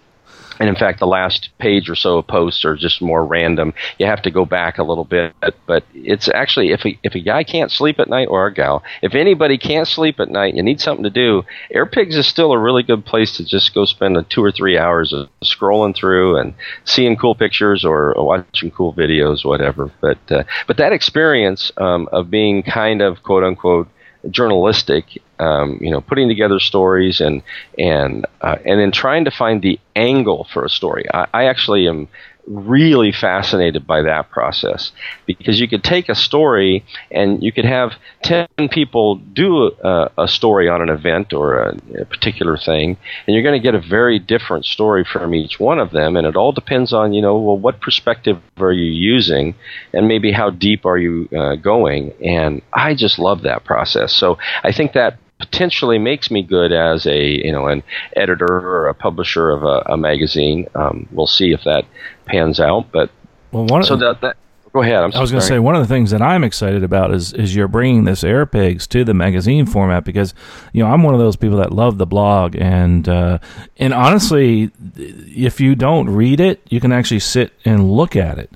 and 0.60 0.68
in 0.68 0.76
fact, 0.76 1.00
the 1.00 1.08
last 1.08 1.50
page 1.58 1.90
or 1.90 1.96
so 1.96 2.18
of 2.18 2.28
posts 2.28 2.66
are 2.66 2.76
just 2.76 3.02
more 3.02 3.26
random. 3.26 3.74
You 3.98 4.08
have 4.08 4.22
to 4.24 4.32
go 4.32 4.46
back 4.46 4.78
a 4.78 4.84
little 4.84 5.06
bit, 5.06 5.34
but 5.66 5.86
it's 5.94 6.28
actually 6.28 6.72
if 6.72 6.86
a, 6.86 7.00
if 7.02 7.16
a 7.16 7.22
guy 7.22 7.46
can't 7.46 7.72
sleep 7.72 7.98
at 7.98 8.10
night 8.10 8.28
or 8.30 8.46
a 8.48 8.54
gal, 8.54 8.84
if 9.02 9.16
anybody 9.16 9.58
can't 9.58 9.88
sleep 9.88 10.20
at 10.20 10.30
night, 10.30 10.56
you 10.56 10.64
need 10.64 10.82
something 10.82 11.06
to 11.06 11.10
do. 11.10 11.44
Airpigs 11.74 12.16
is 12.16 12.28
still 12.28 12.52
a 12.52 12.60
really 12.60 12.84
good 12.84 13.06
place 13.06 13.38
to 13.38 13.46
just 13.46 13.74
go 13.74 13.86
spend 13.86 14.18
a 14.18 14.24
two 14.24 14.44
or 14.44 14.52
three 14.52 14.78
hours 14.78 15.14
of 15.14 15.30
scrolling 15.42 15.96
through 15.96 16.38
and 16.38 16.54
seeing 16.84 17.16
cool 17.16 17.36
pictures 17.36 17.86
or, 17.86 18.14
watching 18.18 18.70
cool 18.72 18.94
videos, 18.94 19.46
whatever. 19.46 19.90
But 20.02 20.20
uh, 20.30 20.44
but 20.68 20.76
that 20.78 20.92
experience 20.92 21.72
um, 21.78 22.10
of 22.12 22.30
being 22.30 22.64
kind 22.64 23.02
of 23.02 23.24
quote 23.24 23.46
unquote 23.46 23.88
journalistic, 24.30 25.22
um, 25.40 25.78
you 25.82 25.92
know, 25.92 26.02
putting 26.02 26.28
together 26.28 26.60
stories 26.60 27.22
and 27.22 27.42
and 27.78 28.26
uh, 28.42 28.58
and 28.66 28.80
then 28.80 28.92
trying 28.92 29.26
to 29.26 29.32
find 29.32 29.62
the 29.62 29.80
angle 29.96 30.48
for 30.52 30.66
a 30.66 30.70
story. 30.70 31.06
I, 31.14 31.28
I 31.34 31.44
actually 31.46 31.88
am 31.88 32.08
really 32.50 33.12
fascinated 33.12 33.86
by 33.86 34.02
that 34.02 34.30
process. 34.32 34.92
Because 35.28 35.60
you 35.60 35.68
could 35.68 35.84
take 35.84 36.10
a 36.10 36.16
story 36.16 36.84
and 37.12 37.42
you 37.44 37.52
could 37.52 37.66
have 37.66 37.94
10 38.24 38.48
people 38.72 39.16
do 39.16 39.72
a, 39.84 40.12
a 40.18 40.28
story 40.28 40.68
on 40.68 40.82
an 40.82 40.90
event 40.90 41.32
or 41.32 41.62
a, 41.62 41.78
a 42.00 42.06
particular 42.06 42.58
thing 42.58 42.98
and 43.28 43.34
you're 43.36 43.44
going 43.44 43.60
to 43.60 43.64
get 43.64 43.76
a 43.76 43.88
very 43.88 44.18
different 44.18 44.66
story 44.66 45.06
from 45.06 45.36
each 45.36 45.60
one 45.60 45.80
of 45.80 45.92
them 45.92 46.18
and 46.18 46.26
it 46.26 46.36
all 46.36 46.52
depends 46.52 46.92
on 46.92 47.14
you 47.14 47.22
know 47.22 47.38
well 47.38 47.58
what 47.58 47.80
perspective 47.82 48.42
are 48.58 48.74
you 48.74 48.92
using 48.92 49.56
and 49.94 50.08
maybe 50.08 50.32
how 50.32 50.50
deep 50.50 50.86
are 50.86 50.98
you 50.98 51.30
uh, 51.38 51.56
going. 51.56 52.12
And 52.24 52.62
i 52.74 52.96
just 52.96 53.20
love 53.20 53.44
that 53.44 53.64
process. 53.64 54.14
So 54.14 54.38
i 54.64 54.72
think 54.72 54.94
that 54.94 55.20
potentially 55.40 55.98
makes 55.98 56.30
me 56.30 56.44
good 56.44 56.72
as 56.72 57.06
a 57.08 57.46
you 57.46 57.52
know 57.52 57.68
an 57.68 57.82
editor 58.16 58.46
or 58.46 58.88
a 58.88 58.94
publisher 58.94 59.50
of 59.50 59.64
a, 59.64 59.94
a 59.94 59.98
magazine. 59.98 60.68
Um, 60.76 61.08
we'll 61.12 61.28
see 61.28 61.54
if 61.54 61.64
that 61.64 61.86
pans 62.30 62.60
out. 62.60 62.92
But 62.92 63.10
well, 63.52 63.66
one 63.66 63.84
so 63.84 63.96
that, 63.98 64.22
that 64.22 64.38
go 64.72 64.82
ahead. 64.82 65.04
I'm 65.04 65.14
i 65.14 65.20
was 65.20 65.32
going 65.32 65.42
to 65.42 65.48
say 65.48 65.60
one 65.60 65.76
of 65.76 65.82
the 65.82 65.88
things 65.88 66.12
that 66.12 66.22
I'm 66.22 66.44
excited 66.44 66.84
about 66.84 67.14
is 67.14 67.34
is 67.34 67.56
you're 67.56 67.68
bringing 67.68 68.04
this 68.04 68.24
Airpigs 68.24 68.88
to 68.90 69.04
the 69.04 69.14
magazine 69.14 69.66
format 69.66 70.04
because 70.04 70.34
you 70.74 70.84
know 70.84 70.90
I'm 70.90 71.04
one 71.04 71.14
of 71.14 71.20
those 71.20 71.36
people 71.36 71.58
that 71.58 71.72
love 71.72 71.98
the 71.98 72.06
blog 72.06 72.56
and 72.56 73.08
uh, 73.08 73.40
and 73.78 73.94
honestly, 73.94 74.72
if 74.96 75.60
you 75.60 75.76
don't 75.76 76.10
read 76.10 76.40
it, 76.40 76.62
you 76.70 76.80
can 76.80 76.92
actually 76.92 77.20
sit 77.20 77.54
and 77.66 77.92
look 77.92 78.16
at 78.16 78.38
it 78.38 78.52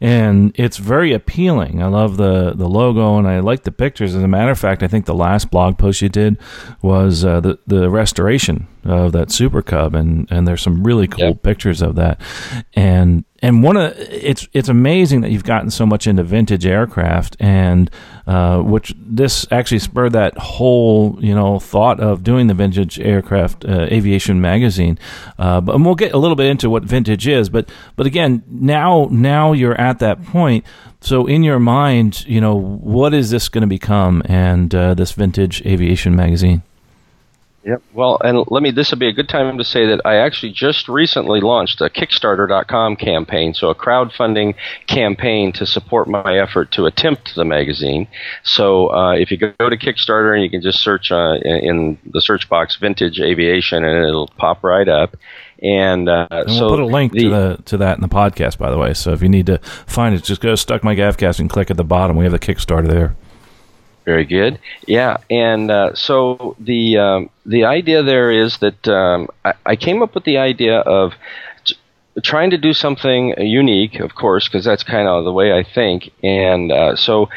and 0.00 0.52
it's 0.56 0.76
very 0.76 1.12
appealing. 1.12 1.82
I 1.82 1.86
love 1.86 2.16
the 2.16 2.52
the 2.52 2.68
logo 2.68 3.18
and 3.18 3.26
I 3.26 3.40
like 3.40 3.62
the 3.62 3.72
pictures. 3.72 4.14
As 4.14 4.22
a 4.22 4.28
matter 4.28 4.50
of 4.50 4.58
fact, 4.58 4.82
I 4.82 4.88
think 4.88 5.06
the 5.06 5.14
last 5.14 5.50
blog 5.50 5.78
post 5.78 6.02
you 6.02 6.08
did 6.08 6.36
was 6.82 7.24
uh, 7.24 7.40
the 7.40 7.58
the 7.66 7.88
restoration 7.88 8.68
of 8.84 9.12
that 9.12 9.30
Super 9.30 9.62
Cub, 9.62 9.94
and 9.94 10.30
and 10.30 10.46
there's 10.46 10.62
some 10.62 10.84
really 10.84 11.08
cool 11.08 11.28
yep. 11.28 11.42
pictures 11.42 11.82
of 11.82 11.94
that, 11.96 12.20
and 12.74 13.24
and 13.44 13.62
one 13.62 13.76
of 13.76 13.94
it's 13.98 14.48
it's 14.54 14.70
amazing 14.70 15.20
that 15.20 15.30
you've 15.30 15.44
gotten 15.44 15.70
so 15.70 15.84
much 15.84 16.06
into 16.06 16.22
vintage 16.22 16.64
aircraft 16.64 17.36
and 17.38 17.90
uh, 18.26 18.60
which 18.60 18.94
this 18.98 19.46
actually 19.50 19.80
spurred 19.80 20.12
that 20.12 20.36
whole 20.38 21.18
you 21.20 21.34
know 21.34 21.58
thought 21.60 22.00
of 22.00 22.24
doing 22.24 22.46
the 22.46 22.54
vintage 22.54 22.98
aircraft 22.98 23.66
uh, 23.66 23.82
aviation 23.90 24.40
magazine. 24.40 24.98
Uh, 25.38 25.60
but 25.60 25.74
and 25.74 25.84
we'll 25.84 25.94
get 25.94 26.14
a 26.14 26.16
little 26.16 26.36
bit 26.36 26.46
into 26.46 26.70
what 26.70 26.84
vintage 26.84 27.28
is 27.28 27.50
but 27.50 27.70
but 27.96 28.06
again 28.06 28.42
now 28.48 29.08
now 29.10 29.52
you're 29.52 29.78
at 29.78 29.98
that 29.98 30.24
point. 30.24 30.64
So 31.02 31.26
in 31.26 31.42
your 31.42 31.58
mind 31.58 32.26
you 32.26 32.40
know 32.40 32.54
what 32.54 33.12
is 33.12 33.28
this 33.28 33.50
going 33.50 33.60
to 33.60 33.68
become 33.68 34.22
and 34.24 34.74
uh, 34.74 34.94
this 34.94 35.12
vintage 35.12 35.60
aviation 35.66 36.16
magazine 36.16 36.62
Yep. 37.64 37.82
Well, 37.94 38.18
and 38.22 38.44
let 38.48 38.62
me, 38.62 38.70
this 38.70 38.90
would 38.90 38.98
be 38.98 39.08
a 39.08 39.12
good 39.12 39.28
time 39.28 39.56
to 39.56 39.64
say 39.64 39.86
that 39.86 40.02
I 40.04 40.16
actually 40.16 40.52
just 40.52 40.86
recently 40.86 41.40
launched 41.40 41.80
a 41.80 41.88
Kickstarter.com 41.88 42.96
campaign, 42.96 43.54
so 43.54 43.70
a 43.70 43.74
crowdfunding 43.74 44.54
campaign 44.86 45.50
to 45.52 45.64
support 45.64 46.06
my 46.06 46.38
effort 46.38 46.72
to 46.72 46.84
attempt 46.84 47.34
the 47.34 47.44
magazine. 47.44 48.06
So 48.42 48.92
uh, 48.92 49.12
if 49.12 49.30
you 49.30 49.38
go 49.38 49.52
to 49.58 49.76
Kickstarter 49.78 50.34
and 50.34 50.42
you 50.42 50.50
can 50.50 50.60
just 50.60 50.80
search 50.80 51.10
uh, 51.10 51.36
in 51.42 51.96
the 52.04 52.20
search 52.20 52.50
box 52.50 52.76
vintage 52.76 53.18
aviation 53.18 53.82
and 53.82 54.06
it'll 54.06 54.28
pop 54.36 54.62
right 54.62 54.88
up. 54.88 55.16
And, 55.62 56.10
uh, 56.10 56.28
and 56.30 56.46
we'll 56.48 56.58
so 56.58 56.68
put 56.68 56.80
a 56.80 56.86
link 56.86 57.12
the, 57.12 57.22
to 57.22 57.28
the 57.30 57.62
to 57.64 57.76
that 57.78 57.96
in 57.96 58.02
the 58.02 58.08
podcast, 58.08 58.58
by 58.58 58.70
the 58.70 58.76
way. 58.76 58.92
So 58.92 59.12
if 59.12 59.22
you 59.22 59.30
need 59.30 59.46
to 59.46 59.58
find 59.86 60.14
it, 60.14 60.22
just 60.22 60.42
go 60.42 60.50
to 60.50 60.56
Stuck 60.58 60.84
Mic 60.84 60.98
Avcast 60.98 61.40
and 61.40 61.48
click 61.48 61.70
at 61.70 61.78
the 61.78 61.84
bottom. 61.84 62.16
We 62.16 62.24
have 62.24 62.32
the 62.32 62.38
Kickstarter 62.38 62.88
there. 62.88 63.16
Very 64.04 64.26
good. 64.26 64.58
Yeah, 64.86 65.16
and 65.30 65.70
uh, 65.70 65.94
so 65.94 66.56
the 66.60 66.98
um, 66.98 67.30
the 67.46 67.64
idea 67.64 68.02
there 68.02 68.30
is 68.30 68.58
that 68.58 68.86
um, 68.86 69.28
I, 69.44 69.54
I, 69.64 69.76
came 69.76 70.02
up 70.02 70.14
with 70.14 70.24
the 70.24 70.36
idea 70.36 70.80
of 70.80 71.14
t- 71.64 71.76
trying 72.22 72.50
to 72.50 72.58
do 72.58 72.74
something 72.74 73.34
unique, 73.38 74.00
of 74.00 74.14
course, 74.14 74.46
because 74.46 74.64
that's 74.64 74.82
kind 74.82 75.08
of 75.08 75.24
the 75.24 75.32
way 75.32 75.58
I 75.58 75.62
think, 75.64 76.12
and 76.22 76.70
uh, 76.70 76.96
so 76.96 77.30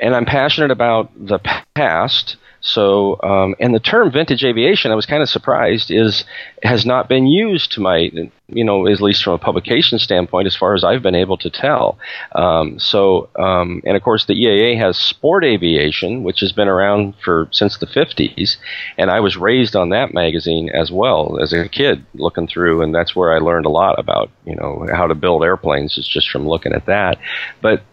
and 0.00 0.14
I'm 0.14 0.24
passionate 0.24 0.70
about 0.70 1.10
the 1.14 1.38
past. 1.74 2.36
So, 2.66 3.20
um, 3.22 3.54
and 3.60 3.72
the 3.72 3.80
term 3.80 4.10
vintage 4.10 4.44
aviation, 4.44 4.90
I 4.90 4.96
was 4.96 5.06
kind 5.06 5.22
of 5.22 5.28
surprised, 5.28 5.92
is 5.92 6.24
has 6.64 6.84
not 6.84 7.08
been 7.08 7.28
used 7.28 7.70
to 7.72 7.80
my, 7.80 8.10
you 8.48 8.64
know, 8.64 8.88
at 8.88 9.00
least 9.00 9.22
from 9.22 9.34
a 9.34 9.38
publication 9.38 10.00
standpoint, 10.00 10.48
as 10.48 10.56
far 10.56 10.74
as 10.74 10.82
I've 10.82 11.02
been 11.02 11.14
able 11.14 11.36
to 11.38 11.48
tell. 11.48 11.96
Um, 12.34 12.80
so, 12.80 13.28
um, 13.38 13.82
and 13.86 13.96
of 13.96 14.02
course, 14.02 14.24
the 14.24 14.34
EAA 14.34 14.76
has 14.78 14.98
sport 14.98 15.44
aviation, 15.44 16.24
which 16.24 16.40
has 16.40 16.50
been 16.50 16.66
around 16.66 17.14
for 17.24 17.48
since 17.52 17.78
the 17.78 17.86
50s, 17.86 18.56
and 18.98 19.12
I 19.12 19.20
was 19.20 19.36
raised 19.36 19.76
on 19.76 19.90
that 19.90 20.12
magazine 20.12 20.68
as 20.70 20.90
well 20.90 21.38
as 21.40 21.52
a 21.52 21.68
kid, 21.68 22.04
looking 22.14 22.48
through, 22.48 22.82
and 22.82 22.92
that's 22.92 23.14
where 23.14 23.32
I 23.32 23.38
learned 23.38 23.66
a 23.66 23.70
lot 23.70 24.00
about, 24.00 24.28
you 24.44 24.56
know, 24.56 24.88
how 24.92 25.06
to 25.06 25.14
build 25.14 25.44
airplanes, 25.44 25.96
is 25.98 26.08
just 26.08 26.30
from 26.30 26.48
looking 26.48 26.72
at 26.72 26.86
that. 26.86 27.18
But 27.62 27.84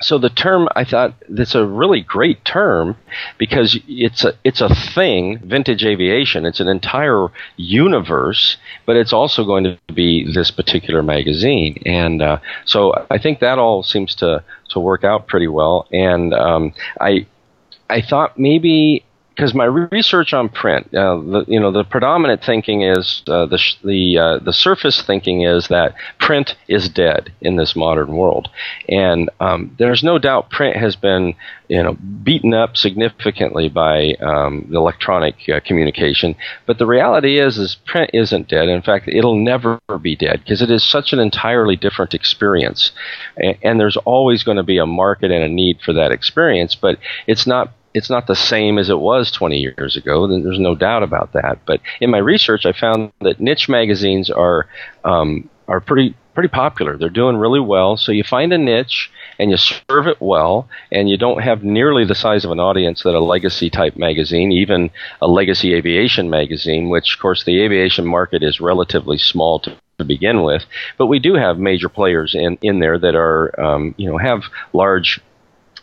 so 0.00 0.18
the 0.18 0.28
term 0.28 0.68
I 0.76 0.84
thought 0.84 1.14
that's 1.28 1.54
a 1.54 1.66
really 1.66 2.00
great 2.00 2.44
term 2.44 2.96
because 3.38 3.78
it's 3.88 4.24
a 4.24 4.34
it's 4.44 4.60
a 4.60 4.74
thing, 4.74 5.38
vintage 5.38 5.84
aviation. 5.84 6.44
It's 6.44 6.60
an 6.60 6.68
entire 6.68 7.28
universe, 7.56 8.58
but 8.84 8.96
it's 8.96 9.12
also 9.12 9.44
going 9.44 9.64
to 9.64 9.78
be 9.94 10.30
this 10.30 10.50
particular 10.50 11.02
magazine, 11.02 11.82
and 11.86 12.20
uh, 12.20 12.38
so 12.66 13.06
I 13.10 13.18
think 13.18 13.40
that 13.40 13.58
all 13.58 13.82
seems 13.82 14.14
to 14.16 14.44
to 14.70 14.80
work 14.80 15.04
out 15.04 15.26
pretty 15.28 15.48
well. 15.48 15.86
And 15.90 16.34
um, 16.34 16.74
I 17.00 17.26
I 17.88 18.02
thought 18.02 18.38
maybe 18.38 19.05
because 19.36 19.52
my 19.52 19.66
research 19.66 20.32
on 20.32 20.48
print, 20.48 20.86
uh, 20.94 21.16
the, 21.16 21.44
you 21.46 21.60
know, 21.60 21.70
the 21.70 21.84
predominant 21.84 22.42
thinking 22.42 22.82
is 22.82 23.22
uh, 23.28 23.44
the 23.44 23.60
the 23.84 24.18
uh, 24.18 24.38
the 24.38 24.52
surface 24.52 25.02
thinking 25.02 25.42
is 25.42 25.68
that 25.68 25.94
print 26.18 26.56
is 26.68 26.88
dead 26.88 27.32
in 27.42 27.56
this 27.56 27.76
modern 27.76 28.16
world, 28.16 28.48
and 28.88 29.28
um, 29.38 29.76
there's 29.78 30.02
no 30.02 30.18
doubt 30.18 30.48
print 30.48 30.76
has 30.76 30.96
been 30.96 31.34
you 31.68 31.82
know 31.82 31.94
beaten 32.22 32.54
up 32.54 32.78
significantly 32.78 33.68
by 33.68 34.14
um, 34.20 34.66
the 34.70 34.78
electronic 34.78 35.34
uh, 35.52 35.60
communication. 35.60 36.34
But 36.64 36.78
the 36.78 36.86
reality 36.86 37.38
is, 37.38 37.58
is 37.58 37.76
print 37.86 38.12
isn't 38.14 38.48
dead. 38.48 38.68
In 38.68 38.80
fact, 38.80 39.06
it'll 39.06 39.36
never 39.36 39.78
be 40.00 40.16
dead 40.16 40.40
because 40.40 40.62
it 40.62 40.70
is 40.70 40.82
such 40.82 41.12
an 41.12 41.18
entirely 41.18 41.76
different 41.76 42.14
experience, 42.14 42.90
and, 43.36 43.58
and 43.62 43.80
there's 43.80 43.98
always 43.98 44.44
going 44.44 44.56
to 44.56 44.62
be 44.62 44.78
a 44.78 44.86
market 44.86 45.30
and 45.30 45.44
a 45.44 45.48
need 45.48 45.80
for 45.84 45.92
that 45.92 46.10
experience. 46.10 46.74
But 46.74 46.98
it's 47.26 47.46
not 47.46 47.75
it's 47.96 48.10
not 48.10 48.26
the 48.26 48.36
same 48.36 48.76
as 48.78 48.90
it 48.90 48.98
was 48.98 49.30
20 49.30 49.56
years 49.56 49.96
ago. 49.96 50.28
There's 50.28 50.58
no 50.58 50.74
doubt 50.74 51.02
about 51.02 51.32
that. 51.32 51.60
But 51.64 51.80
in 51.98 52.10
my 52.10 52.18
research, 52.18 52.66
I 52.66 52.72
found 52.72 53.10
that 53.22 53.40
niche 53.40 53.70
magazines 53.70 54.30
are 54.30 54.68
um, 55.02 55.48
are 55.66 55.80
pretty 55.80 56.14
pretty 56.34 56.50
popular. 56.50 56.98
They're 56.98 57.08
doing 57.08 57.38
really 57.38 57.60
well. 57.60 57.96
So 57.96 58.12
you 58.12 58.22
find 58.22 58.52
a 58.52 58.58
niche 58.58 59.10
and 59.38 59.50
you 59.50 59.56
serve 59.56 60.06
it 60.06 60.20
well, 60.20 60.68
and 60.92 61.08
you 61.08 61.16
don't 61.16 61.42
have 61.42 61.64
nearly 61.64 62.04
the 62.04 62.14
size 62.14 62.44
of 62.44 62.50
an 62.50 62.60
audience 62.60 63.02
that 63.02 63.14
a 63.14 63.20
legacy 63.20 63.70
type 63.70 63.96
magazine, 63.96 64.52
even 64.52 64.90
a 65.22 65.26
legacy 65.26 65.72
aviation 65.72 66.28
magazine, 66.28 66.90
which 66.90 67.14
of 67.14 67.22
course 67.22 67.44
the 67.44 67.62
aviation 67.62 68.06
market 68.06 68.42
is 68.42 68.60
relatively 68.60 69.16
small 69.16 69.58
to 69.60 69.74
to 69.98 70.04
begin 70.04 70.42
with, 70.42 70.66
but 70.98 71.06
we 71.06 71.18
do 71.18 71.34
have 71.36 71.58
major 71.58 71.88
players 71.88 72.34
in, 72.34 72.58
in 72.60 72.80
there 72.80 72.98
that 72.98 73.14
are 73.14 73.58
um, 73.58 73.94
you 73.96 74.06
know 74.06 74.18
have 74.18 74.42
large 74.74 75.20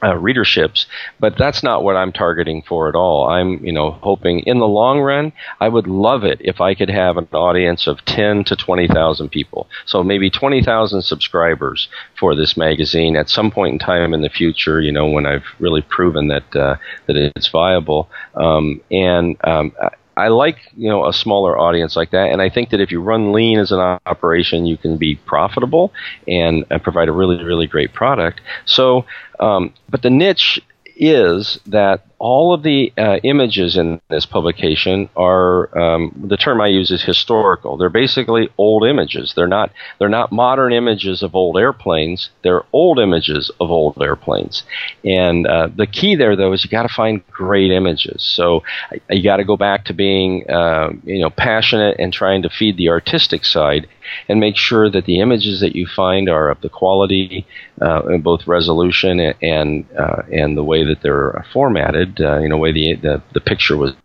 uh, 0.04 0.14
readerships, 0.14 0.86
but 1.20 1.38
that's 1.38 1.64
not 1.64 1.84
what 1.84 1.96
I'm 1.96 2.12
targeting 2.12 2.62
for 2.62 2.90
at 2.90 2.96
all. 2.96 3.30
I'm, 3.30 3.64
you 3.66 3.72
know, 3.72 3.92
hoping 3.92 4.40
in 4.40 4.60
the 4.60 4.68
long 4.68 5.00
run, 5.00 5.32
I 5.62 5.70
would 5.70 5.88
love 5.88 6.24
it 6.24 6.40
if 6.42 6.60
I 6.60 6.76
could 6.76 6.90
have 6.90 7.18
an 7.18 7.28
audience 7.32 7.88
of 7.88 8.04
10 8.06 8.44
to 8.46 8.56
20,000 8.56 9.30
people. 9.30 9.70
So 9.86 10.04
maybe 10.04 10.30
20,000 10.30 11.02
subscribers 11.02 11.88
for 12.20 12.36
this 12.36 12.58
magazine 12.58 13.16
at 13.16 13.30
some 13.30 13.50
point 13.50 13.74
in 13.74 13.80
time 13.80 14.14
in 14.14 14.22
the 14.22 14.30
future, 14.30 14.82
you 14.82 14.92
know, 14.92 15.08
when 15.08 15.26
I've 15.26 15.46
really 15.60 15.82
proven 15.82 16.28
that, 16.28 16.56
uh, 16.56 16.76
that 17.08 17.16
it's 17.16 17.48
viable. 17.48 18.10
Um, 18.36 18.82
and, 18.92 19.38
um, 19.46 19.72
I 20.16 20.28
like 20.28 20.58
you 20.76 20.90
know 20.90 21.08
a 21.08 21.14
smaller 21.14 21.58
audience 21.58 21.96
like 21.96 22.12
that, 22.12 22.32
and 22.32 22.42
I 22.42 22.50
think 22.50 22.70
that 22.70 22.80
if 22.80 22.92
you 22.92 23.02
run 23.02 23.32
lean 23.32 23.60
as 23.60 23.72
an 23.72 23.80
operation, 23.80 24.66
you 24.66 24.78
can 24.78 24.98
be 24.98 25.16
profitable 25.16 25.94
and, 26.28 26.66
and 26.70 26.84
provide 26.84 27.08
a 27.08 27.12
really 27.12 27.44
really 27.44 27.68
great 27.68 27.94
product. 27.94 28.42
So, 28.66 29.06
um, 29.40 29.74
but 29.90 30.02
the 30.02 30.10
niche 30.10 30.62
is 30.96 31.60
that 31.68 32.06
all 32.24 32.54
of 32.54 32.64
the 32.64 32.94
uh, 32.98 33.18
images 33.26 33.76
in 33.76 34.00
this 34.10 34.26
publication 34.26 35.10
are 35.18 35.78
um, 35.78 36.18
the 36.26 36.38
term 36.38 36.62
I 36.62 36.68
use 36.68 36.90
is 36.90 37.04
historical. 37.04 37.76
They're 37.76 37.90
basically 37.90 38.48
old 38.58 38.86
images. 38.86 39.34
They're 39.36 39.46
not 39.46 39.74
they're 40.00 40.08
not 40.08 40.32
modern 40.32 40.72
images 40.72 41.22
of 41.22 41.36
old 41.36 41.58
airplanes. 41.58 42.30
They're 42.42 42.64
old 42.72 42.98
images 42.98 43.52
of 43.60 43.70
old 43.70 44.02
airplanes. 44.02 44.64
And 45.04 45.46
uh, 45.46 45.68
the 45.76 45.86
key 45.86 46.16
there, 46.16 46.38
though, 46.38 46.54
is 46.54 46.64
you 46.64 46.70
got 46.70 46.84
to 46.84 46.94
find 46.94 47.28
great 47.28 47.72
images. 47.72 48.24
So 48.24 48.64
you 49.10 49.22
got 49.22 49.38
to 49.38 49.44
go 49.44 49.58
back 49.58 49.84
to 49.86 49.94
being 49.94 50.50
uh, 50.50 50.92
you 51.04 51.20
know 51.20 51.30
passionate 51.30 51.98
and 52.00 52.14
trying 52.14 52.42
to 52.44 52.50
feed 52.50 52.78
the 52.78 52.88
artistic 52.88 53.44
side 53.44 53.86
and 54.28 54.40
make 54.40 54.58
sure 54.58 54.90
that 54.90 55.06
the 55.06 55.20
images 55.20 55.60
that 55.62 55.76
you 55.76 55.88
find 55.88 56.30
are 56.30 56.50
of 56.50 56.62
the 56.62 56.70
quality 56.70 57.46
uh, 57.82 58.04
in 58.08 58.22
both 58.22 58.48
resolution 58.48 59.20
and 59.20 59.86
uh, 59.98 60.24
and 60.32 60.58
the 60.58 60.64
way 60.64 60.84
that 60.84 61.02
they're 61.02 61.46
formatted, 61.52 62.13
uh, 62.20 62.40
you 62.40 62.50
know, 62.50 62.58
way 62.58 62.72
the, 62.72 62.96
the 62.96 63.22
the 63.34 63.42
picture 63.42 63.78
was 63.78 63.96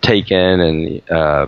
taken 0.00 0.60
and 0.60 1.10
uh, 1.10 1.46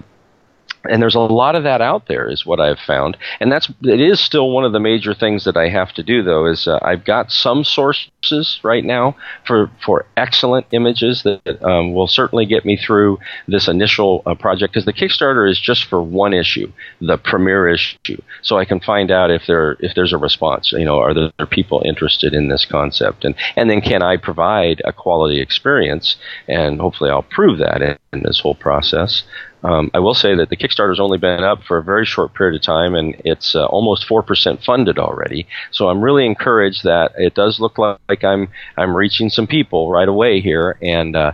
and 0.88 1.02
there's 1.02 1.14
a 1.14 1.20
lot 1.20 1.54
of 1.54 1.64
that 1.64 1.80
out 1.80 2.06
there 2.06 2.28
is 2.28 2.46
what 2.46 2.60
i've 2.60 2.78
found. 2.78 3.16
And 3.40 3.50
that's 3.52 3.70
it 3.82 4.00
is 4.00 4.20
still 4.20 4.50
one 4.50 4.64
of 4.64 4.72
the 4.72 4.80
major 4.80 5.14
things 5.14 5.44
that 5.44 5.56
i 5.56 5.68
have 5.68 5.92
to 5.94 6.02
do 6.02 6.22
though 6.22 6.46
is 6.46 6.66
uh, 6.66 6.78
i've 6.82 7.04
got 7.04 7.30
some 7.30 7.64
sources 7.64 8.60
right 8.62 8.84
now 8.84 9.16
for 9.46 9.70
for 9.84 10.06
excellent 10.16 10.66
images 10.72 11.22
that 11.22 11.62
um, 11.62 11.94
will 11.94 12.06
certainly 12.06 12.46
get 12.46 12.64
me 12.64 12.76
through 12.76 13.18
this 13.48 13.68
initial 13.68 14.22
uh, 14.26 14.34
project 14.34 14.72
because 14.72 14.84
the 14.84 14.92
kickstarter 14.92 15.50
is 15.50 15.60
just 15.60 15.84
for 15.84 16.02
one 16.02 16.32
issue 16.32 16.70
the 17.00 17.18
premiere 17.18 17.68
issue. 17.68 18.20
So 18.42 18.58
i 18.58 18.64
can 18.64 18.80
find 18.80 19.10
out 19.10 19.30
if 19.30 19.42
there 19.46 19.76
if 19.80 19.94
there's 19.94 20.12
a 20.12 20.18
response 20.18 20.72
you 20.72 20.84
know 20.84 20.98
are 20.98 21.14
there 21.14 21.46
people 21.46 21.82
interested 21.84 22.34
in 22.34 22.48
this 22.48 22.64
concept? 22.64 23.24
And 23.24 23.34
and 23.56 23.68
then 23.68 23.80
can 23.80 24.02
i 24.02 24.16
provide 24.16 24.80
a 24.84 24.92
quality 24.92 25.40
experience? 25.40 26.16
And 26.48 26.80
hopefully 26.80 27.10
i'll 27.10 27.22
prove 27.22 27.58
that 27.58 27.82
in, 28.12 28.22
this 28.24 28.40
whole 28.40 28.56
process 28.56 29.22
um, 29.62 29.90
I 29.92 29.98
will 29.98 30.14
say 30.14 30.34
that 30.34 30.48
the 30.48 30.56
Kickstarter's 30.56 31.00
only 31.00 31.18
been 31.18 31.44
up 31.44 31.62
for 31.64 31.78
a 31.78 31.82
very 31.82 32.06
short 32.06 32.34
period 32.34 32.56
of 32.56 32.62
time, 32.62 32.94
and 32.94 33.14
it's 33.24 33.54
uh, 33.54 33.66
almost 33.66 34.06
four 34.06 34.22
percent 34.22 34.62
funded 34.62 34.98
already. 34.98 35.46
So 35.70 35.88
I'm 35.88 36.02
really 36.02 36.24
encouraged 36.24 36.84
that 36.84 37.12
it 37.18 37.34
does 37.34 37.60
look 37.60 37.76
like 37.78 38.24
I'm 38.24 38.48
I'm 38.76 38.96
reaching 38.96 39.28
some 39.28 39.46
people 39.46 39.90
right 39.90 40.08
away 40.08 40.40
here, 40.40 40.78
and 40.80 41.14
uh, 41.14 41.32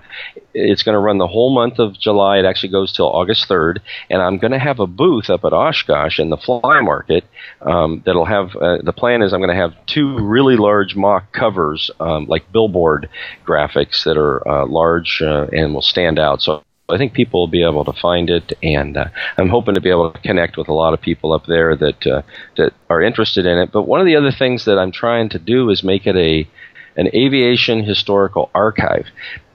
it's 0.54 0.82
going 0.82 0.94
to 0.94 1.00
run 1.00 1.18
the 1.18 1.26
whole 1.26 1.54
month 1.54 1.78
of 1.78 1.98
July. 1.98 2.38
It 2.38 2.44
actually 2.44 2.70
goes 2.70 2.92
till 2.92 3.06
August 3.06 3.48
3rd, 3.48 3.78
and 4.10 4.20
I'm 4.20 4.38
going 4.38 4.52
to 4.52 4.58
have 4.58 4.80
a 4.80 4.86
booth 4.86 5.30
up 5.30 5.44
at 5.44 5.52
Oshkosh 5.52 6.18
in 6.18 6.30
the 6.30 6.36
fly 6.36 6.80
market. 6.80 7.24
Um, 7.60 8.02
that'll 8.04 8.24
have 8.24 8.56
uh, 8.56 8.78
the 8.82 8.92
plan 8.92 9.22
is 9.22 9.32
I'm 9.32 9.40
going 9.40 9.54
to 9.54 9.60
have 9.60 9.74
two 9.86 10.18
really 10.18 10.56
large 10.56 10.96
mock 10.96 11.32
covers, 11.32 11.90
um, 12.00 12.26
like 12.26 12.50
billboard 12.50 13.08
graphics 13.46 14.02
that 14.04 14.16
are 14.16 14.46
uh, 14.48 14.66
large 14.66 15.22
uh, 15.22 15.46
and 15.52 15.74
will 15.74 15.82
stand 15.82 16.18
out. 16.18 16.42
So 16.42 16.62
I 16.88 16.98
think 16.98 17.14
people 17.14 17.40
will 17.40 17.48
be 17.48 17.64
able 17.64 17.84
to 17.84 17.92
find 17.92 18.30
it, 18.30 18.52
and 18.62 18.96
uh, 18.96 19.08
I'm 19.36 19.48
hoping 19.48 19.74
to 19.74 19.80
be 19.80 19.90
able 19.90 20.12
to 20.12 20.20
connect 20.20 20.56
with 20.56 20.68
a 20.68 20.72
lot 20.72 20.94
of 20.94 21.00
people 21.00 21.32
up 21.32 21.46
there 21.46 21.74
that 21.74 22.06
uh, 22.06 22.22
that 22.56 22.74
are 22.88 23.02
interested 23.02 23.44
in 23.44 23.58
it. 23.58 23.72
But 23.72 23.82
one 23.82 24.00
of 24.00 24.06
the 24.06 24.14
other 24.14 24.30
things 24.30 24.64
that 24.66 24.78
I'm 24.78 24.92
trying 24.92 25.28
to 25.30 25.38
do 25.38 25.68
is 25.70 25.82
make 25.82 26.06
it 26.06 26.16
a 26.16 26.48
an 26.96 27.08
aviation 27.12 27.82
historical 27.82 28.50
archive 28.54 29.06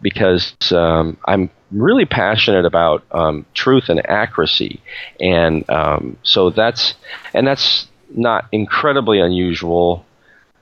because 0.01 0.53
um, 0.71 1.17
I'm 1.25 1.49
really 1.71 2.05
passionate 2.05 2.65
about 2.65 3.03
um, 3.11 3.45
truth 3.53 3.87
and 3.87 4.05
accuracy, 4.09 4.81
and 5.21 5.67
um, 5.69 6.17
so 6.23 6.49
that's 6.49 6.95
and 7.33 7.47
that's 7.47 7.87
not 8.09 8.45
incredibly 8.51 9.21
unusual. 9.21 10.05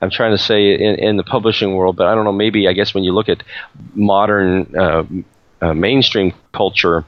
I'm 0.01 0.11
trying 0.11 0.31
to 0.31 0.37
say 0.37 0.75
in, 0.75 0.95
in 0.95 1.17
the 1.17 1.23
publishing 1.23 1.75
world, 1.75 1.95
but 1.95 2.05
I 2.05 2.13
don't 2.13 2.25
know. 2.25 2.31
Maybe 2.31 2.67
I 2.67 2.73
guess 2.73 2.93
when 2.93 3.03
you 3.03 3.11
look 3.11 3.27
at 3.27 3.43
modern 3.95 4.77
uh, 4.77 5.03
uh, 5.61 5.73
mainstream 5.73 6.33
culture, 6.53 7.05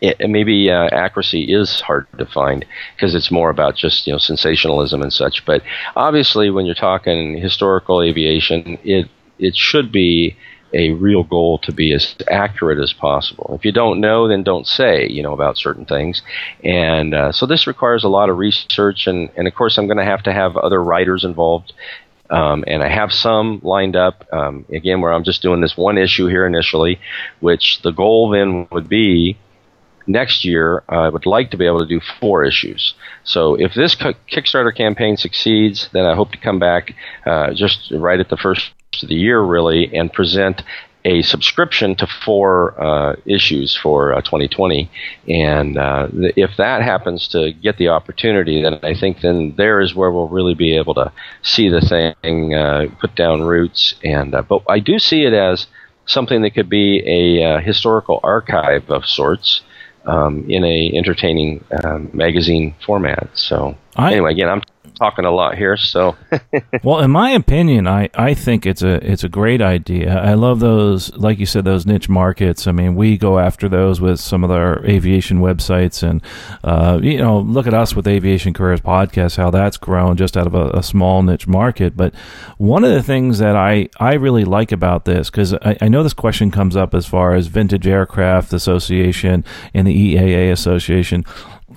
it, 0.00 0.30
maybe 0.30 0.70
uh, 0.70 0.88
accuracy 0.92 1.52
is 1.52 1.80
hard 1.80 2.06
to 2.18 2.26
find 2.26 2.64
because 2.96 3.14
it's 3.14 3.30
more 3.30 3.50
about 3.50 3.76
just 3.76 4.06
you 4.06 4.12
know 4.12 4.18
sensationalism 4.18 5.02
and 5.02 5.12
such. 5.12 5.44
But 5.44 5.62
obviously, 5.96 6.50
when 6.50 6.66
you're 6.66 6.74
talking 6.74 7.36
historical 7.36 8.02
aviation, 8.02 8.78
it 8.82 9.08
it 9.38 9.56
should 9.56 9.92
be 9.92 10.36
a 10.72 10.90
real 10.92 11.24
goal 11.24 11.58
to 11.58 11.72
be 11.72 11.92
as 11.92 12.14
accurate 12.30 12.78
as 12.78 12.92
possible. 12.92 13.52
If 13.58 13.64
you 13.64 13.72
don't 13.72 14.00
know, 14.00 14.28
then 14.28 14.42
don't 14.42 14.66
say, 14.66 15.08
you 15.08 15.22
know, 15.22 15.32
about 15.32 15.58
certain 15.58 15.84
things. 15.84 16.22
And 16.62 17.14
uh, 17.14 17.32
so 17.32 17.46
this 17.46 17.66
requires 17.66 18.04
a 18.04 18.08
lot 18.08 18.30
of 18.30 18.38
research, 18.38 19.06
and, 19.06 19.30
and 19.36 19.48
of 19.48 19.54
course, 19.54 19.78
I'm 19.78 19.86
going 19.86 19.98
to 19.98 20.04
have 20.04 20.22
to 20.24 20.32
have 20.32 20.56
other 20.56 20.82
writers 20.82 21.24
involved 21.24 21.72
um, 22.30 22.64
and 22.66 22.82
I 22.82 22.88
have 22.88 23.12
some 23.12 23.60
lined 23.62 23.96
up, 23.96 24.26
um, 24.32 24.64
again, 24.72 25.00
where 25.00 25.12
I'm 25.12 25.24
just 25.24 25.42
doing 25.42 25.60
this 25.60 25.76
one 25.76 25.98
issue 25.98 26.26
here 26.26 26.46
initially, 26.46 27.00
which 27.40 27.80
the 27.82 27.90
goal 27.90 28.30
then 28.30 28.68
would 28.70 28.88
be 28.88 29.36
next 30.06 30.44
year, 30.44 30.82
I 30.88 31.08
would 31.08 31.26
like 31.26 31.50
to 31.50 31.56
be 31.56 31.66
able 31.66 31.80
to 31.80 31.86
do 31.86 32.00
four 32.20 32.44
issues. 32.44 32.94
So 33.24 33.54
if 33.54 33.74
this 33.74 33.94
Kickstarter 33.94 34.74
campaign 34.74 35.16
succeeds, 35.16 35.88
then 35.92 36.04
I 36.04 36.14
hope 36.14 36.32
to 36.32 36.38
come 36.38 36.58
back 36.58 36.94
uh, 37.26 37.52
just 37.54 37.92
right 37.92 38.20
at 38.20 38.28
the 38.28 38.36
first 38.36 38.72
of 39.02 39.08
the 39.08 39.14
year, 39.14 39.40
really, 39.40 39.94
and 39.96 40.12
present 40.12 40.62
a 41.04 41.22
subscription 41.22 41.94
to 41.96 42.06
four 42.06 42.80
uh, 42.80 43.16
issues 43.24 43.76
for 43.76 44.12
uh, 44.12 44.20
2020. 44.20 44.90
And 45.28 45.78
uh, 45.78 46.08
th- 46.08 46.34
if 46.36 46.56
that 46.58 46.82
happens 46.82 47.28
to 47.28 47.52
get 47.52 47.78
the 47.78 47.88
opportunity, 47.88 48.62
then 48.62 48.78
I 48.82 48.94
think 48.94 49.20
then 49.20 49.54
there 49.56 49.80
is 49.80 49.94
where 49.94 50.10
we'll 50.10 50.28
really 50.28 50.54
be 50.54 50.76
able 50.76 50.94
to 50.94 51.12
see 51.42 51.68
the 51.68 51.80
thing 51.80 52.54
uh, 52.54 52.86
put 53.00 53.14
down 53.14 53.42
roots. 53.42 53.94
And 54.04 54.34
uh, 54.34 54.42
but 54.42 54.62
I 54.68 54.78
do 54.78 54.98
see 54.98 55.24
it 55.24 55.32
as 55.32 55.66
something 56.06 56.42
that 56.42 56.54
could 56.54 56.68
be 56.68 57.02
a 57.06 57.44
uh, 57.44 57.60
historical 57.60 58.20
archive 58.22 58.90
of 58.90 59.06
sorts. 59.06 59.62
Um, 60.06 60.46
in 60.48 60.64
a 60.64 60.92
entertaining 60.94 61.62
um, 61.84 62.08
magazine 62.14 62.74
format. 62.86 63.28
So 63.34 63.76
I, 63.96 64.12
anyway, 64.12 64.32
again, 64.32 64.48
I'm 64.48 64.62
talking 65.00 65.24
a 65.24 65.30
lot 65.30 65.56
here. 65.56 65.76
So, 65.78 66.14
well, 66.84 67.00
in 67.00 67.10
my 67.10 67.30
opinion, 67.30 67.88
I, 67.88 68.10
I 68.14 68.34
think 68.34 68.66
it's 68.66 68.82
a 68.82 68.94
it's 69.10 69.24
a 69.24 69.28
great 69.28 69.62
idea. 69.62 70.16
I 70.16 70.34
love 70.34 70.60
those, 70.60 71.12
like 71.16 71.38
you 71.38 71.46
said, 71.46 71.64
those 71.64 71.86
niche 71.86 72.08
markets. 72.08 72.66
I 72.66 72.72
mean, 72.72 72.94
we 72.94 73.16
go 73.16 73.38
after 73.38 73.68
those 73.68 74.00
with 74.00 74.20
some 74.20 74.44
of 74.44 74.50
our 74.50 74.84
aviation 74.84 75.40
websites, 75.40 76.02
and 76.02 76.22
uh, 76.62 77.00
you 77.02 77.18
know, 77.18 77.40
look 77.40 77.66
at 77.66 77.74
us 77.74 77.96
with 77.96 78.06
Aviation 78.06 78.52
Careers 78.52 78.82
Podcast, 78.82 79.36
how 79.38 79.50
that's 79.50 79.78
grown 79.78 80.16
just 80.16 80.36
out 80.36 80.46
of 80.46 80.54
a, 80.54 80.70
a 80.70 80.82
small 80.82 81.22
niche 81.22 81.48
market. 81.48 81.96
But 81.96 82.14
one 82.58 82.84
of 82.84 82.92
the 82.92 83.02
things 83.02 83.38
that 83.38 83.56
I 83.56 83.88
I 83.98 84.14
really 84.14 84.44
like 84.44 84.70
about 84.70 85.06
this, 85.06 85.30
because 85.30 85.54
I, 85.54 85.78
I 85.80 85.88
know 85.88 86.02
this 86.02 86.12
question 86.12 86.50
comes 86.50 86.76
up 86.76 86.94
as 86.94 87.06
far 87.06 87.34
as 87.34 87.46
Vintage 87.46 87.86
Aircraft 87.86 88.52
Association 88.52 89.44
and 89.72 89.86
the 89.86 90.14
EAA 90.14 90.52
Association 90.52 91.24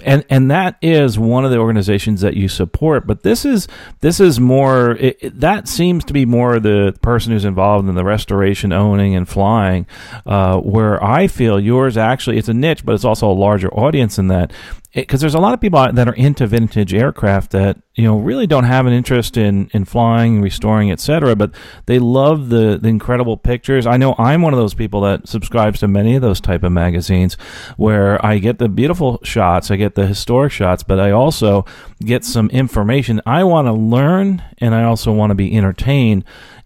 and 0.05 0.25
and 0.29 0.51
that 0.51 0.77
is 0.81 1.17
one 1.17 1.45
of 1.45 1.51
the 1.51 1.57
organizations 1.57 2.21
that 2.21 2.35
you 2.35 2.47
support 2.47 3.07
but 3.07 3.23
this 3.23 3.45
is 3.45 3.67
this 4.01 4.19
is 4.19 4.39
more 4.39 4.91
it, 4.91 5.17
it, 5.21 5.39
that 5.39 5.67
seems 5.67 6.03
to 6.05 6.13
be 6.13 6.25
more 6.25 6.59
the 6.59 6.97
person 7.01 7.31
who's 7.31 7.45
involved 7.45 7.87
in 7.87 7.95
the 7.95 8.03
restoration 8.03 8.71
owning 8.71 9.15
and 9.15 9.27
flying 9.27 9.85
uh, 10.25 10.57
where 10.59 11.03
i 11.03 11.27
feel 11.27 11.59
yours 11.59 11.97
actually 11.97 12.37
it's 12.37 12.49
a 12.49 12.53
niche 12.53 12.85
but 12.85 12.93
it's 12.93 13.05
also 13.05 13.29
a 13.29 13.33
larger 13.33 13.73
audience 13.73 14.17
in 14.17 14.27
that 14.27 14.51
because 14.93 15.21
there's 15.21 15.33
a 15.33 15.39
lot 15.39 15.53
of 15.53 15.61
people 15.61 15.91
that 15.91 16.07
are 16.07 16.13
into 16.13 16.45
vintage 16.45 16.93
aircraft 16.93 17.51
that 17.51 17.77
you 17.95 18.03
know 18.03 18.19
really 18.19 18.45
don't 18.45 18.65
have 18.65 18.85
an 18.85 18.93
interest 18.93 19.37
in 19.37 19.69
in 19.73 19.85
flying, 19.85 20.41
restoring, 20.41 20.91
etc. 20.91 21.35
But 21.35 21.53
they 21.87 21.97
love 21.97 22.49
the 22.49 22.77
the 22.79 22.89
incredible 22.89 23.35
pictures. 23.35 23.87
I 23.87 23.97
know 23.97 24.13
I'm 24.19 24.41
one 24.43 24.53
of 24.53 24.59
those 24.59 24.75
people 24.75 25.01
that 25.01 25.27
subscribes 25.27 25.79
to 25.79 25.87
many 25.87 26.15
of 26.15 26.21
those 26.21 26.39
type 26.39 26.63
of 26.63 26.71
magazines 26.71 27.35
where 27.75 28.23
I 28.23 28.37
get 28.37 28.59
the 28.59 28.69
beautiful 28.69 29.19
shots, 29.23 29.71
I 29.71 29.77
get 29.77 29.95
the 29.95 30.05
historic 30.05 30.51
shots, 30.51 30.83
but 30.83 30.99
I 30.99 31.11
also 31.11 31.65
get 32.03 32.23
some 32.23 32.49
information. 32.49 33.19
I 33.25 33.43
want 33.45 33.67
to 33.67 33.73
learn, 33.73 34.43
and 34.59 34.75
I 34.75 34.83
also 34.83 35.11
want 35.11 35.31
to 35.31 35.35
be 35.35 35.55
entertained. 35.57 36.23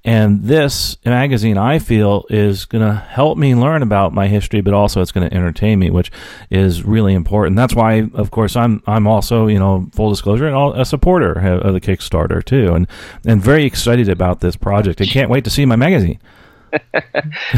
And 0.07 0.43
this 0.43 0.95
magazine, 1.03 1.57
I 1.57 1.79
feel, 1.79 2.25
is 2.29 2.63
going 2.63 2.81
to 2.81 2.95
help 2.95 3.37
me 3.37 3.53
learn 3.55 3.83
about 3.83 4.13
my 4.13 4.29
history, 4.29 4.61
but 4.61 4.73
also 4.73 5.01
it's 5.01 5.11
going 5.11 5.29
to 5.29 5.35
entertain 5.35 5.79
me, 5.79 5.89
which 5.89 6.13
is 6.49 6.85
really 6.85 7.13
important. 7.13 7.57
That's 7.57 7.75
why, 7.75 8.09
of 8.13 8.31
course, 8.31 8.55
I'm 8.55 8.81
I'm 8.87 9.05
also, 9.05 9.47
you 9.47 9.59
know, 9.59 9.89
full 9.91 10.09
disclosure, 10.09 10.47
and 10.47 10.79
a 10.79 10.85
supporter 10.85 11.33
of 11.33 11.73
the 11.73 11.81
Kickstarter 11.81 12.41
too, 12.41 12.73
and 12.73 12.87
and 13.25 13.41
very 13.41 13.65
excited 13.65 14.07
about 14.07 14.39
this 14.39 14.55
project. 14.55 15.01
I 15.01 15.05
can't 15.07 15.29
wait 15.29 15.43
to 15.43 15.49
see 15.49 15.65
my 15.65 15.75
magazine. 15.75 16.19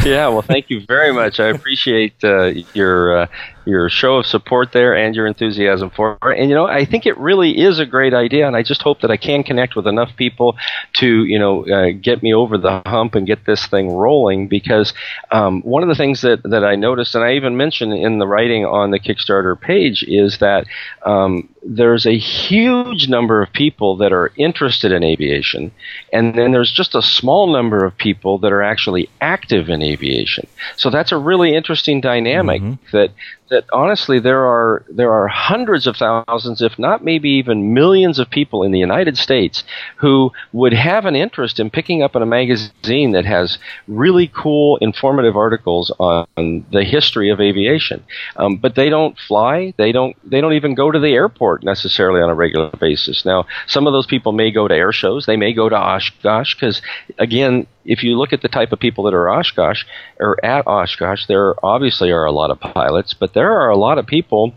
yeah, 0.04 0.26
well, 0.26 0.42
thank 0.42 0.70
you 0.70 0.80
very 0.86 1.12
much. 1.12 1.38
I 1.38 1.50
appreciate 1.50 2.24
uh, 2.24 2.46
your 2.74 3.16
uh, 3.16 3.26
your 3.64 3.88
show 3.88 4.16
of 4.16 4.26
support 4.26 4.72
there 4.72 4.94
and 4.94 5.14
your 5.14 5.26
enthusiasm 5.26 5.90
for 5.90 6.18
it. 6.22 6.38
And 6.38 6.48
you 6.48 6.54
know, 6.54 6.66
I 6.66 6.84
think 6.84 7.06
it 7.06 7.16
really 7.18 7.58
is 7.58 7.78
a 7.78 7.86
great 7.86 8.14
idea, 8.14 8.46
and 8.46 8.56
I 8.56 8.62
just 8.62 8.82
hope 8.82 9.00
that 9.00 9.10
I 9.10 9.16
can 9.16 9.42
connect 9.42 9.76
with 9.76 9.86
enough 9.86 10.16
people 10.16 10.56
to 10.94 11.24
you 11.24 11.38
know 11.38 11.66
uh, 11.66 11.90
get 12.00 12.22
me 12.22 12.34
over 12.34 12.58
the 12.58 12.82
hump 12.86 13.14
and 13.14 13.26
get 13.26 13.44
this 13.44 13.66
thing 13.66 13.92
rolling. 13.92 14.48
Because 14.48 14.92
um, 15.30 15.62
one 15.62 15.82
of 15.82 15.88
the 15.88 15.94
things 15.94 16.22
that 16.22 16.42
that 16.44 16.64
I 16.64 16.76
noticed, 16.76 17.14
and 17.14 17.24
I 17.24 17.34
even 17.34 17.56
mentioned 17.56 17.92
in 17.92 18.18
the 18.18 18.26
writing 18.26 18.64
on 18.64 18.90
the 18.90 19.00
Kickstarter 19.00 19.60
page, 19.60 20.02
is 20.02 20.38
that 20.38 20.66
um, 21.04 21.48
there's 21.62 22.06
a 22.06 22.16
huge 22.16 23.08
number 23.08 23.42
of 23.42 23.52
people 23.52 23.96
that 23.98 24.12
are 24.12 24.32
interested 24.36 24.92
in 24.92 25.02
aviation, 25.02 25.72
and 26.12 26.34
then 26.34 26.52
there's 26.52 26.72
just 26.72 26.94
a 26.94 27.02
small 27.02 27.52
number 27.52 27.84
of 27.84 27.96
people 27.96 28.38
that 28.38 28.52
are 28.52 28.62
actually 28.62 29.08
active 29.20 29.68
in 29.68 29.82
aviation. 29.82 30.46
So 30.76 30.90
that's 30.90 31.12
a 31.12 31.18
really 31.18 31.54
interesting 31.54 32.00
dynamic 32.00 32.62
mm-hmm. 32.62 32.96
that 32.96 33.10
that 33.50 33.64
honestly 33.72 34.18
there 34.18 34.44
are 34.46 34.84
there 34.88 35.12
are 35.12 35.28
hundreds 35.28 35.86
of 35.86 35.96
thousands, 35.96 36.62
if 36.62 36.78
not 36.78 37.04
maybe 37.04 37.28
even 37.30 37.74
millions 37.74 38.18
of 38.18 38.30
people 38.30 38.62
in 38.62 38.72
the 38.72 38.78
United 38.78 39.18
States 39.18 39.64
who 39.96 40.32
would 40.52 40.72
have 40.72 41.04
an 41.04 41.16
interest 41.16 41.60
in 41.60 41.70
picking 41.70 42.02
up 42.02 42.16
in 42.16 42.22
a 42.22 42.26
magazine 42.26 43.12
that 43.12 43.24
has 43.24 43.58
really 43.86 44.28
cool, 44.28 44.76
informative 44.78 45.36
articles 45.36 45.90
on 45.98 46.64
the 46.72 46.84
history 46.84 47.30
of 47.30 47.40
aviation. 47.40 48.04
Um, 48.36 48.56
but 48.56 48.74
they 48.74 48.88
don't 48.88 49.18
fly. 49.18 49.74
They 49.76 49.92
don't. 49.92 50.16
They 50.28 50.40
don't 50.40 50.54
even 50.54 50.74
go 50.74 50.90
to 50.90 50.98
the 50.98 51.12
airport 51.12 51.64
necessarily 51.64 52.20
on 52.22 52.30
a 52.30 52.34
regular 52.34 52.70
basis. 52.70 53.24
Now, 53.24 53.46
some 53.66 53.86
of 53.86 53.92
those 53.92 54.06
people 54.06 54.32
may 54.32 54.50
go 54.50 54.68
to 54.68 54.74
air 54.74 54.92
shows. 54.92 55.26
They 55.26 55.36
may 55.36 55.52
go 55.52 55.68
to 55.68 55.76
Oshkosh 55.76 56.54
because, 56.54 56.80
again, 57.18 57.66
if 57.90 58.04
you 58.04 58.16
look 58.16 58.32
at 58.32 58.40
the 58.40 58.48
type 58.48 58.72
of 58.72 58.78
people 58.78 59.04
that 59.04 59.14
are 59.14 59.28
Oshkosh 59.28 59.84
or 60.18 60.42
at 60.44 60.66
Oshkosh, 60.66 61.26
there 61.26 61.54
obviously 61.62 62.12
are 62.12 62.24
a 62.24 62.32
lot 62.32 62.50
of 62.50 62.60
pilots, 62.60 63.12
but 63.12 63.34
there 63.34 63.52
are 63.60 63.68
a 63.68 63.76
lot 63.76 63.98
of 63.98 64.06
people 64.06 64.54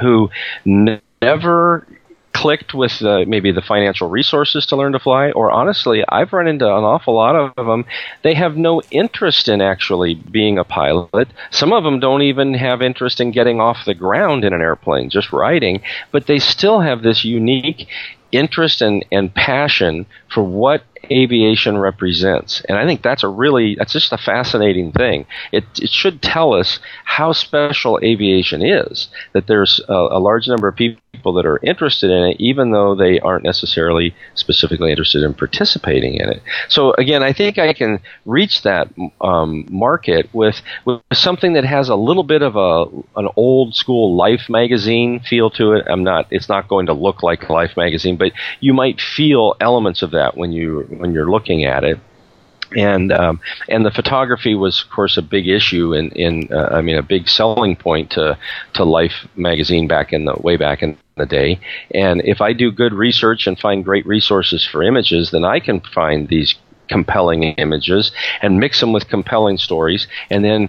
who 0.00 0.30
never 0.64 1.86
clicked 2.32 2.72
with 2.72 3.02
uh, 3.02 3.24
maybe 3.26 3.50
the 3.50 3.60
financial 3.60 4.08
resources 4.08 4.64
to 4.66 4.76
learn 4.76 4.92
to 4.92 5.00
fly, 5.00 5.32
or 5.32 5.50
honestly, 5.50 6.04
I've 6.08 6.32
run 6.32 6.46
into 6.46 6.64
an 6.64 6.84
awful 6.84 7.14
lot 7.14 7.34
of 7.34 7.66
them. 7.66 7.84
They 8.22 8.34
have 8.34 8.56
no 8.56 8.80
interest 8.90 9.48
in 9.48 9.60
actually 9.60 10.14
being 10.14 10.56
a 10.56 10.64
pilot. 10.64 11.28
Some 11.50 11.72
of 11.72 11.82
them 11.82 11.98
don't 11.98 12.22
even 12.22 12.54
have 12.54 12.82
interest 12.82 13.20
in 13.20 13.32
getting 13.32 13.60
off 13.60 13.84
the 13.84 13.94
ground 13.94 14.44
in 14.44 14.52
an 14.52 14.60
airplane, 14.60 15.10
just 15.10 15.32
riding, 15.32 15.82
but 16.12 16.28
they 16.28 16.38
still 16.38 16.80
have 16.80 17.02
this 17.02 17.24
unique 17.24 17.88
interest 18.32 18.80
and, 18.80 19.04
and 19.10 19.34
passion 19.34 20.06
for 20.32 20.44
what 20.44 20.84
aviation 21.10 21.78
represents. 21.78 22.62
And 22.68 22.78
I 22.78 22.86
think 22.86 23.02
that's 23.02 23.24
a 23.24 23.28
really, 23.28 23.74
that's 23.76 23.92
just 23.92 24.12
a 24.12 24.18
fascinating 24.18 24.92
thing. 24.92 25.26
It, 25.52 25.64
it 25.80 25.90
should 25.90 26.22
tell 26.22 26.54
us 26.54 26.78
how 27.04 27.32
special 27.32 27.98
aviation 28.02 28.62
is, 28.62 29.08
that 29.32 29.46
there's 29.46 29.80
a, 29.88 29.92
a 29.92 30.20
large 30.20 30.48
number 30.48 30.68
of 30.68 30.76
people 30.76 31.02
that 31.24 31.46
are 31.46 31.58
interested 31.62 32.10
in 32.10 32.24
it, 32.24 32.36
even 32.40 32.70
though 32.70 32.94
they 32.94 33.20
aren't 33.20 33.44
necessarily 33.44 34.14
specifically 34.34 34.90
interested 34.90 35.22
in 35.22 35.34
participating 35.34 36.14
in 36.14 36.30
it. 36.30 36.42
So 36.68 36.92
again, 36.94 37.22
I 37.22 37.32
think 37.32 37.58
I 37.58 37.72
can 37.72 38.00
reach 38.24 38.62
that 38.62 38.88
um, 39.20 39.66
market 39.70 40.32
with, 40.32 40.62
with 40.84 41.00
something 41.12 41.52
that 41.54 41.64
has 41.64 41.88
a 41.88 41.94
little 41.96 42.22
bit 42.22 42.42
of 42.42 42.56
a 42.56 42.86
an 43.18 43.28
old 43.36 43.74
school 43.74 44.16
Life 44.16 44.48
magazine 44.48 45.20
feel 45.20 45.50
to 45.50 45.72
it. 45.72 45.86
I'm 45.88 46.04
not, 46.04 46.26
it's 46.30 46.48
not 46.48 46.68
going 46.68 46.86
to 46.86 46.92
look 46.92 47.22
like 47.22 47.50
Life 47.50 47.76
magazine, 47.76 48.16
but 48.16 48.32
you 48.60 48.72
might 48.72 49.00
feel 49.00 49.56
elements 49.60 50.02
of 50.02 50.12
that 50.12 50.36
when 50.36 50.52
you 50.52 50.86
when 50.88 51.12
you're 51.12 51.30
looking 51.30 51.64
at 51.64 51.84
it 51.84 51.98
and 52.76 53.12
um, 53.12 53.40
and 53.68 53.84
the 53.84 53.90
photography 53.90 54.54
was 54.54 54.82
of 54.82 54.90
course 54.90 55.16
a 55.16 55.22
big 55.22 55.48
issue 55.48 55.94
in 55.94 56.10
in 56.10 56.48
uh, 56.52 56.68
I 56.72 56.80
mean 56.80 56.96
a 56.96 57.02
big 57.02 57.28
selling 57.28 57.76
point 57.76 58.10
to 58.12 58.38
to 58.74 58.84
Life 58.84 59.26
magazine 59.36 59.86
back 59.86 60.12
in 60.12 60.24
the 60.24 60.34
way 60.40 60.56
back 60.56 60.82
in 60.82 60.96
the 61.16 61.26
day. 61.26 61.60
And 61.94 62.22
if 62.24 62.40
I 62.40 62.52
do 62.52 62.72
good 62.72 62.92
research 62.92 63.46
and 63.46 63.58
find 63.58 63.84
great 63.84 64.06
resources 64.06 64.66
for 64.66 64.82
images 64.82 65.30
then 65.30 65.44
I 65.44 65.60
can 65.60 65.80
find 65.80 66.28
these 66.28 66.54
compelling 66.90 67.44
images 67.44 68.12
and 68.42 68.58
mix 68.58 68.80
them 68.80 68.92
with 68.92 69.08
compelling 69.08 69.56
stories. 69.56 70.06
And 70.28 70.44
then 70.44 70.68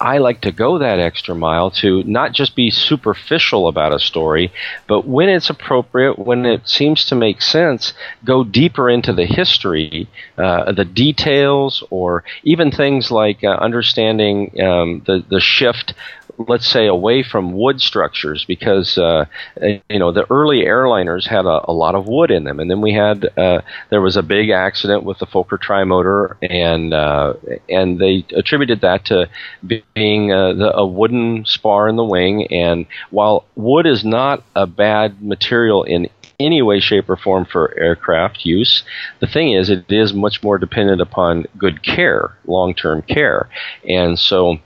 I 0.00 0.16
like 0.16 0.40
to 0.42 0.52
go 0.52 0.78
that 0.78 0.98
extra 0.98 1.34
mile 1.34 1.70
to 1.72 2.02
not 2.04 2.32
just 2.32 2.56
be 2.56 2.70
superficial 2.70 3.68
about 3.68 3.94
a 3.94 4.00
story, 4.00 4.50
but 4.88 5.06
when 5.06 5.28
it's 5.28 5.50
appropriate, 5.50 6.18
when 6.18 6.46
it 6.46 6.66
seems 6.66 7.04
to 7.06 7.14
make 7.14 7.42
sense, 7.42 7.92
go 8.24 8.42
deeper 8.42 8.88
into 8.88 9.12
the 9.12 9.26
history, 9.26 10.08
uh, 10.38 10.72
the 10.72 10.86
details, 10.86 11.84
or 11.90 12.24
even 12.44 12.70
things 12.70 13.10
like 13.10 13.44
uh, 13.44 13.48
understanding 13.48 14.58
um, 14.60 15.02
the 15.06 15.22
the 15.28 15.40
shift 15.40 15.92
let's 16.48 16.66
say 16.66 16.86
away 16.86 17.22
from 17.22 17.52
wood 17.52 17.80
structures 17.80 18.44
because 18.46 18.96
uh, 18.98 19.24
you 19.60 19.98
know 19.98 20.12
the 20.12 20.26
early 20.30 20.62
airliners 20.64 21.26
had 21.26 21.44
a, 21.44 21.70
a, 21.70 21.72
lot 21.72 21.94
of 21.94 22.06
wood 22.06 22.30
in 22.30 22.44
them 22.44 22.60
and 22.60 22.70
then 22.70 22.80
we 22.80 22.92
had 22.92 23.26
uh, 23.38 23.60
there 23.90 24.00
was 24.00 24.16
a 24.16 24.22
big 24.22 24.50
accident 24.50 25.04
with 25.04 25.18
the 25.18 25.26
Fokker 25.26 25.58
trimotor 25.58 26.36
and 26.42 26.94
uh, 26.94 27.34
and 27.68 27.98
they 27.98 28.24
attributed 28.34 28.80
that 28.80 29.04
to 29.06 29.28
being 29.94 30.32
uh, 30.32 30.52
the, 30.54 30.76
a 30.76 30.86
wooden 30.86 31.44
spar 31.44 31.88
in 31.88 31.96
the 31.96 32.04
wing 32.04 32.46
and 32.52 32.86
while 33.10 33.44
wood 33.56 33.86
is 33.86 34.04
not 34.04 34.42
a 34.54 34.66
bad 34.66 35.22
material 35.22 35.84
in 35.84 36.08
any 36.38 36.62
way, 36.62 36.80
shape, 36.80 37.10
or 37.10 37.16
form 37.16 37.44
for 37.44 37.78
aircraft 37.78 38.46
use. 38.46 38.82
The 39.20 39.26
thing 39.26 39.52
is, 39.52 39.68
it 39.68 39.84
is 39.90 40.14
much 40.14 40.42
more 40.42 40.56
dependent 40.56 41.02
upon 41.02 41.44
good 41.58 41.82
care, 41.82 42.34
long 42.46 42.72
term 42.72 43.02
care. 43.02 43.50
And 43.86 44.18
so 44.18 44.58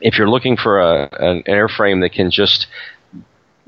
if 0.00 0.18
you're 0.18 0.28
looking 0.28 0.56
for 0.56 0.80
a, 0.80 1.08
an 1.18 1.42
airframe 1.44 2.00
that 2.02 2.12
can 2.12 2.30
just 2.30 2.66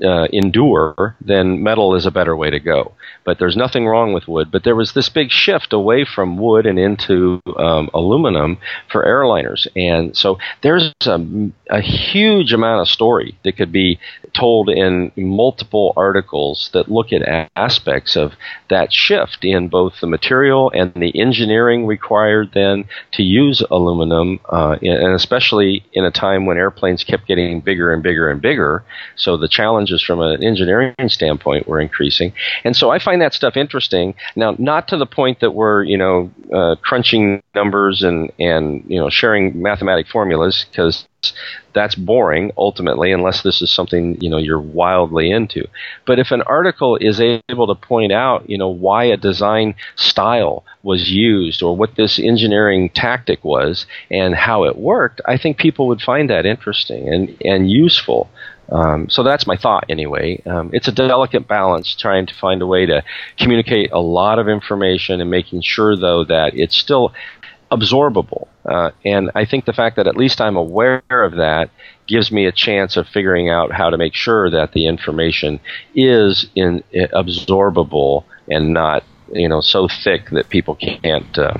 uh, 0.03 0.27
endure, 0.33 1.15
then 1.21 1.63
metal 1.63 1.95
is 1.95 2.05
a 2.05 2.11
better 2.11 2.35
way 2.35 2.49
to 2.49 2.59
go. 2.59 2.93
But 3.23 3.39
there's 3.39 3.55
nothing 3.55 3.87
wrong 3.87 4.13
with 4.13 4.27
wood. 4.27 4.51
But 4.51 4.63
there 4.63 4.75
was 4.75 4.93
this 4.93 5.09
big 5.09 5.31
shift 5.31 5.71
away 5.71 6.05
from 6.05 6.37
wood 6.37 6.65
and 6.65 6.77
into 6.77 7.39
um, 7.57 7.89
aluminum 7.93 8.57
for 8.91 9.05
airliners. 9.05 9.67
And 9.75 10.15
so 10.17 10.37
there's 10.61 10.93
a, 11.05 11.17
a, 11.69 11.81
huge 11.81 12.53
amount 12.53 12.81
of 12.81 12.87
story 12.87 13.37
that 13.43 13.57
could 13.57 13.71
be 13.71 13.99
told 14.33 14.69
in 14.69 15.11
multiple 15.15 15.93
articles 15.95 16.69
that 16.73 16.89
look 16.89 17.11
at 17.13 17.49
aspects 17.55 18.15
of 18.15 18.33
that 18.69 18.91
shift 18.91 19.43
in 19.43 19.67
both 19.67 19.93
the 20.01 20.07
material 20.07 20.71
and 20.73 20.93
the 20.95 21.19
engineering 21.19 21.85
required 21.85 22.51
then 22.53 22.85
to 23.11 23.23
use 23.23 23.61
aluminum, 23.69 24.39
uh, 24.49 24.75
and 24.81 25.13
especially 25.13 25.83
in 25.93 26.03
a 26.03 26.11
time 26.11 26.45
when 26.45 26.57
airplanes 26.57 27.03
kept 27.03 27.27
getting 27.27 27.61
bigger 27.61 27.93
and 27.93 28.01
bigger 28.01 28.29
and 28.29 28.41
bigger. 28.41 28.83
So 29.15 29.37
the 29.37 29.47
challenge 29.47 29.83
challenges 29.83 30.01
from 30.01 30.21
an 30.21 30.43
engineering 30.43 30.93
standpoint 31.07 31.67
were 31.67 31.79
increasing. 31.79 32.33
And 32.63 32.75
so 32.75 32.91
I 32.91 32.99
find 32.99 33.21
that 33.21 33.33
stuff 33.33 33.57
interesting. 33.57 34.15
Now, 34.35 34.55
not 34.57 34.87
to 34.89 34.97
the 34.97 35.05
point 35.05 35.39
that 35.39 35.51
we're, 35.51 35.83
you 35.83 35.97
know, 35.97 36.31
uh, 36.53 36.75
crunching 36.81 37.41
numbers 37.55 38.03
and, 38.03 38.31
and, 38.39 38.83
you 38.87 38.99
know, 38.99 39.09
sharing 39.09 39.61
mathematic 39.61 40.07
formulas 40.07 40.65
because 40.69 41.05
that's 41.73 41.95
boring 41.95 42.51
ultimately 42.57 43.11
unless 43.11 43.41
this 43.41 43.61
is 43.61 43.71
something 43.71 44.19
you 44.21 44.29
know 44.29 44.37
you're 44.37 44.59
wildly 44.59 45.31
into 45.31 45.67
but 46.05 46.19
if 46.19 46.31
an 46.31 46.41
article 46.43 46.97
is 46.97 47.19
able 47.19 47.67
to 47.67 47.75
point 47.75 48.11
out 48.11 48.47
you 48.49 48.57
know 48.57 48.69
why 48.69 49.03
a 49.03 49.17
design 49.17 49.73
style 49.95 50.63
was 50.83 51.11
used 51.11 51.63
or 51.63 51.75
what 51.75 51.95
this 51.95 52.19
engineering 52.19 52.89
tactic 52.89 53.43
was 53.43 53.85
and 54.11 54.35
how 54.35 54.63
it 54.63 54.77
worked 54.77 55.21
i 55.25 55.37
think 55.37 55.57
people 55.57 55.87
would 55.87 56.01
find 56.01 56.29
that 56.29 56.45
interesting 56.45 57.11
and 57.11 57.35
and 57.43 57.71
useful 57.71 58.29
um, 58.71 59.09
so 59.09 59.23
that's 59.23 59.45
my 59.45 59.57
thought 59.57 59.85
anyway. 59.89 60.41
Um, 60.45 60.69
it's 60.73 60.87
a 60.87 60.91
delicate 60.91 61.47
balance 61.47 61.95
trying 61.95 62.25
to 62.27 62.33
find 62.33 62.61
a 62.61 62.67
way 62.67 62.85
to 62.85 63.03
communicate 63.37 63.91
a 63.91 63.99
lot 63.99 64.39
of 64.39 64.47
information 64.47 65.21
and 65.21 65.29
making 65.29 65.61
sure, 65.61 65.95
though, 65.97 66.23
that 66.23 66.53
it's 66.55 66.77
still 66.77 67.13
absorbable. 67.71 68.47
Uh, 68.65 68.91
and 69.03 69.31
I 69.35 69.45
think 69.45 69.65
the 69.65 69.73
fact 69.73 69.95
that 69.95 70.07
at 70.07 70.15
least 70.15 70.39
I'm 70.41 70.55
aware 70.55 71.01
of 71.09 71.35
that 71.35 71.69
gives 72.07 72.31
me 72.31 72.45
a 72.45 72.51
chance 72.51 72.97
of 72.97 73.07
figuring 73.07 73.49
out 73.49 73.71
how 73.71 73.89
to 73.89 73.97
make 73.97 74.13
sure 74.13 74.49
that 74.49 74.73
the 74.73 74.87
information 74.87 75.59
is 75.95 76.47
in, 76.55 76.83
absorbable 76.93 78.23
and 78.49 78.73
not 78.73 79.03
you 79.31 79.47
know 79.47 79.61
so 79.61 79.87
thick 79.87 80.29
that 80.31 80.49
people 80.49 80.75
can't 80.75 81.37
uh, 81.37 81.57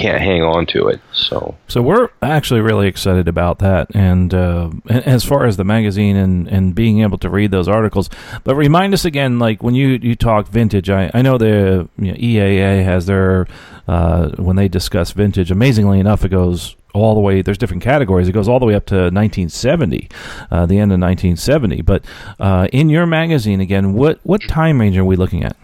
can't 0.00 0.20
hang 0.20 0.42
on 0.42 0.66
to 0.66 0.88
it. 0.88 1.00
So, 1.12 1.56
so 1.68 1.82
we're 1.82 2.08
actually 2.22 2.60
really 2.60 2.88
excited 2.88 3.28
about 3.28 3.58
that. 3.58 3.88
And 3.94 4.32
uh, 4.32 4.70
as 4.88 5.24
far 5.24 5.44
as 5.44 5.56
the 5.56 5.64
magazine 5.64 6.16
and, 6.16 6.48
and 6.48 6.74
being 6.74 7.02
able 7.02 7.18
to 7.18 7.28
read 7.28 7.50
those 7.50 7.68
articles, 7.68 8.08
but 8.44 8.54
remind 8.54 8.94
us 8.94 9.04
again, 9.04 9.38
like 9.38 9.62
when 9.62 9.74
you 9.74 9.88
you 9.88 10.16
talk 10.16 10.48
vintage, 10.48 10.88
I 10.88 11.10
I 11.12 11.22
know 11.22 11.36
the 11.36 11.88
you 11.98 12.12
know, 12.12 12.18
EAA 12.18 12.84
has 12.84 13.06
their 13.06 13.46
uh, 13.86 14.30
when 14.36 14.56
they 14.56 14.68
discuss 14.68 15.10
vintage. 15.12 15.50
Amazingly 15.50 16.00
enough, 16.00 16.24
it 16.24 16.30
goes 16.30 16.76
all 16.94 17.14
the 17.14 17.20
way. 17.20 17.42
There's 17.42 17.58
different 17.58 17.82
categories. 17.82 18.28
It 18.28 18.32
goes 18.32 18.48
all 18.48 18.58
the 18.58 18.66
way 18.66 18.74
up 18.74 18.86
to 18.86 18.94
1970, 18.94 20.08
uh, 20.50 20.66
the 20.66 20.78
end 20.78 20.92
of 20.92 21.00
1970. 21.00 21.82
But 21.82 22.04
uh, 22.38 22.68
in 22.72 22.88
your 22.88 23.06
magazine, 23.06 23.60
again, 23.60 23.92
what 23.92 24.18
what 24.22 24.40
time 24.48 24.80
range 24.80 24.96
are 24.96 25.04
we 25.04 25.16
looking 25.16 25.44
at? 25.44 25.56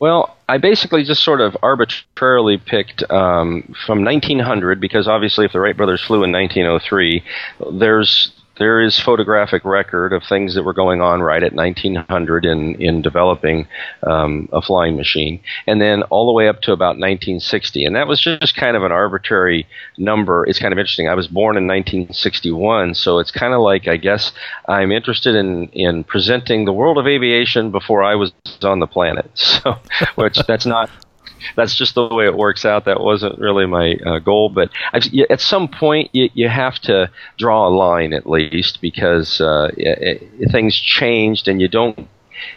Well, 0.00 0.34
I 0.48 0.56
basically 0.56 1.04
just 1.04 1.22
sort 1.22 1.42
of 1.42 1.56
arbitrarily 1.62 2.56
picked 2.56 3.08
um, 3.10 3.74
from 3.86 4.02
1900 4.02 4.80
because 4.80 5.06
obviously, 5.06 5.44
if 5.44 5.52
the 5.52 5.60
Wright 5.60 5.76
brothers 5.76 6.02
flew 6.02 6.24
in 6.24 6.32
1903, 6.32 7.22
there's 7.78 8.32
there 8.60 8.78
is 8.78 9.00
photographic 9.00 9.64
record 9.64 10.12
of 10.12 10.22
things 10.22 10.54
that 10.54 10.62
were 10.62 10.74
going 10.74 11.00
on 11.00 11.22
right 11.22 11.42
at 11.42 11.54
1900 11.54 12.44
in 12.44 12.74
in 12.76 13.00
developing 13.02 13.66
um, 14.06 14.48
a 14.52 14.60
flying 14.60 14.96
machine, 14.96 15.40
and 15.66 15.80
then 15.80 16.02
all 16.04 16.26
the 16.26 16.32
way 16.32 16.46
up 16.46 16.60
to 16.60 16.72
about 16.72 16.98
1960, 16.98 17.84
and 17.86 17.96
that 17.96 18.06
was 18.06 18.20
just 18.20 18.54
kind 18.54 18.76
of 18.76 18.84
an 18.84 18.92
arbitrary 18.92 19.66
number. 19.96 20.46
It's 20.46 20.58
kind 20.58 20.72
of 20.72 20.78
interesting. 20.78 21.08
I 21.08 21.14
was 21.14 21.26
born 21.26 21.56
in 21.56 21.66
1961, 21.66 22.94
so 22.94 23.18
it's 23.18 23.30
kind 23.30 23.54
of 23.54 23.60
like 23.60 23.88
I 23.88 23.96
guess 23.96 24.32
I'm 24.68 24.92
interested 24.92 25.34
in 25.34 25.68
in 25.68 26.04
presenting 26.04 26.66
the 26.66 26.72
world 26.72 26.98
of 26.98 27.06
aviation 27.06 27.70
before 27.70 28.02
I 28.04 28.14
was 28.14 28.32
on 28.62 28.78
the 28.78 28.86
planet. 28.86 29.30
So, 29.60 29.76
which 30.14 30.38
that's 30.46 30.64
not 30.64 30.88
that's 31.56 31.74
just 31.74 31.94
the 31.94 32.06
way 32.08 32.26
it 32.26 32.36
works 32.36 32.64
out. 32.64 32.84
That 32.84 33.00
wasn't 33.00 33.38
really 33.38 33.66
my 33.66 33.94
uh, 34.04 34.18
goal, 34.18 34.48
but 34.48 34.70
I've, 34.92 35.04
at 35.30 35.40
some 35.40 35.68
point 35.68 36.10
you, 36.12 36.30
you 36.34 36.48
have 36.48 36.78
to 36.80 37.10
draw 37.38 37.68
a 37.68 37.70
line 37.70 38.12
at 38.12 38.28
least 38.28 38.80
because 38.80 39.40
uh, 39.40 39.70
it, 39.76 40.22
it, 40.38 40.50
things 40.50 40.76
changed 40.76 41.48
and 41.48 41.60
you 41.60 41.68
don't 41.68 42.08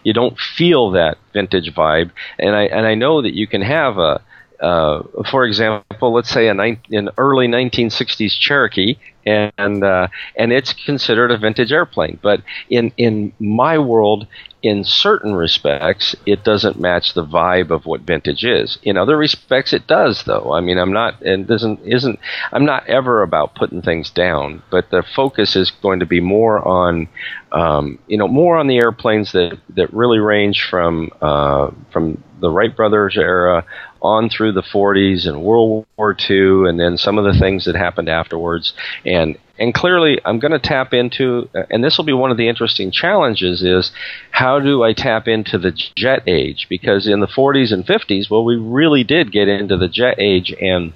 you 0.03 0.13
don't 0.13 0.38
feel 0.38 0.91
that 0.91 1.17
vintage 1.34 1.73
vibe. 1.73 2.11
And 2.39 2.55
I 2.55 2.63
and 2.63 2.86
I 2.86 2.95
know 2.95 3.21
that 3.21 3.34
you 3.34 3.47
can 3.47 3.61
have 3.61 3.97
a 3.97 4.21
uh, 4.64 5.03
for 5.30 5.45
example, 5.45 6.14
let's 6.14 6.30
say 6.30 6.47
a 6.47 6.53
ni- 6.53 6.80
an 6.91 7.09
early 7.18 7.47
1960s 7.47 8.39
Cherokee, 8.39 8.97
and 9.26 9.84
uh, 9.84 10.07
and 10.38 10.51
it's 10.51 10.74
considered 10.74 11.32
a 11.32 11.38
vintage 11.38 11.72
airplane. 11.72 12.20
But 12.22 12.41
in 12.70 12.91
in 12.97 13.34
my 13.39 13.78
world, 13.78 14.28
in 14.64 14.84
certain 14.84 15.36
respects, 15.36 16.16
it 16.26 16.43
doesn't 16.43 16.80
match 16.80 17.14
the 17.14 17.26
vibe 17.26 17.70
of 17.72 17.86
what 17.86 18.01
vintage 18.01 18.45
is. 18.45 18.78
In 18.84 18.97
other 18.97 19.18
respects, 19.18 19.74
it 19.74 19.88
does, 19.88 20.24
though. 20.24 20.53
I 20.53 20.61
mean, 20.61 20.78
I'm 20.78 20.93
not 20.93 21.22
and 21.22 21.47
doesn't 21.47 21.82
isn't 21.86 22.20
I'm 22.51 22.66
not 22.66 22.88
ever 22.88 23.22
about 23.24 23.55
putting 23.55 23.82
things 23.82 24.09
down, 24.09 24.64
but 24.72 24.89
the 24.89 25.03
focus 25.03 25.55
is 25.55 25.72
going 25.72 25.99
to 25.99 26.05
be 26.05 26.22
more 26.22 26.66
on 26.68 27.07
um, 27.51 27.99
you 28.07 28.18
know 28.18 28.28
more 28.28 28.57
on 28.57 28.68
the 28.68 28.78
airplanes 28.78 29.32
that 29.34 29.57
that 29.76 29.93
really 29.93 30.20
range 30.20 30.64
from 30.70 31.09
uh, 31.22 31.72
from 31.91 32.24
the 32.43 32.51
Wright 32.51 32.75
brothers 32.75 33.17
era 33.17 33.65
on 34.01 34.29
through 34.29 34.51
the 34.51 34.61
40s 34.61 35.25
and 35.25 35.41
World 35.41 35.85
War 35.95 36.15
II, 36.29 36.67
and 36.67 36.77
then 36.77 36.97
some 36.97 37.17
of 37.17 37.23
the 37.23 37.39
things 37.39 37.63
that 37.65 37.75
happened 37.75 38.09
afterwards. 38.09 38.73
And 39.05 39.37
and 39.57 39.73
clearly, 39.73 40.19
I'm 40.25 40.39
going 40.39 40.51
to 40.51 40.59
tap 40.59 40.93
into, 40.93 41.47
and 41.69 41.83
this 41.83 41.97
will 41.97 42.03
be 42.03 42.11
one 42.11 42.31
of 42.31 42.37
the 42.37 42.49
interesting 42.49 42.91
challenges: 42.91 43.63
is 43.63 43.91
how 44.31 44.59
do 44.59 44.83
I 44.83 44.91
tap 44.91 45.27
into 45.27 45.57
the 45.57 45.71
jet 45.71 46.23
age? 46.27 46.67
Because 46.69 47.07
in 47.07 47.21
the 47.21 47.27
40s 47.27 47.71
and 47.71 47.85
50s, 47.85 48.29
well, 48.29 48.43
we 48.43 48.57
really 48.57 49.05
did 49.05 49.31
get 49.31 49.47
into 49.47 49.77
the 49.77 49.87
jet 49.87 50.15
age 50.19 50.53
and 50.59 50.91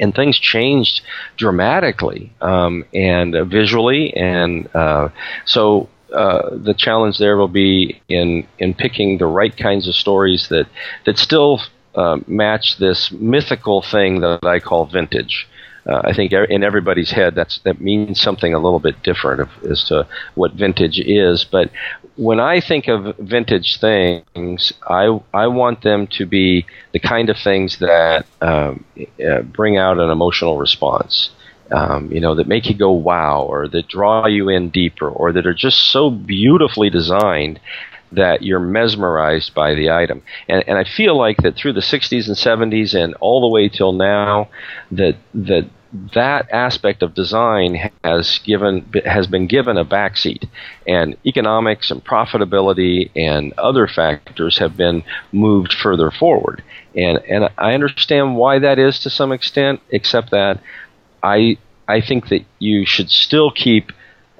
and 0.00 0.14
things 0.14 0.38
changed 0.38 1.02
dramatically 1.36 2.32
um, 2.40 2.84
and 2.92 3.36
uh, 3.36 3.44
visually 3.44 4.12
and 4.16 4.68
uh, 4.74 5.10
so 5.44 5.88
uh, 6.12 6.50
the 6.52 6.74
challenge 6.74 7.18
there 7.18 7.36
will 7.36 7.48
be 7.48 8.00
in 8.08 8.46
in 8.58 8.74
picking 8.74 9.18
the 9.18 9.26
right 9.26 9.56
kinds 9.56 9.88
of 9.88 9.94
stories 9.94 10.48
that 10.48 10.66
that 11.06 11.18
still 11.18 11.60
uh, 11.94 12.18
match 12.26 12.78
this 12.78 13.12
mythical 13.12 13.82
thing 13.82 14.20
that 14.20 14.44
I 14.44 14.60
call 14.60 14.86
vintage. 14.86 15.48
Uh, 15.84 16.00
I 16.04 16.12
think 16.12 16.32
in 16.32 16.62
everybody's 16.62 17.10
head 17.10 17.34
that's 17.34 17.58
that 17.64 17.80
means 17.80 18.20
something 18.20 18.54
a 18.54 18.58
little 18.58 18.78
bit 18.78 19.02
different 19.02 19.40
of, 19.40 19.48
as 19.68 19.82
to 19.84 20.06
what 20.34 20.52
vintage 20.52 21.00
is. 21.00 21.44
But 21.44 21.70
when 22.16 22.38
I 22.38 22.60
think 22.60 22.86
of 22.88 23.16
vintage 23.18 23.80
things, 23.80 24.72
I 24.88 25.18
I 25.34 25.48
want 25.48 25.82
them 25.82 26.06
to 26.18 26.26
be 26.26 26.66
the 26.92 27.00
kind 27.00 27.30
of 27.30 27.36
things 27.36 27.78
that 27.78 28.26
um, 28.40 28.84
uh, 29.26 29.42
bring 29.42 29.76
out 29.76 29.98
an 29.98 30.10
emotional 30.10 30.56
response. 30.56 31.30
Um, 31.70 32.12
you 32.12 32.20
know, 32.20 32.34
that 32.34 32.48
make 32.48 32.66
you 32.66 32.74
go 32.74 32.92
wow, 32.92 33.42
or 33.42 33.68
that 33.68 33.88
draw 33.88 34.26
you 34.26 34.48
in 34.48 34.68
deeper, 34.70 35.08
or 35.08 35.32
that 35.32 35.46
are 35.46 35.54
just 35.54 35.90
so 35.90 36.10
beautifully 36.10 36.90
designed 36.90 37.60
that 38.12 38.42
you're 38.42 38.60
mesmerized 38.60 39.54
by 39.54 39.74
the 39.74 39.90
item. 39.90 40.22
And, 40.48 40.62
and 40.66 40.78
I 40.78 40.84
feel 40.84 41.16
like 41.16 41.38
that 41.38 41.56
through 41.56 41.72
the 41.72 41.80
60s 41.80 42.26
and 42.26 42.36
70s 42.36 42.94
and 42.94 43.14
all 43.14 43.40
the 43.40 43.48
way 43.48 43.68
till 43.68 43.92
now, 43.92 44.48
that 44.90 45.16
that 45.34 45.68
that 46.14 46.48
aspect 46.50 47.02
of 47.02 47.14
design 47.14 47.90
has 48.02 48.38
given 48.44 48.90
has 49.04 49.26
been 49.26 49.46
given 49.46 49.76
a 49.76 49.84
backseat, 49.84 50.48
and 50.86 51.16
economics 51.26 51.90
and 51.90 52.04
profitability 52.04 53.10
and 53.14 53.52
other 53.58 53.86
factors 53.86 54.58
have 54.58 54.76
been 54.76 55.04
moved 55.32 55.72
further 55.74 56.10
forward. 56.10 56.62
And 56.96 57.18
and 57.28 57.50
I 57.58 57.74
understand 57.74 58.36
why 58.36 58.58
that 58.58 58.78
is 58.78 58.98
to 59.00 59.10
some 59.10 59.32
extent, 59.32 59.80
except 59.90 60.30
that 60.30 60.60
I 61.22 61.58
I 61.88 62.00
think 62.00 62.28
that 62.28 62.44
you 62.58 62.86
should 62.86 63.10
still 63.10 63.50
keep 63.50 63.92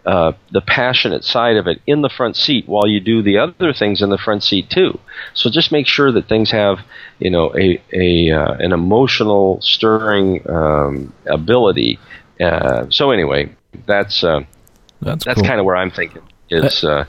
uh, 0.05 0.33
the 0.51 0.61
passionate 0.61 1.25
side 1.25 1.57
of 1.57 1.67
it 1.69 1.81
in 1.87 2.03
the 2.03 2.09
front 2.09 2.37
seat 2.37 2.67
while 2.67 2.89
you 2.89 2.99
do 2.99 3.23
the 3.23 3.39
other 3.39 3.73
things 3.73 4.03
in 4.03 4.11
the 4.11 4.19
front 4.19 4.43
seat 4.43 4.69
too. 4.69 4.99
So 5.35 5.49
just 5.49 5.71
make 5.71 5.87
sure 5.87 6.11
that 6.11 6.29
things 6.29 6.51
have, 6.51 6.81
you 7.21 7.31
know, 7.31 7.55
a, 7.57 7.81
a 7.93 8.31
uh, 8.33 8.55
an 8.55 8.73
emotional 8.73 9.61
stirring 9.61 10.49
um, 10.51 11.13
ability. 11.27 12.01
Uh, 12.41 12.87
so 12.91 13.13
anyway, 13.13 13.55
that's 13.87 14.25
uh, 14.25 14.41
that's 15.01 15.25
that's 15.25 15.41
cool. 15.41 15.49
kind 15.49 15.61
of 15.61 15.67
where 15.67 15.77
I'm 15.77 15.91
thinking 15.91 16.23
is 16.51 16.83
uh, 16.83 17.05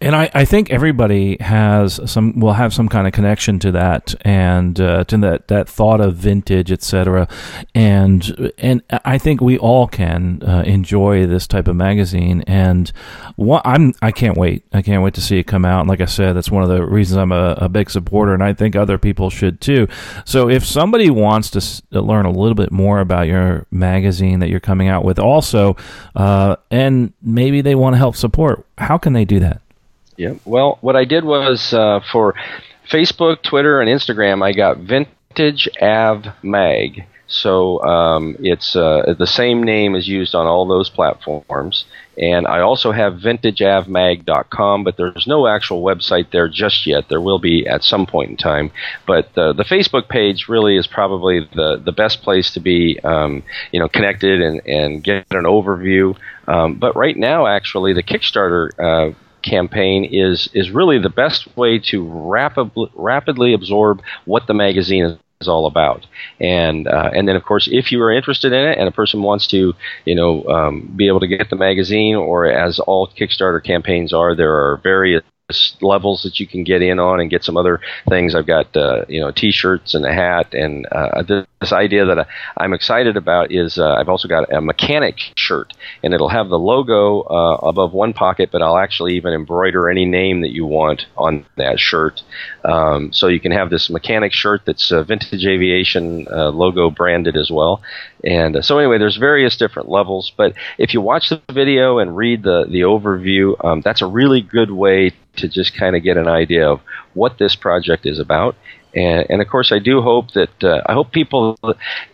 and 0.00 0.14
I, 0.14 0.30
I 0.34 0.44
think 0.44 0.70
everybody 0.70 1.36
has 1.40 2.00
some 2.10 2.38
will 2.38 2.52
have 2.52 2.74
some 2.74 2.88
kind 2.88 3.06
of 3.06 3.12
connection 3.12 3.58
to 3.60 3.72
that 3.72 4.14
and 4.22 4.78
uh, 4.80 5.04
to 5.04 5.16
that, 5.18 5.48
that 5.48 5.68
thought 5.68 6.00
of 6.00 6.16
vintage, 6.16 6.70
etc. 6.70 7.28
And 7.74 8.52
and 8.58 8.82
I 8.90 9.18
think 9.18 9.40
we 9.40 9.58
all 9.58 9.86
can 9.86 10.42
uh, 10.42 10.62
enjoy 10.66 11.26
this 11.26 11.46
type 11.46 11.68
of 11.68 11.76
magazine. 11.76 12.42
And 12.46 12.90
what, 13.36 13.62
I'm 13.64 13.94
I 14.02 14.12
can't 14.12 14.36
wait. 14.36 14.64
I 14.72 14.82
can't 14.82 15.02
wait 15.02 15.14
to 15.14 15.20
see 15.20 15.38
it 15.38 15.44
come 15.44 15.64
out. 15.64 15.80
And 15.80 15.88
like 15.88 16.00
I 16.00 16.06
said, 16.06 16.34
that's 16.34 16.50
one 16.50 16.62
of 16.62 16.68
the 16.68 16.84
reasons 16.84 17.18
I'm 17.18 17.32
a, 17.32 17.52
a 17.58 17.68
big 17.68 17.90
supporter, 17.90 18.34
and 18.34 18.42
I 18.42 18.52
think 18.52 18.76
other 18.76 18.98
people 18.98 19.30
should 19.30 19.60
too. 19.60 19.88
So 20.24 20.48
if 20.48 20.64
somebody 20.64 21.10
wants 21.10 21.50
to 21.50 21.58
s- 21.58 21.82
learn 21.90 22.26
a 22.26 22.30
little 22.30 22.54
bit 22.54 22.70
more 22.72 23.00
about 23.00 23.26
your 23.26 23.66
magazine 23.70 24.40
that 24.40 24.48
you're 24.48 24.60
coming 24.60 24.88
out 24.88 25.04
with, 25.04 25.18
also, 25.18 25.76
uh, 26.14 26.56
and 26.70 27.12
maybe 27.22 27.60
they 27.60 27.74
want 27.74 27.94
to 27.94 27.98
help 27.98 28.16
support, 28.16 28.66
how 28.78 28.98
can 28.98 29.12
they 29.12 29.24
do 29.24 29.40
that? 29.40 29.62
Yeah. 30.16 30.34
Well, 30.44 30.78
what 30.80 30.96
I 30.96 31.04
did 31.04 31.24
was 31.24 31.72
uh, 31.72 32.00
for 32.10 32.34
Facebook, 32.90 33.42
Twitter, 33.42 33.80
and 33.80 33.90
Instagram, 33.90 34.42
I 34.42 34.52
got 34.52 34.78
Vintage 34.78 35.68
Av 35.80 36.26
Mag. 36.42 37.04
So 37.28 37.82
um, 37.82 38.36
it's 38.38 38.76
uh, 38.76 39.14
the 39.18 39.26
same 39.26 39.62
name 39.62 39.96
is 39.96 40.06
used 40.06 40.34
on 40.34 40.46
all 40.46 40.66
those 40.66 40.88
platforms. 40.88 41.84
And 42.16 42.46
I 42.46 42.60
also 42.60 42.92
have 42.92 43.14
vintageavmag.com, 43.14 44.84
but 44.84 44.96
there's 44.96 45.26
no 45.26 45.46
actual 45.46 45.82
website 45.82 46.30
there 46.30 46.48
just 46.48 46.86
yet. 46.86 47.08
There 47.08 47.20
will 47.20 47.38
be 47.38 47.66
at 47.66 47.82
some 47.82 48.06
point 48.06 48.30
in 48.30 48.36
time. 48.36 48.70
But 49.06 49.36
uh, 49.36 49.52
the 49.52 49.64
Facebook 49.64 50.08
page 50.08 50.48
really 50.48 50.76
is 50.76 50.86
probably 50.86 51.40
the, 51.40 51.82
the 51.84 51.92
best 51.92 52.22
place 52.22 52.52
to 52.52 52.60
be, 52.60 52.98
um, 53.02 53.42
you 53.72 53.80
know, 53.80 53.88
connected 53.88 54.40
and, 54.40 54.64
and 54.66 55.04
get 55.04 55.26
an 55.32 55.44
overview. 55.44 56.16
Um, 56.46 56.78
but 56.78 56.96
right 56.96 57.16
now, 57.16 57.46
actually, 57.46 57.92
the 57.92 58.04
Kickstarter 58.04 58.70
uh, 58.78 59.14
campaign 59.48 60.04
is 60.04 60.48
is 60.52 60.70
really 60.70 60.98
the 60.98 61.08
best 61.08 61.56
way 61.56 61.78
to 61.78 62.02
rapidly 62.04 62.90
rapidly 62.94 63.54
absorb 63.54 64.02
what 64.24 64.46
the 64.46 64.54
magazine 64.54 65.04
is 65.04 65.18
is 65.40 65.48
all 65.48 65.66
about. 65.66 66.06
And 66.40 66.86
uh, 66.88 67.10
and 67.14 67.28
then 67.28 67.36
of 67.36 67.44
course, 67.44 67.68
if 67.70 67.92
you 67.92 68.02
are 68.02 68.12
interested 68.12 68.52
in 68.52 68.64
it 68.64 68.78
and 68.78 68.88
a 68.88 68.92
person 68.92 69.22
wants 69.22 69.46
to, 69.48 69.74
you 70.04 70.14
know, 70.14 70.44
um, 70.44 70.92
be 70.96 71.08
able 71.08 71.20
to 71.20 71.26
get 71.26 71.50
the 71.50 71.56
magazine, 71.56 72.16
or 72.16 72.46
as 72.46 72.78
all 72.78 73.08
Kickstarter 73.08 73.62
campaigns 73.62 74.12
are, 74.12 74.34
there 74.34 74.54
are 74.54 74.80
various 74.82 75.22
levels 75.80 76.24
that 76.24 76.40
you 76.40 76.46
can 76.46 76.64
get 76.64 76.82
in 76.82 76.98
on 76.98 77.20
and 77.20 77.30
get 77.30 77.44
some 77.44 77.56
other 77.56 77.80
things. 78.08 78.34
I've 78.34 78.46
got 78.46 78.76
uh, 78.76 79.04
you 79.08 79.20
know 79.20 79.30
t-shirts 79.30 79.94
and 79.94 80.04
a 80.04 80.12
hat, 80.12 80.52
and 80.52 80.86
uh, 80.90 81.22
this 81.22 81.72
idea 81.72 82.04
that 82.04 82.26
I'm 82.56 82.72
excited 82.72 83.16
about 83.16 83.52
is 83.52 83.78
uh, 83.78 83.94
I've 83.94 84.08
also 84.08 84.26
got 84.26 84.52
a 84.52 84.60
mechanic 84.60 85.18
shirt, 85.36 85.72
and 86.02 86.12
it'll 86.12 86.28
have 86.28 86.48
the 86.48 86.58
logo 86.58 87.22
uh, 87.22 87.58
above 87.62 87.92
one 87.92 88.12
pocket, 88.12 88.50
but 88.50 88.60
I'll 88.60 88.76
actually 88.76 89.14
even 89.14 89.32
embroider 89.32 89.88
any 89.88 90.04
name 90.04 90.40
that 90.40 90.50
you 90.50 90.66
want 90.66 91.06
on 91.16 91.46
that 91.56 91.78
shirt. 91.78 92.22
Um, 92.64 93.12
so 93.12 93.28
you 93.28 93.38
can 93.38 93.52
have 93.52 93.70
this 93.70 93.88
mechanic 93.88 94.32
shirt 94.32 94.62
that's 94.64 94.90
vintage 94.90 95.46
aviation 95.46 96.26
uh, 96.28 96.50
logo 96.50 96.90
branded 96.90 97.36
as 97.36 97.52
well. 97.52 97.82
And 98.26 98.56
uh, 98.56 98.62
so 98.62 98.78
anyway, 98.78 98.98
there's 98.98 99.16
various 99.16 99.56
different 99.56 99.88
levels, 99.88 100.32
but 100.36 100.52
if 100.78 100.92
you 100.92 101.00
watch 101.00 101.28
the 101.28 101.40
video 101.52 101.98
and 101.98 102.16
read 102.16 102.42
the 102.42 102.66
the 102.68 102.80
overview, 102.80 103.64
um, 103.64 103.82
that's 103.82 104.02
a 104.02 104.06
really 104.06 104.40
good 104.40 104.72
way 104.72 105.12
to 105.36 105.48
just 105.48 105.76
kind 105.76 105.94
of 105.94 106.02
get 106.02 106.16
an 106.16 106.26
idea 106.26 106.68
of 106.68 106.80
what 107.14 107.38
this 107.38 107.54
project 107.54 108.04
is 108.04 108.18
about. 108.18 108.56
And, 108.94 109.26
and 109.28 109.42
of 109.42 109.48
course, 109.48 109.70
I 109.70 109.78
do 109.78 110.00
hope 110.00 110.32
that 110.32 110.64
uh, 110.64 110.82
I 110.86 110.94
hope 110.94 111.12
people, 111.12 111.56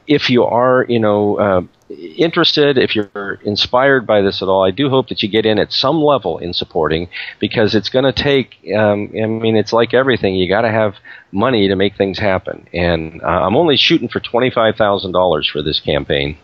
if 0.07 0.29
you 0.29 0.45
are, 0.45 0.85
you 0.87 0.99
know, 0.99 1.39
uh, 1.39 1.63
interested, 1.99 2.79
if 2.79 2.95
you're 2.95 3.39
inspired 3.45 4.07
by 4.07 4.21
this 4.21 4.43
at 4.43 4.49
all, 4.49 4.65
I 4.65 4.71
do 4.71 4.89
hope 4.89 5.09
that 5.09 5.23
you 5.23 5.29
get 5.29 5.47
in 5.47 5.59
at 5.59 5.73
some 5.73 6.03
level 6.03 6.39
in 6.39 6.53
supporting 6.53 7.09
because 7.39 7.75
it's 7.75 7.89
going 7.89 8.05
to 8.05 8.13
take. 8.13 8.57
Um, 8.75 9.11
I 9.15 9.27
mean, 9.27 9.57
it's 9.57 9.73
like 9.73 9.95
everything; 9.95 10.35
you 10.35 10.49
got 10.49 10.63
to 10.63 10.71
have 10.71 10.95
money 11.33 11.69
to 11.69 11.77
make 11.77 11.97
things 11.97 12.19
happen. 12.19 12.67
And 12.73 13.23
uh, 13.23 13.27
I'm 13.27 13.57
only 13.57 13.77
shooting 13.77 14.09
for 14.09 14.21
twenty 14.21 14.51
five 14.51 14.77
thousand 14.77 15.13
dollars 15.13 15.49
for 15.49 15.63
this 15.63 15.81
campaign. 15.81 16.39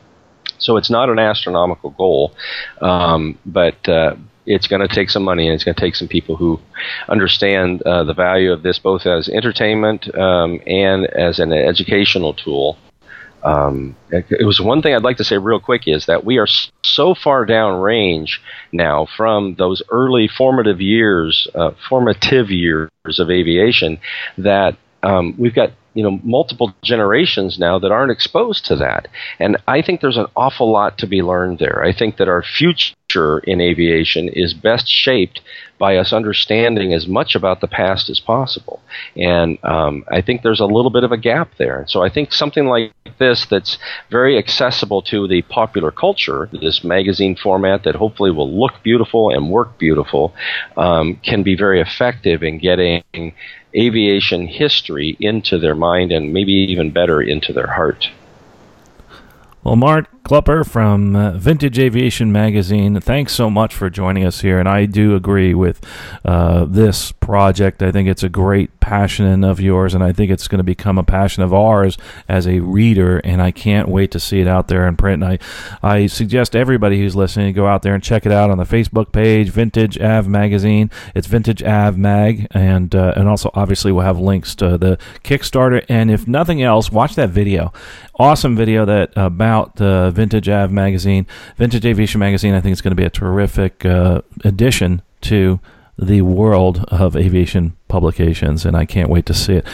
So 0.59 0.77
it's 0.77 0.91
not 0.91 1.09
an 1.09 1.19
astronomical 1.19 1.91
goal, 1.91 2.35
um, 2.81 3.39
but 3.47 3.89
uh, 3.89 4.17
it's 4.45 4.67
going 4.67 4.87
to 4.87 4.93
take 4.93 5.11
some 5.11 5.23
money 5.23 5.47
and 5.47 5.55
it's 5.55 5.63
going 5.63 5.75
to 5.75 5.81
take 5.81 5.95
some 5.95 6.09
people 6.09 6.37
who 6.37 6.59
understand 7.09 7.83
uh, 7.83 8.03
the 8.03 8.15
value 8.15 8.53
of 8.53 8.63
this 8.63 8.79
both 8.79 9.07
as 9.07 9.29
entertainment 9.29 10.13
um, 10.17 10.61
and 10.67 11.07
as 11.07 11.39
an 11.39 11.53
educational 11.53 12.35
tool. 12.35 12.77
Um, 13.43 13.97
it, 14.11 14.45
was 14.45 14.61
one 14.61 14.83
thing 14.83 14.95
I'd 14.95 15.05
like 15.05 15.19
to 15.19 15.25
say 15.25 15.39
real 15.39 15.61
quick 15.61 15.83
is 15.87 16.07
that 16.07 16.25
we 16.25 16.39
are 16.39 16.47
so 16.83 17.15
far 17.15 17.45
down 17.47 17.81
range 17.81 18.41
now 18.73 19.07
from 19.17 19.55
those 19.55 19.83
early 19.91 20.29
formative 20.29 20.81
years, 20.81 21.47
uh, 21.55 21.71
formative 21.89 22.51
years 22.51 22.91
of 23.19 23.31
aviation, 23.31 23.99
that 24.37 24.77
um, 25.03 25.35
we've 25.39 25.55
got 25.55 25.71
you 25.95 26.03
know 26.03 26.21
multiple 26.23 26.73
generations 26.83 27.59
now 27.59 27.79
that 27.79 27.91
aren't 27.91 28.13
exposed 28.13 28.65
to 28.67 28.77
that. 28.77 29.09
And 29.39 29.57
i 29.67 29.83
think 29.83 30.01
there's 30.01 30.17
an 30.17 30.27
awful 30.37 30.71
lot 30.71 30.99
to 30.99 31.07
be 31.07 31.23
learned 31.23 31.59
there. 31.59 31.83
I 31.83 31.93
think 31.93 32.17
that 32.17 32.29
our 32.29 32.43
future 32.43 33.39
in 33.41 33.61
aviation 33.61 34.29
is 34.29 34.55
best 34.55 34.87
shaped 34.89 35.41
by 35.79 35.97
us 35.97 36.13
understanding 36.13 36.93
as 36.93 37.07
much 37.07 37.35
about 37.35 37.61
the 37.61 37.69
past 37.69 38.09
as 38.11 38.21
possible 38.21 38.81
and 39.17 39.59
um, 39.65 40.05
i 40.11 40.21
think 40.21 40.43
there's 40.43 40.61
a 40.61 40.67
little 40.67 40.91
bit 40.91 41.05
of 41.05 41.13
a 41.13 41.17
gap 41.17 41.51
there 41.59 41.81
And 41.81 41.91
so 41.91 42.03
i 42.03 42.09
think 42.09 42.33
something 42.33 42.67
like 42.67 42.93
this 43.19 43.47
that's 43.47 43.79
very 44.11 44.39
accessible 44.39 45.03
to 45.03 45.27
the 45.27 45.43
popular 45.43 45.91
culture 45.91 46.49
this 46.53 46.85
magazine 46.85 47.37
format 47.37 47.85
that 47.85 47.95
hopefully 47.95 48.31
will 48.31 48.53
look 48.53 48.83
beautiful 48.83 49.31
and 49.31 49.51
work 49.51 49.79
beautiful 49.79 50.35
um, 50.77 51.17
can 51.17 51.43
be 51.43 51.57
very 51.57 51.81
effective 51.81 52.43
in 52.43 52.59
getting 52.59 53.35
aviation 53.75 54.47
history 54.47 55.17
into 55.21 55.59
their 55.59 55.75
mind 55.75 56.13
and 56.13 56.33
maybe 56.33 56.53
even 56.53 56.91
better 56.91 57.21
into 57.21 57.53
their 57.53 57.67
heart. 57.67 58.09
Well, 59.65 59.75
Mark 59.75 60.07
Klepper 60.23 60.63
from 60.63 61.17
uh, 61.17 61.33
Vintage 61.33 61.81
Aviation 61.81 62.31
Magazine, 62.31 63.01
thanks 63.01 63.33
so 63.33 63.51
much 63.51 63.75
for 63.75 63.91
joining 63.91 64.25
us 64.25 64.41
here. 64.41 64.61
And 64.61 64.69
I 64.69 64.85
do 64.85 65.17
agree 65.17 65.53
with 65.53 65.85
uh, 66.25 66.65
this 66.65 67.11
project. 67.11 67.83
I 67.83 67.91
think 67.91 68.09
it's 68.09 68.23
a 68.23 68.29
great 68.29 68.79
passion 68.79 69.43
of 69.43 69.59
yours, 69.61 69.95
and 69.95 70.05
I 70.05 70.13
think 70.13 70.31
it's 70.31 70.47
going 70.47 70.59
to 70.59 70.65
become 70.65 70.97
a 70.97 71.03
passion 71.03 71.43
of 71.43 71.53
ours 71.53 71.99
as 72.29 72.47
a 72.47 72.61
reader. 72.61 73.19
And 73.19 73.43
I 73.43 73.51
can't 73.51 73.89
wait 73.89 74.13
to 74.13 74.21
see 74.21 74.41
it 74.41 74.47
out 74.47 74.69
there 74.69 74.87
in 74.87 74.97
print. 74.97 75.25
And 75.25 75.33
I, 75.33 75.39
I 75.83 76.07
suggest 76.07 76.55
everybody 76.55 77.01
who's 77.01 77.17
listening 77.17 77.47
to 77.47 77.53
go 77.53 77.67
out 77.67 77.83
there 77.83 77.95
and 77.95 78.03
check 78.03 78.27
it 78.27 78.33
out 78.33 78.51
on 78.51 78.59
the 78.59 78.65
Facebook 78.65 79.11
page, 79.11 79.49
Vintage 79.49 79.99
Av 79.99 80.29
Magazine. 80.29 80.89
It's 81.17 81.27
Vintage 81.27 81.65
Av 81.65 81.99
Mag, 81.99 82.47
and 82.53 82.95
uh, 82.95 83.15
and 83.17 83.29
also 83.29 83.51
obviously 83.55 83.91
we'll 83.91 84.05
have 84.05 84.21
links 84.21 84.55
to 84.57 84.79
the 84.79 84.99
Kickstarter. 85.25 85.85
And 85.89 86.13
if 86.13 86.29
nothing 86.29 86.63
else, 86.63 86.93
watch 86.93 87.17
that 87.17 87.31
video 87.31 87.73
awesome 88.19 88.57
video 88.57 88.85
that 88.85 89.13
about 89.17 89.81
uh, 89.81 90.11
Vintage 90.11 90.49
Av 90.49 90.71
magazine, 90.71 91.27
Vintage 91.57 91.87
Aviation 91.87 92.19
magazine. 92.19 92.55
I 92.55 92.61
think 92.61 92.73
it's 92.73 92.81
going 92.81 92.93
to 92.93 92.97
be 92.97 93.05
a 93.05 93.11
terrific 93.11 93.85
uh, 93.85 94.23
addition 94.45 95.03
to 95.23 95.61
the 95.99 96.23
world 96.23 96.85
of 96.89 97.17
aviation 97.17 97.77
publications, 97.89 98.65
and 98.65 98.77
I 98.77 98.85
can't 98.85 99.11
wait 99.11 99.27
to 99.27 99.35
see 99.35 99.55
it. 99.55 99.67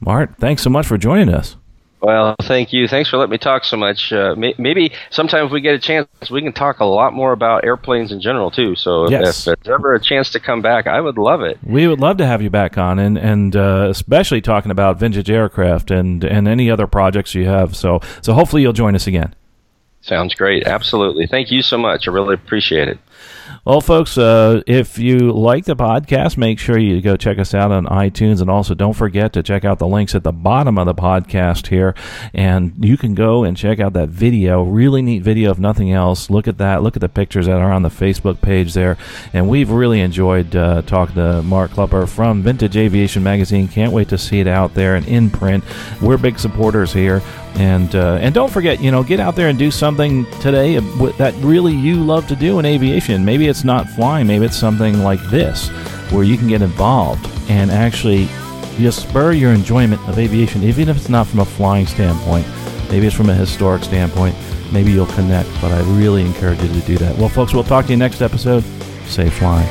Mark, 0.00 0.36
thanks 0.38 0.62
so 0.62 0.70
much 0.70 0.86
for 0.86 0.98
joining 0.98 1.28
us. 1.28 1.56
Well, 2.02 2.34
thank 2.42 2.72
you. 2.72 2.88
Thanks 2.88 3.10
for 3.10 3.18
letting 3.18 3.32
me 3.32 3.38
talk 3.38 3.64
so 3.64 3.76
much. 3.76 4.10
Uh, 4.12 4.34
may- 4.34 4.54
maybe 4.56 4.92
sometime 5.10 5.46
if 5.46 5.52
we 5.52 5.60
get 5.60 5.74
a 5.74 5.78
chance, 5.78 6.08
we 6.30 6.40
can 6.40 6.52
talk 6.52 6.80
a 6.80 6.84
lot 6.84 7.12
more 7.12 7.32
about 7.32 7.64
airplanes 7.64 8.10
in 8.10 8.20
general 8.20 8.50
too. 8.50 8.74
So 8.74 9.04
if, 9.04 9.10
yes. 9.10 9.46
if 9.46 9.60
there's 9.60 9.74
ever 9.74 9.94
a 9.94 10.00
chance 10.00 10.30
to 10.30 10.40
come 10.40 10.62
back, 10.62 10.86
I 10.86 11.00
would 11.00 11.18
love 11.18 11.42
it. 11.42 11.58
We 11.62 11.86
would 11.86 12.00
love 12.00 12.16
to 12.18 12.26
have 12.26 12.40
you 12.40 12.48
back 12.48 12.78
on, 12.78 12.98
and 12.98 13.18
and 13.18 13.54
uh, 13.54 13.88
especially 13.90 14.40
talking 14.40 14.70
about 14.70 14.98
vintage 14.98 15.30
aircraft 15.30 15.90
and 15.90 16.24
and 16.24 16.48
any 16.48 16.70
other 16.70 16.86
projects 16.86 17.34
you 17.34 17.46
have. 17.46 17.76
So 17.76 18.00
so 18.22 18.32
hopefully 18.32 18.62
you'll 18.62 18.72
join 18.72 18.94
us 18.94 19.06
again. 19.06 19.34
Sounds 20.00 20.34
great. 20.34 20.66
Absolutely. 20.66 21.26
Thank 21.26 21.50
you 21.50 21.60
so 21.60 21.76
much. 21.76 22.08
I 22.08 22.10
really 22.10 22.34
appreciate 22.34 22.88
it. 22.88 22.98
Well, 23.64 23.80
folks, 23.80 24.16
uh, 24.16 24.62
if 24.66 24.98
you 24.98 25.32
like 25.32 25.64
the 25.64 25.76
podcast, 25.76 26.36
make 26.36 26.58
sure 26.58 26.78
you 26.78 27.00
go 27.00 27.16
check 27.16 27.38
us 27.38 27.52
out 27.52 27.70
on 27.70 27.86
iTunes. 27.86 28.40
And 28.40 28.48
also, 28.48 28.74
don't 28.74 28.94
forget 28.94 29.32
to 29.34 29.42
check 29.42 29.64
out 29.64 29.78
the 29.78 29.86
links 29.86 30.14
at 30.14 30.22
the 30.22 30.32
bottom 30.32 30.78
of 30.78 30.86
the 30.86 30.94
podcast 30.94 31.66
here. 31.66 31.94
And 32.32 32.72
you 32.84 32.96
can 32.96 33.14
go 33.14 33.44
and 33.44 33.56
check 33.56 33.80
out 33.80 33.92
that 33.94 34.08
video. 34.08 34.62
Really 34.62 35.02
neat 35.02 35.22
video, 35.22 35.50
if 35.50 35.58
nothing 35.58 35.92
else. 35.92 36.30
Look 36.30 36.48
at 36.48 36.58
that. 36.58 36.82
Look 36.82 36.96
at 36.96 37.00
the 37.00 37.08
pictures 37.08 37.46
that 37.46 37.58
are 37.58 37.72
on 37.72 37.82
the 37.82 37.90
Facebook 37.90 38.40
page 38.40 38.72
there. 38.74 38.96
And 39.32 39.48
we've 39.48 39.70
really 39.70 40.00
enjoyed 40.00 40.54
uh, 40.56 40.82
talking 40.82 41.16
to 41.16 41.42
Mark 41.42 41.72
Klepper 41.72 42.06
from 42.06 42.42
Vintage 42.42 42.76
Aviation 42.76 43.22
Magazine. 43.22 43.68
Can't 43.68 43.92
wait 43.92 44.08
to 44.08 44.18
see 44.18 44.40
it 44.40 44.46
out 44.46 44.74
there 44.74 44.96
and 44.96 45.06
in 45.06 45.28
print. 45.28 45.64
We're 46.00 46.18
big 46.18 46.38
supporters 46.38 46.92
here. 46.92 47.22
And 47.54 47.94
uh, 47.96 48.18
and 48.20 48.32
don't 48.32 48.50
forget, 48.50 48.80
you 48.80 48.92
know, 48.92 49.02
get 49.02 49.18
out 49.18 49.34
there 49.34 49.48
and 49.48 49.58
do 49.58 49.72
something 49.72 50.24
today 50.40 50.78
that 51.18 51.34
really 51.38 51.74
you 51.74 51.96
love 51.96 52.28
to 52.28 52.36
do 52.36 52.60
in 52.60 52.64
aviation. 52.64 53.09
Maybe 53.18 53.48
it's 53.48 53.64
not 53.64 53.88
flying. 53.90 54.26
Maybe 54.26 54.44
it's 54.44 54.56
something 54.56 55.02
like 55.02 55.20
this, 55.30 55.68
where 56.10 56.24
you 56.24 56.36
can 56.36 56.48
get 56.48 56.62
involved 56.62 57.28
and 57.48 57.70
actually 57.70 58.28
just 58.78 59.08
spur 59.08 59.32
your 59.32 59.52
enjoyment 59.52 60.00
of 60.08 60.18
aviation, 60.18 60.62
even 60.62 60.88
if 60.88 60.96
it's 60.96 61.08
not 61.08 61.26
from 61.26 61.40
a 61.40 61.44
flying 61.44 61.86
standpoint. 61.86 62.46
Maybe 62.90 63.06
it's 63.06 63.16
from 63.16 63.28
a 63.30 63.34
historic 63.34 63.84
standpoint. 63.84 64.34
Maybe 64.72 64.92
you'll 64.92 65.06
connect. 65.06 65.48
But 65.60 65.72
I 65.72 65.80
really 65.98 66.22
encourage 66.22 66.62
you 66.62 66.68
to 66.68 66.80
do 66.86 66.98
that. 66.98 67.16
Well, 67.18 67.28
folks, 67.28 67.52
we'll 67.52 67.64
talk 67.64 67.86
to 67.86 67.90
you 67.90 67.96
next 67.96 68.22
episode. 68.22 68.64
Safe 69.06 69.34
flying. 69.34 69.68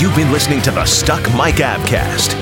You've 0.00 0.16
been 0.16 0.32
listening 0.32 0.60
to 0.62 0.72
the 0.72 0.84
Stuck 0.84 1.22
Mic 1.34 1.56
Avcast. 1.56 2.41